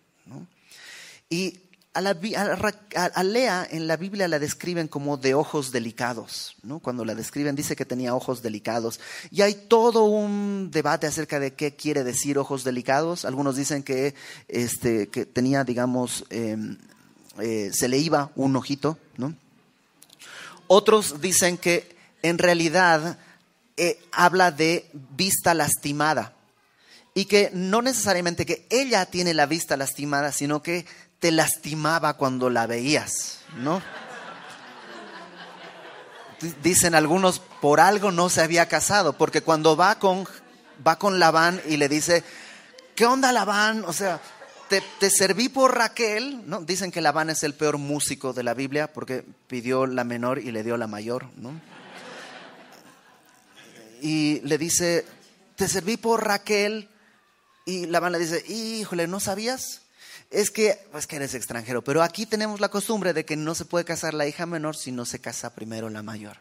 Y 1.30 1.60
a, 1.98 3.24
Lea 3.24 3.68
en 3.72 3.88
la 3.88 3.98
Biblia 3.98 4.28
la 4.28 4.38
describen 4.38 4.88
como 4.88 5.18
de 5.18 5.34
ojos 5.34 5.72
delicados. 5.72 6.56
¿no? 6.62 6.80
Cuando 6.80 7.04
la 7.04 7.16
describen 7.16 7.56
dice 7.56 7.76
que 7.76 7.86
tenía 7.86 8.14
ojos 8.14 8.44
delicados. 8.44 9.00
Y 9.32 9.42
hay 9.42 9.56
todo 9.56 10.04
un 10.04 10.70
debate 10.72 11.08
acerca 11.08 11.40
de 11.40 11.54
qué 11.54 11.76
quiere 11.76 12.04
decir 12.04 12.38
ojos 12.38 12.64
delicados. 12.64 13.26
Algunos 13.26 13.56
dicen 13.56 13.82
que, 13.82 14.14
este, 14.48 15.08
que 15.08 15.26
tenía, 15.26 15.64
digamos, 15.64 16.26
em, 16.30 16.78
eh, 17.40 17.72
se 17.74 17.88
le 17.88 17.98
iba 17.98 18.32
un 18.36 18.56
ojito. 18.56 19.00
¿no? 19.18 19.34
Otros 20.68 21.20
dicen 21.20 21.58
que 21.58 21.96
en 22.22 22.38
realidad 22.38 23.18
eh, 23.76 24.00
habla 24.12 24.52
de 24.52 24.90
vista 25.16 25.56
lastimada. 25.56 26.34
Y 27.16 27.26
que 27.26 27.50
no 27.52 27.82
necesariamente 27.82 28.46
que 28.46 28.68
ella 28.70 29.08
tiene 29.08 29.34
la 29.34 29.48
vista 29.48 29.76
lastimada, 29.76 30.32
sino 30.32 30.62
que 30.62 30.86
te 31.20 31.32
lastimaba 31.32 32.16
cuando 32.16 32.50
la 32.50 32.68
veías, 32.68 33.40
¿no? 33.58 33.82
Dicen 36.62 36.94
algunos, 36.94 37.40
por 37.40 37.80
algo 37.80 38.12
no 38.12 38.30
se 38.30 38.42
había 38.42 38.68
casado, 38.68 39.14
porque 39.14 39.42
cuando 39.42 39.76
va 39.76 39.98
con, 39.98 40.28
va 40.86 41.00
con 41.00 41.20
Labán 41.20 41.60
y 41.68 41.78
le 41.78 41.90
dice, 41.90 42.24
¿qué 42.96 43.06
onda 43.06 43.32
Labán? 43.32 43.84
O 43.86 43.94
sea, 43.94 44.22
te, 44.70 44.84
te, 45.00 45.10
serví 45.10 45.50
por 45.50 45.76
Raquel, 45.76 46.48
¿no? 46.48 46.62
Dicen 46.62 46.92
que 46.92 47.02
Labán 47.02 47.32
es 47.32 47.42
el 47.42 47.56
peor 47.56 47.80
músico 47.80 48.34
de 48.34 48.44
la 48.44 48.54
Biblia 48.54 48.94
porque 48.94 49.26
pidió 49.48 49.88
la 49.88 50.04
menor 50.04 50.38
y 50.38 50.52
le 50.52 50.64
dio 50.64 50.78
la 50.78 50.88
mayor, 50.88 51.26
¿no? 51.38 51.60
y 54.02 54.42
le 54.42 54.58
dice, 54.58 55.06
te 55.56 55.68
serví 55.68 55.98
por 55.98 56.26
Raquel. 56.26 56.90
Y 57.66 57.86
Labán 57.88 58.14
le 58.14 58.20
dice, 58.20 58.44
híjole, 58.48 59.08
¿no 59.08 59.20
sabías? 59.20 59.82
Es 60.30 60.52
que, 60.52 60.78
pues 60.92 61.08
que 61.08 61.16
eres 61.16 61.34
extranjero, 61.34 61.84
pero 61.84 62.04
aquí 62.04 62.26
tenemos 62.26 62.60
la 62.60 62.70
costumbre 62.70 63.14
de 63.14 63.26
que 63.26 63.38
no 63.38 63.56
se 63.56 63.66
puede 63.66 63.86
casar 63.86 64.14
la 64.14 64.28
hija 64.28 64.46
menor 64.46 64.76
si 64.76 64.92
no 64.92 65.06
se 65.06 65.20
casa 65.20 65.56
primero 65.56 65.90
la 65.90 66.04
mayor. 66.04 66.38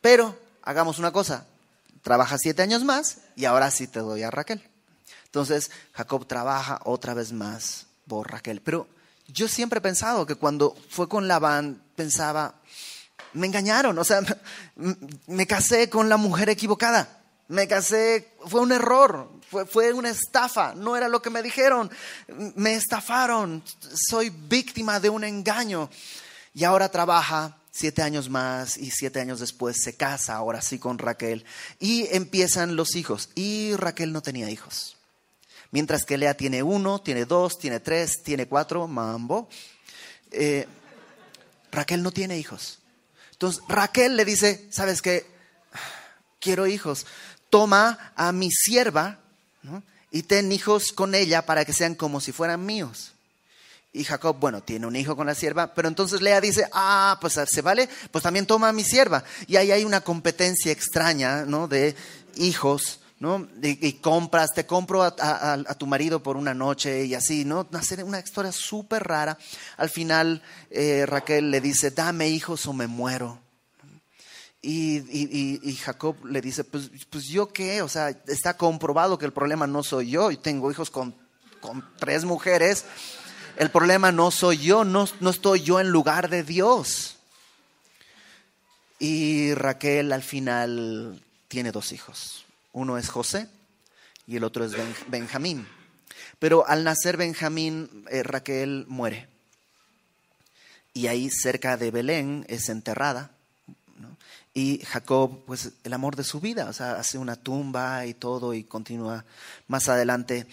Pero 0.00 0.38
hagamos 0.62 0.98
una 0.98 1.12
cosa, 1.12 1.46
trabaja 2.02 2.38
siete 2.38 2.62
años 2.62 2.82
más 2.84 3.18
y 3.36 3.44
ahora 3.44 3.70
sí 3.70 3.86
te 3.86 4.00
doy 4.00 4.22
a 4.22 4.30
Raquel. 4.30 4.68
Entonces 5.26 5.70
Jacob 5.92 6.26
trabaja 6.26 6.80
otra 6.84 7.14
vez 7.14 7.32
más 7.32 7.86
por 8.06 8.30
Raquel. 8.30 8.60
Pero 8.60 8.88
yo 9.28 9.48
siempre 9.48 9.78
he 9.78 9.82
pensado 9.82 10.26
que 10.26 10.34
cuando 10.34 10.76
fue 10.90 11.08
con 11.08 11.28
Labán 11.28 11.82
pensaba, 11.94 12.54
me 13.32 13.46
engañaron, 13.46 13.98
o 13.98 14.04
sea, 14.04 14.20
me 15.26 15.46
casé 15.46 15.88
con 15.88 16.08
la 16.08 16.16
mujer 16.16 16.48
equivocada, 16.48 17.21
me 17.52 17.68
casé, 17.68 18.32
fue 18.46 18.62
un 18.62 18.72
error, 18.72 19.30
fue, 19.50 19.66
fue, 19.66 19.92
una 19.92 20.08
estafa, 20.08 20.74
no 20.74 20.96
era 20.96 21.06
lo 21.08 21.20
que 21.20 21.28
me 21.28 21.42
dijeron, 21.42 21.90
me 22.56 22.74
estafaron, 22.74 23.62
soy 24.08 24.30
víctima 24.30 24.98
de 25.00 25.10
un 25.10 25.22
engaño. 25.22 25.90
Y 26.54 26.64
ahora 26.64 26.90
trabaja 26.90 27.58
siete 27.70 28.00
años 28.00 28.30
más 28.30 28.78
y 28.78 28.90
siete 28.90 29.20
años 29.20 29.38
después 29.38 29.82
se 29.82 29.96
casa 29.96 30.34
ahora 30.34 30.62
sí 30.62 30.78
con 30.78 30.98
Raquel 30.98 31.44
y 31.78 32.08
empiezan 32.14 32.74
los 32.74 32.96
hijos. 32.96 33.28
Y 33.34 33.74
Raquel 33.76 34.12
no 34.12 34.22
tenía 34.22 34.50
hijos. 34.50 34.96
Mientras 35.72 36.06
que 36.06 36.16
Lea 36.16 36.34
tiene 36.34 36.62
uno, 36.62 37.02
tiene 37.02 37.26
dos, 37.26 37.58
tiene 37.58 37.80
tres, 37.80 38.22
tiene 38.22 38.46
cuatro, 38.46 38.88
mambo. 38.88 39.48
Eh, 40.30 40.66
Raquel 41.70 42.02
no 42.02 42.12
tiene 42.12 42.38
hijos. 42.38 42.78
Entonces 43.32 43.62
Raquel 43.68 44.16
le 44.16 44.24
dice, 44.24 44.68
¿sabes 44.70 45.02
qué? 45.02 45.26
Quiero 46.42 46.66
hijos. 46.66 47.06
Toma 47.52 48.14
a 48.16 48.32
mi 48.32 48.50
sierva 48.50 49.18
y 50.10 50.22
ten 50.22 50.50
hijos 50.52 50.90
con 50.90 51.14
ella 51.14 51.44
para 51.44 51.66
que 51.66 51.74
sean 51.74 51.94
como 51.94 52.18
si 52.18 52.32
fueran 52.32 52.64
míos. 52.64 53.12
Y 53.92 54.04
Jacob, 54.04 54.38
bueno, 54.40 54.62
tiene 54.62 54.86
un 54.86 54.96
hijo 54.96 55.16
con 55.16 55.26
la 55.26 55.34
sierva, 55.34 55.74
pero 55.74 55.86
entonces 55.86 56.22
Lea 56.22 56.40
dice, 56.40 56.66
ah, 56.72 57.18
pues 57.20 57.38
se 57.46 57.60
vale, 57.60 57.90
pues 58.10 58.24
también 58.24 58.46
toma 58.46 58.70
a 58.70 58.72
mi 58.72 58.84
sierva. 58.84 59.22
Y 59.46 59.56
ahí 59.56 59.70
hay 59.70 59.84
una 59.84 60.00
competencia 60.00 60.72
extraña, 60.72 61.44
¿no? 61.44 61.68
De 61.68 61.94
hijos 62.36 63.00
¿no? 63.20 63.46
Y, 63.62 63.92
compras, 64.00 64.54
te 64.54 64.64
compro 64.64 65.02
a, 65.02 65.74
tu 65.78 65.86
marido 65.86 66.22
por 66.22 66.38
una 66.38 66.54
noche 66.54 67.04
y 67.04 67.14
así, 67.14 67.44
¿no? 67.44 67.68
Una 68.02 68.18
historia 68.18 68.50
súper 68.50 69.04
rara. 69.04 69.36
Al 69.76 69.90
final 69.90 70.42
eh, 70.70 71.04
Raquel 71.06 71.50
le 71.50 71.60
dice, 71.60 71.90
dame 71.90 72.30
hijos 72.30 72.66
o 72.66 72.72
me 72.72 72.86
muero. 72.86 73.38
Y, 74.64 75.76
Jacob 75.82 76.24
le 76.24 76.40
dice, 76.40 76.62
pues, 76.62 76.88
pues 77.10 77.26
yo 77.26 77.48
qué, 77.48 77.82
o 77.82 77.88
sea, 77.88 78.10
está 78.28 78.56
comprobado 78.56 79.18
que 79.18 79.26
el 79.26 79.32
problema 79.32 79.66
no 79.66 79.82
soy 79.82 80.10
yo, 80.10 80.30
y 80.30 80.36
tengo 80.36 80.70
hijos 80.70 80.88
con, 80.88 81.14
con 81.60 81.84
tres 81.98 82.24
mujeres, 82.24 82.84
el 83.56 83.70
problema 83.70 84.12
no 84.12 84.30
soy 84.30 84.58
yo, 84.58 84.84
no, 84.84 85.08
no 85.20 85.30
estoy 85.30 85.62
yo 85.62 85.80
en 85.80 85.90
lugar 85.90 86.30
de 86.30 86.44
Dios. 86.44 87.16
Y 88.98 89.52
Raquel 89.54 90.12
al 90.12 90.22
final 90.22 91.20
tiene 91.48 91.72
dos 91.72 91.90
hijos. 91.90 92.46
Uno 92.72 92.98
es 92.98 93.08
José 93.08 93.48
y 94.28 94.36
el 94.36 94.44
otro 94.44 94.64
es 94.64 94.72
Benjamín. 95.08 95.66
Pero 96.38 96.66
al 96.68 96.84
nacer 96.84 97.16
Benjamín, 97.16 98.06
eh, 98.10 98.22
Raquel 98.22 98.86
muere. 98.88 99.28
Y 100.94 101.08
ahí 101.08 101.28
cerca 101.30 101.76
de 101.76 101.90
Belén 101.90 102.46
es 102.48 102.68
enterrada. 102.68 103.31
Y 104.54 104.80
Jacob, 104.84 105.44
pues 105.46 105.72
el 105.82 105.92
amor 105.94 106.14
de 106.14 106.24
su 106.24 106.40
vida, 106.40 106.68
o 106.68 106.72
sea, 106.72 106.92
hace 106.92 107.16
una 107.16 107.36
tumba 107.36 108.04
y 108.06 108.14
todo 108.14 108.52
y 108.52 108.64
continúa 108.64 109.24
más 109.66 109.88
adelante. 109.88 110.46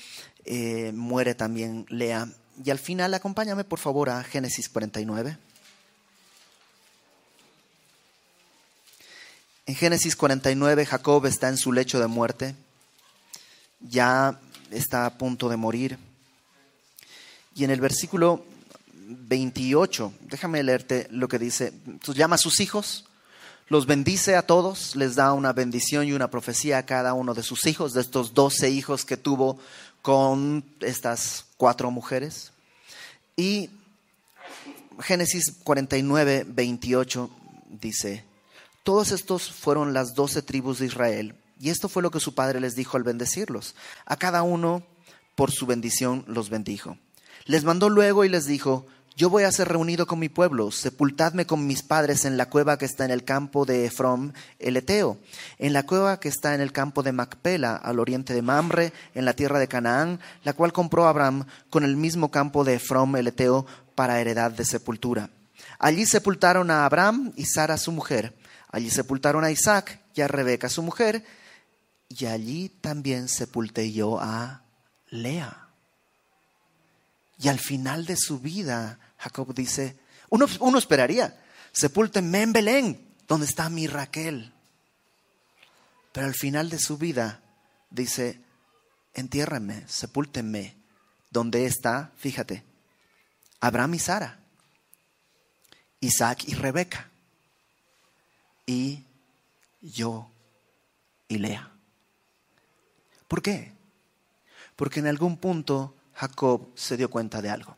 eh, 0.46 0.92
muere 0.94 1.36
también 1.36 1.86
Lea. 1.90 2.28
Y 2.64 2.72
al 2.72 2.80
final, 2.80 3.14
acompáñame 3.14 3.64
por 3.64 3.80
favor 3.80 4.10
a 4.10 4.24
Génesis 4.24 4.70
49. 4.70 5.38
En 9.66 9.76
Génesis 9.76 10.16
49, 10.16 10.86
Jacob 10.86 11.26
está 11.28 11.48
en 11.48 11.58
su 11.58 11.72
lecho 11.72 12.00
de 12.00 12.08
muerte, 12.08 12.56
ya 13.82 14.40
está 14.72 15.06
a 15.06 15.18
punto 15.18 15.48
de 15.48 15.58
morir. 15.58 16.00
Y 17.54 17.66
en 17.66 17.70
el 17.70 17.80
versículo 17.80 18.44
28, 18.96 20.14
déjame 20.22 20.64
leerte 20.64 21.08
lo 21.12 21.28
que 21.28 21.38
dice, 21.38 21.72
llama 22.16 22.36
a 22.36 22.40
sus 22.40 22.60
hijos, 22.62 23.06
los 23.70 23.86
bendice 23.86 24.36
a 24.36 24.42
todos, 24.42 24.96
les 24.96 25.16
da 25.16 25.34
una 25.34 25.54
bendición 25.54 26.06
y 26.06 26.14
una 26.14 26.30
profecía 26.30 26.80
a 26.80 26.86
cada 26.86 27.14
uno 27.14 27.34
de 27.34 27.44
sus 27.44 27.66
hijos, 27.68 27.94
de 27.94 28.02
estos 28.02 28.34
doce 28.34 28.70
hijos 28.70 29.06
que 29.06 29.16
tuvo 29.16 29.60
con 30.02 30.66
estas 30.80 31.46
cuatro 31.56 31.92
mujeres. 31.92 32.52
Y 33.36 33.70
Génesis 35.00 35.54
49, 35.64 36.46
28 36.48 37.30
dice, 37.80 38.26
todos 38.84 39.12
estos 39.12 39.52
fueron 39.52 39.94
las 39.94 40.16
doce 40.16 40.42
tribus 40.42 40.80
de 40.80 40.88
Israel, 40.88 41.36
y 41.60 41.70
esto 41.70 41.90
fue 41.90 42.02
lo 42.02 42.10
que 42.10 42.20
su 42.20 42.34
padre 42.34 42.60
les 42.60 42.76
dijo 42.76 42.98
al 42.98 43.04
bendecirlos. 43.04 43.76
A 44.06 44.18
cada 44.18 44.42
uno 44.42 44.82
por 45.36 45.52
su 45.52 45.66
bendición 45.66 46.24
los 46.28 46.50
bendijo. 46.50 46.98
Les 47.46 47.64
mandó 47.64 47.90
luego 47.90 48.26
y 48.26 48.30
les 48.30 48.46
dijo, 48.46 48.88
yo 49.20 49.30
voy 49.30 49.44
a 49.44 49.52
ser 49.52 49.68
reunido 49.68 50.08
con 50.08 50.18
mi 50.18 50.30
pueblo, 50.30 50.72
sepultadme 50.72 51.46
con 51.46 51.68
mis 51.68 51.84
padres 51.84 52.24
en 52.24 52.38
la 52.38 52.50
cueva 52.50 52.78
que 52.78 52.86
está 52.86 53.04
en 53.04 53.12
el 53.12 53.26
campo 53.26 53.66
de 53.66 53.86
Efrom, 53.86 54.32
el 54.60 54.78
Eteo, 54.78 55.18
en 55.58 55.74
la 55.74 55.86
cueva 55.86 56.22
que 56.22 56.30
está 56.30 56.56
en 56.56 56.62
el 56.62 56.72
campo 56.72 57.04
de 57.04 57.12
Macpela, 57.12 57.76
al 57.76 58.00
oriente 58.00 58.34
de 58.34 58.42
Mamre, 58.42 58.94
en 59.14 59.26
la 59.26 59.34
tierra 59.34 59.60
de 59.60 59.68
Canaán, 59.68 60.22
la 60.46 60.54
cual 60.54 60.72
compró 60.72 61.06
Abraham 61.06 61.46
con 61.70 61.84
el 61.84 61.98
mismo 61.98 62.32
campo 62.32 62.64
de 62.64 62.76
Efrom, 62.76 63.18
el 63.18 63.28
Eteo, 63.28 63.66
para 63.94 64.22
heredad 64.22 64.52
de 64.52 64.64
sepultura. 64.64 65.30
Allí 65.80 66.06
sepultaron 66.06 66.72
a 66.72 66.86
Abraham 66.86 67.34
y 67.36 67.44
Sara 67.44 67.78
su 67.78 67.92
mujer, 67.92 68.34
allí 68.72 68.90
sepultaron 68.90 69.44
a 69.44 69.52
Isaac 69.52 70.00
y 70.16 70.22
a 70.22 70.30
Rebeca 70.30 70.70
su 70.70 70.82
mujer, 70.82 71.26
y 72.08 72.26
allí 72.26 72.70
también 72.70 73.28
sepulté 73.28 73.92
yo 73.92 74.18
a 74.22 74.62
Lea. 75.10 75.68
Y 77.38 77.50
al 77.50 77.60
final 77.60 78.06
de 78.06 78.16
su 78.16 78.40
vida, 78.40 78.98
Jacob 79.20 79.54
dice, 79.54 80.00
uno, 80.30 80.48
uno 80.60 80.78
esperaría, 80.78 81.38
sepúltenme 81.72 82.42
en 82.42 82.54
Belén, 82.54 83.08
donde 83.28 83.46
está 83.46 83.70
mi 83.70 83.86
Raquel. 83.86 84.54
Pero 86.12 86.26
al 86.26 86.34
final 86.34 86.70
de 86.70 86.80
su 86.80 86.98
vida 86.98 87.42
dice, 87.90 88.42
entiérrenme, 89.14 89.88
sepúltenme, 89.88 90.76
donde 91.30 91.66
está, 91.66 92.12
fíjate, 92.18 92.64
Abraham 93.60 93.96
y 93.96 94.00
Sara, 94.00 94.40
Isaac 96.00 96.46
y 96.48 96.56
Rebeca, 96.56 97.10
y 98.66 99.04
yo 99.82 100.30
y 101.28 101.38
Lea. 101.38 101.72
¿Por 103.28 103.42
qué? 103.42 103.74
Porque 104.76 105.02
en 105.02 105.08
algún 105.08 105.38
punto 105.38 105.96
Jacob 106.14 106.70
se 106.76 106.98
dio 106.98 107.10
cuenta 107.10 107.42
de 107.42 107.50
algo. 107.50 107.76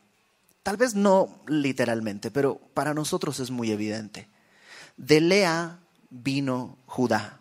Tal 0.62 0.76
vez 0.76 0.94
no 0.94 1.42
literalmente, 1.46 2.30
pero 2.30 2.58
para 2.74 2.94
nosotros 2.94 3.40
es 3.40 3.50
muy 3.50 3.70
evidente. 3.70 4.28
De 4.96 5.20
Lea 5.20 5.80
vino 6.10 6.78
Judá 6.86 7.40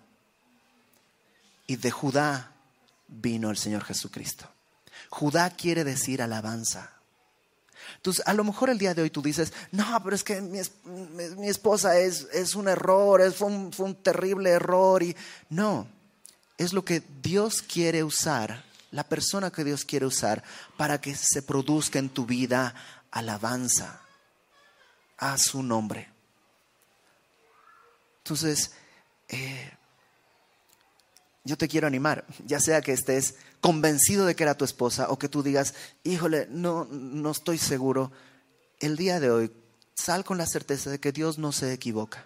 y 1.68 1.76
de 1.76 1.92
Judá 1.92 2.52
vino 3.08 3.50
el 3.52 3.58
Señor 3.58 3.84
Jesucristo. 3.84 4.50
Judá 5.10 5.50
quiere 5.50 5.84
decir 5.84 6.22
alabanza. 6.22 6.94
Entonces, 7.98 8.26
a 8.26 8.34
lo 8.34 8.44
mejor 8.44 8.70
el 8.70 8.78
día 8.78 8.94
de 8.94 9.04
hoy 9.04 9.10
tú 9.10 9.22
dices, 9.22 9.54
no, 9.72 10.02
pero 10.04 10.16
es 10.16 10.24
que 10.24 10.42
mi, 10.42 11.48
esposa 11.48 11.98
es, 11.98 12.28
es, 12.34 12.56
un 12.56 12.68
error, 12.68 13.22
es, 13.22 13.36
fue, 13.36 13.48
un, 13.48 13.72
fue 13.74 13.86
un 13.86 13.96
terrible 13.96 14.50
error. 14.50 15.04
Y 15.04 15.16
no, 15.50 15.88
es 16.58 16.74
lo 16.74 16.84
que 16.84 17.04
Dios 17.22 17.62
quiere 17.62 18.04
usar, 18.04 18.64
la 18.92 19.04
persona 19.04 19.52
que 19.52 19.64
Dios 19.64 19.86
quiere 19.86 20.06
usar 20.06 20.44
para 20.78 21.00
que 21.00 21.16
se 21.16 21.42
produzca 21.42 22.00
en 22.00 22.10
tu 22.10 22.26
vida 22.26 22.74
alabanza 23.12 24.02
a 25.18 25.38
su 25.38 25.62
nombre. 25.62 26.10
Entonces, 28.20 28.72
eh, 29.30 29.72
yo 31.44 31.58
te 31.58 31.68
quiero 31.68 31.88
animar, 31.88 32.26
ya 32.46 32.60
sea 32.60 32.82
que 32.82 32.94
estés 32.94 33.36
convencido 33.60 34.26
de 34.26 34.36
que 34.36 34.44
era 34.44 34.58
tu 34.58 34.66
esposa 34.66 35.10
o 35.10 35.20
que 35.20 35.30
tú 35.30 35.44
digas, 35.44 35.74
híjole, 36.04 36.48
no, 36.50 36.86
no 36.86 37.32
estoy 37.32 37.58
seguro, 37.58 38.12
el 38.80 38.98
día 38.98 39.20
de 39.20 39.32
hoy 39.32 39.52
sal 39.96 40.24
con 40.24 40.38
la 40.38 40.48
certeza 40.48 40.90
de 40.90 41.00
que 41.00 41.12
Dios 41.12 41.38
no 41.38 41.52
se 41.52 41.74
equivoca. 41.74 42.26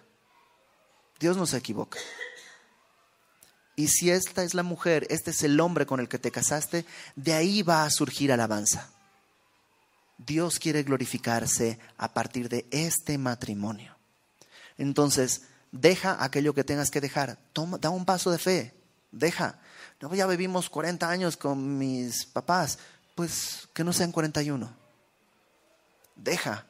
Dios 1.18 1.36
no 1.36 1.46
se 1.46 1.56
equivoca. 1.56 1.98
Y 3.74 3.88
si 3.88 4.10
esta 4.10 4.42
es 4.42 4.54
la 4.54 4.62
mujer, 4.62 5.06
este 5.10 5.30
es 5.30 5.42
el 5.42 5.60
hombre 5.60 5.86
con 5.86 6.00
el 6.00 6.08
que 6.08 6.18
te 6.18 6.30
casaste, 6.30 6.86
de 7.14 7.34
ahí 7.34 7.62
va 7.62 7.84
a 7.84 7.90
surgir 7.90 8.32
alabanza. 8.32 8.90
Dios 10.18 10.58
quiere 10.58 10.82
glorificarse 10.82 11.78
a 11.98 12.12
partir 12.12 12.48
de 12.48 12.66
este 12.70 13.18
matrimonio. 13.18 13.96
Entonces, 14.78 15.42
deja 15.72 16.22
aquello 16.22 16.54
que 16.54 16.64
tengas 16.64 16.90
que 16.90 17.00
dejar. 17.00 17.38
Toma, 17.52 17.78
da 17.78 17.90
un 17.90 18.04
paso 18.04 18.30
de 18.30 18.38
fe. 18.38 18.74
Deja. 19.12 19.58
No, 20.00 20.14
ya 20.14 20.26
vivimos 20.26 20.68
40 20.68 21.08
años 21.08 21.36
con 21.36 21.78
mis 21.78 22.26
papás. 22.26 22.78
Pues 23.14 23.68
que 23.72 23.84
no 23.84 23.92
sean 23.92 24.12
41. 24.12 24.70
Deja. 26.16 26.66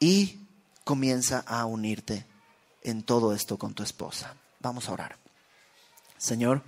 Y 0.00 0.40
comienza 0.84 1.40
a 1.46 1.66
unirte 1.66 2.26
en 2.82 3.02
todo 3.02 3.34
esto 3.34 3.58
con 3.58 3.74
tu 3.74 3.82
esposa. 3.82 4.34
Vamos 4.60 4.88
a 4.88 4.92
orar. 4.92 5.16
Señor, 6.16 6.62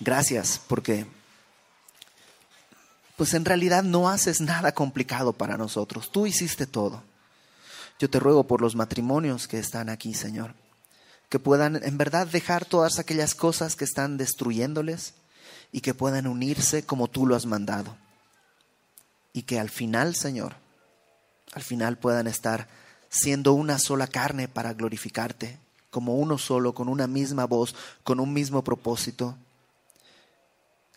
gracias 0.00 0.60
porque 0.68 1.06
pues 3.18 3.34
en 3.34 3.44
realidad 3.44 3.82
no 3.82 4.08
haces 4.08 4.40
nada 4.40 4.70
complicado 4.70 5.32
para 5.32 5.56
nosotros. 5.56 6.12
Tú 6.12 6.28
hiciste 6.28 6.68
todo. 6.68 7.02
Yo 7.98 8.08
te 8.08 8.20
ruego 8.20 8.46
por 8.46 8.60
los 8.60 8.76
matrimonios 8.76 9.48
que 9.48 9.58
están 9.58 9.88
aquí, 9.88 10.14
Señor, 10.14 10.54
que 11.28 11.40
puedan 11.40 11.82
en 11.82 11.98
verdad 11.98 12.28
dejar 12.28 12.64
todas 12.64 13.00
aquellas 13.00 13.34
cosas 13.34 13.74
que 13.74 13.84
están 13.84 14.18
destruyéndoles 14.18 15.14
y 15.72 15.80
que 15.80 15.94
puedan 15.94 16.28
unirse 16.28 16.84
como 16.84 17.08
tú 17.08 17.26
lo 17.26 17.34
has 17.34 17.44
mandado. 17.44 17.96
Y 19.32 19.42
que 19.42 19.58
al 19.58 19.68
final, 19.68 20.14
Señor, 20.14 20.54
al 21.54 21.64
final 21.64 21.98
puedan 21.98 22.28
estar 22.28 22.68
siendo 23.08 23.52
una 23.52 23.80
sola 23.80 24.06
carne 24.06 24.46
para 24.46 24.74
glorificarte, 24.74 25.58
como 25.90 26.14
uno 26.14 26.38
solo, 26.38 26.72
con 26.72 26.88
una 26.88 27.08
misma 27.08 27.46
voz, 27.46 27.74
con 28.04 28.20
un 28.20 28.32
mismo 28.32 28.62
propósito. 28.62 29.36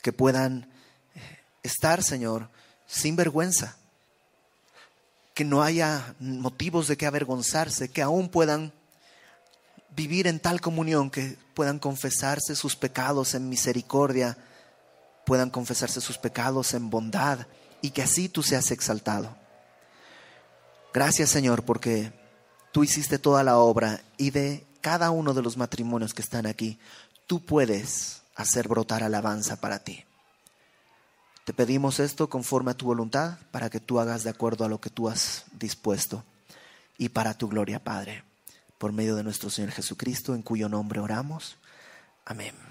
Que 0.03 0.13
puedan 0.13 0.70
estar, 1.63 2.03
Señor, 2.03 2.49
sin 2.87 3.15
vergüenza, 3.15 3.77
que 5.33 5.45
no 5.45 5.63
haya 5.63 6.15
motivos 6.19 6.87
de 6.87 6.97
que 6.97 7.05
avergonzarse, 7.05 7.89
que 7.89 8.01
aún 8.01 8.29
puedan 8.29 8.73
vivir 9.95 10.27
en 10.27 10.39
tal 10.39 10.61
comunión 10.61 11.09
que 11.09 11.37
puedan 11.53 11.79
confesarse 11.79 12.55
sus 12.55 12.75
pecados 12.75 13.33
en 13.33 13.49
misericordia, 13.49 14.37
puedan 15.25 15.49
confesarse 15.49 16.01
sus 16.01 16.17
pecados 16.17 16.73
en 16.73 16.89
bondad 16.89 17.47
y 17.81 17.91
que 17.91 18.01
así 18.01 18.29
tú 18.29 18.43
seas 18.43 18.71
exaltado. 18.71 19.35
Gracias 20.93 21.29
Señor 21.29 21.63
porque 21.63 22.11
tú 22.71 22.83
hiciste 22.83 23.17
toda 23.19 23.43
la 23.43 23.57
obra 23.57 24.01
y 24.17 24.31
de 24.31 24.65
cada 24.81 25.11
uno 25.11 25.33
de 25.33 25.41
los 25.41 25.57
matrimonios 25.57 26.13
que 26.13 26.21
están 26.21 26.45
aquí, 26.45 26.79
tú 27.27 27.45
puedes 27.45 28.23
hacer 28.35 28.67
brotar 28.67 29.03
alabanza 29.03 29.57
para 29.57 29.79
ti. 29.79 30.03
Te 31.45 31.53
pedimos 31.53 31.99
esto 31.99 32.29
conforme 32.29 32.71
a 32.71 32.75
tu 32.75 32.85
voluntad, 32.85 33.37
para 33.51 33.69
que 33.69 33.79
tú 33.79 33.99
hagas 33.99 34.23
de 34.23 34.29
acuerdo 34.29 34.63
a 34.63 34.69
lo 34.69 34.79
que 34.79 34.89
tú 34.89 35.09
has 35.09 35.45
dispuesto 35.59 36.23
y 36.97 37.09
para 37.09 37.33
tu 37.33 37.47
gloria, 37.47 37.83
Padre, 37.83 38.23
por 38.77 38.93
medio 38.93 39.15
de 39.15 39.23
nuestro 39.23 39.49
Señor 39.49 39.71
Jesucristo, 39.71 40.35
en 40.35 40.43
cuyo 40.43 40.69
nombre 40.69 40.99
oramos. 40.99 41.57
Amén. 42.25 42.70